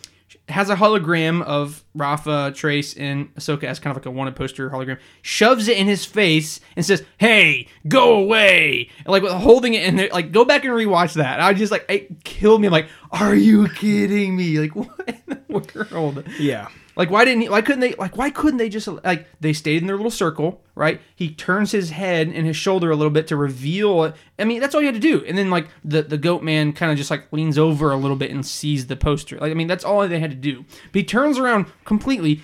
[0.48, 4.70] has a hologram of Rafa, Trace, and Ahsoka as kind of like a wanted poster
[4.70, 9.84] hologram, shoves it in his face and says, "Hey, go away!" And like holding it
[9.84, 11.40] in there, like go back and rewatch that.
[11.40, 12.66] I just like it killed me.
[12.66, 14.58] I'm like, are you kidding me?
[14.58, 16.24] Like what in the world?
[16.38, 16.68] yeah.
[16.98, 19.80] Like why didn't he, why couldn't they like why couldn't they just like they stayed
[19.80, 21.00] in their little circle, right?
[21.14, 24.16] He turns his head and his shoulder a little bit to reveal it.
[24.36, 25.24] I mean, that's all you had to do.
[25.24, 28.16] And then like the the goat man kind of just like leans over a little
[28.16, 29.38] bit and sees the poster.
[29.38, 30.64] Like I mean, that's all they had to do.
[30.90, 32.42] But he turns around completely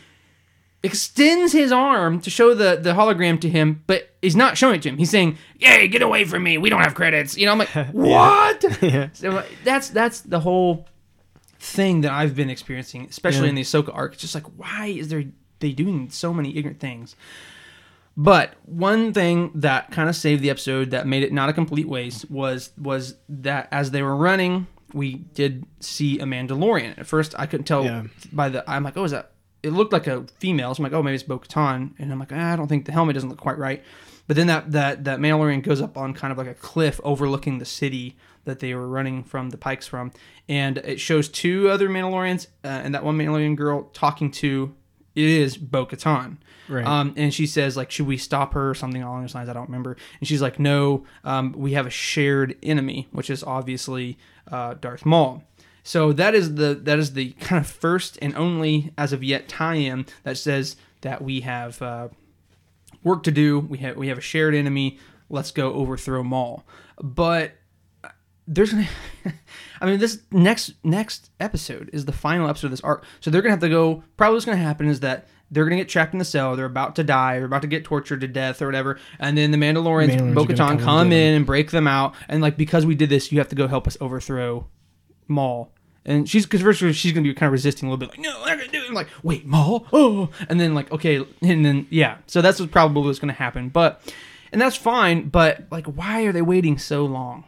[0.85, 4.83] extends his arm to show the the hologram to him, but he's not showing it
[4.83, 4.99] to him.
[4.99, 6.59] He's saying, "Yay, get away from me.
[6.59, 9.09] We don't have credits." You know, I'm like, "What?" Yeah.
[9.15, 10.87] So that's that's the whole
[11.65, 13.49] thing that I've been experiencing, especially Yeah.
[13.51, 14.12] in the Ahsoka arc.
[14.12, 15.24] It's just like, why is there
[15.61, 17.16] they doing so many ignorant things?
[18.16, 21.89] But one thing that kind of saved the episode, that made it not a complete
[21.89, 26.97] waste, was was that as they were running, we did see a Mandalorian.
[26.97, 28.05] At first, I couldn't tell Yeah.
[28.32, 28.69] by the.
[28.70, 29.32] I'm like, oh, is that?
[29.65, 30.74] It looked like a female.
[30.74, 31.95] So I'm like, oh, maybe it's Bo-Katan.
[31.99, 33.82] And I'm like, ah, I don't think the helmet doesn't look quite right.
[34.28, 37.59] But then that that that Mandalorian goes up on kind of like a cliff overlooking
[37.59, 40.12] the city that they were running from the Pikes from,
[40.49, 44.75] and it shows two other Mandalorians uh, and that one Mandalorian girl talking to.
[45.15, 46.39] It is Bo-Katan.
[46.69, 46.85] Right.
[46.85, 49.49] Um, and she says like, should we stop her or something along those lines?
[49.49, 49.97] I don't remember.
[50.19, 54.19] And she's like, no, um, we have a shared enemy, which is obviously
[54.51, 55.45] uh, Darth Maul.
[55.85, 59.49] So that is the that is the kind of first and only as of yet
[59.49, 62.09] tie-in that says that we have uh,
[63.03, 63.61] work to do.
[63.61, 64.99] We have we have a shared enemy.
[65.29, 66.65] Let's go overthrow Maul.
[67.03, 67.53] But
[68.47, 68.89] there's gonna
[69.81, 73.05] I mean this next next episode is the final episode of this arc.
[73.21, 75.89] So they're gonna have to go probably what's gonna happen is that they're gonna get
[75.89, 78.61] trapped in the cell, they're about to die, they're about to get tortured to death
[78.61, 81.87] or whatever, and then the Mandalorians, Mandalorians Bo Katan come come, in and break them
[81.87, 84.66] out, and like because we did this, you have to go help us overthrow
[85.29, 85.71] Maul.
[86.07, 88.43] And she's because first she's gonna be kind of resisting a little bit, like no,
[88.45, 88.89] I'm gonna do it.
[88.89, 92.19] I'm like wait, Maul, oh, and then like okay, and then yeah.
[92.27, 93.71] So that's what probably what's gonna happen.
[93.71, 94.03] But
[94.53, 95.29] and that's fine.
[95.31, 97.45] But like, why are they waiting so long?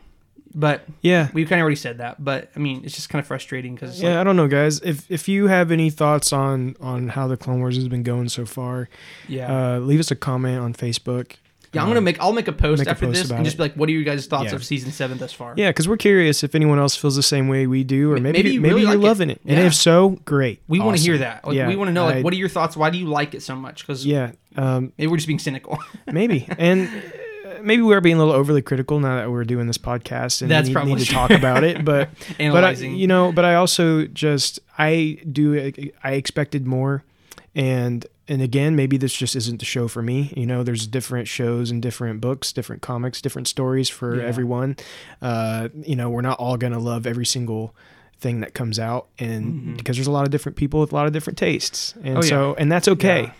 [0.58, 1.28] But Yeah.
[1.34, 2.24] we've kind of already said that.
[2.24, 4.80] But I mean, it's just kind of frustrating because Yeah, I don't know, guys.
[4.80, 8.30] If if you have any thoughts on on how the Clone Wars has been going
[8.30, 8.88] so far,
[9.28, 11.32] yeah, uh, leave us a comment on Facebook.
[11.74, 11.82] yeah.
[11.82, 13.64] I'm gonna make I'll make a post make a after post this and just be
[13.64, 14.54] like, what are you guys' thoughts Yeah.
[14.56, 15.52] of season seven thus far?
[15.58, 18.38] Yeah, because we're curious if anyone else feels the same way we do, or maybe
[18.38, 19.42] maybe maybe, you really you're like loving it.
[19.44, 19.66] And Yeah.
[19.66, 20.62] if so, great.
[20.68, 21.46] We want to hear that.
[21.46, 22.78] Like, Yeah, we want to know, like, I- what are your thoughts?
[22.78, 23.82] Why do you like it so much?
[23.86, 25.78] Because Yeah, um, maybe we're just being cynical.
[26.10, 26.88] maybe, and
[27.62, 30.68] maybe we're being a little overly critical now that we're doing this podcast and That's
[30.68, 31.84] need, probably need to talk about it.
[31.84, 32.94] But but I, Analyzing.
[32.96, 35.72] you know, but I also just I do
[36.04, 37.04] I expected more,
[37.54, 40.32] and and again maybe this just isn't the show for me.
[40.36, 44.24] You know, there's different shows and different books, different comics, different stories for Yeah.
[44.24, 44.76] everyone.
[45.22, 47.74] Uh, you know, we're not all gonna love every single
[48.18, 49.76] thing that comes out and Mhm.
[49.76, 52.22] because there's a lot of different people with a lot of different tastes and Oh,
[52.22, 52.28] yeah.
[52.28, 53.30] so and that's okay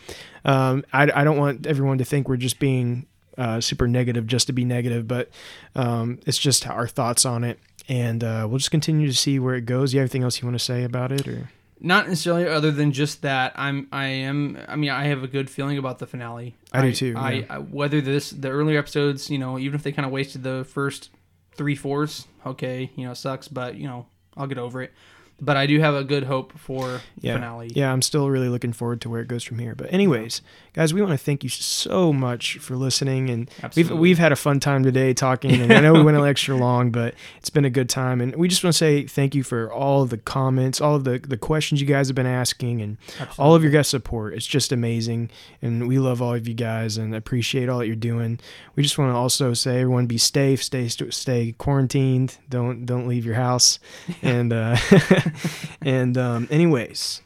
[0.44, 3.06] um, I, I don't want everyone to think we're just being
[3.38, 5.30] uh, super negative just to be negative, but
[5.74, 7.58] um, it's just our thoughts on it.
[7.88, 9.94] And uh, we'll just continue to see where it goes.
[9.94, 11.28] You have anything else you want to say about it?
[11.28, 11.50] Or
[11.80, 14.58] Not necessarily, other than just that I'm, I am.
[14.66, 16.56] I mean, I have a good feeling about the finale.
[16.72, 17.44] I do too, I, yeah.
[17.48, 20.64] I whether this the earlier episodes, you know, even if they kind of wasted the
[20.64, 21.10] first
[21.52, 24.06] three fours, okay, you know, it sucks, but you know,
[24.36, 24.92] I'll get over it.
[25.38, 27.70] But I do have a good hope for yeah, finale.
[27.74, 29.74] yeah, I'm still really looking forward to where it goes from here.
[29.74, 30.40] But anyways,
[30.72, 34.36] guys, we want to thank you so much for listening, and we've we've had a
[34.36, 35.60] fun time today talking.
[35.60, 38.20] And I know we went a little extra long, but it's been a good time.
[38.22, 41.04] And we just want to say thank you for all of the comments, all of
[41.04, 43.34] the the questions you guys have been asking, and Absolutely.
[43.38, 44.32] all of your guys' support.
[44.32, 45.30] It's just amazing,
[45.60, 48.40] and we love all of you guys and appreciate all that you're doing.
[48.74, 53.26] We just want to also say, everyone, be safe, stay stay quarantined, don't don't leave
[53.26, 53.78] your house,
[54.22, 54.76] and uh,
[55.82, 57.22] and um, anyways,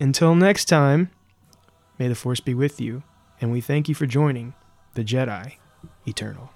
[0.00, 1.10] until next time,
[1.98, 3.02] may the force be with you,
[3.40, 4.54] and we thank you for joining
[4.94, 5.56] the Jedi
[6.06, 6.51] Eternal.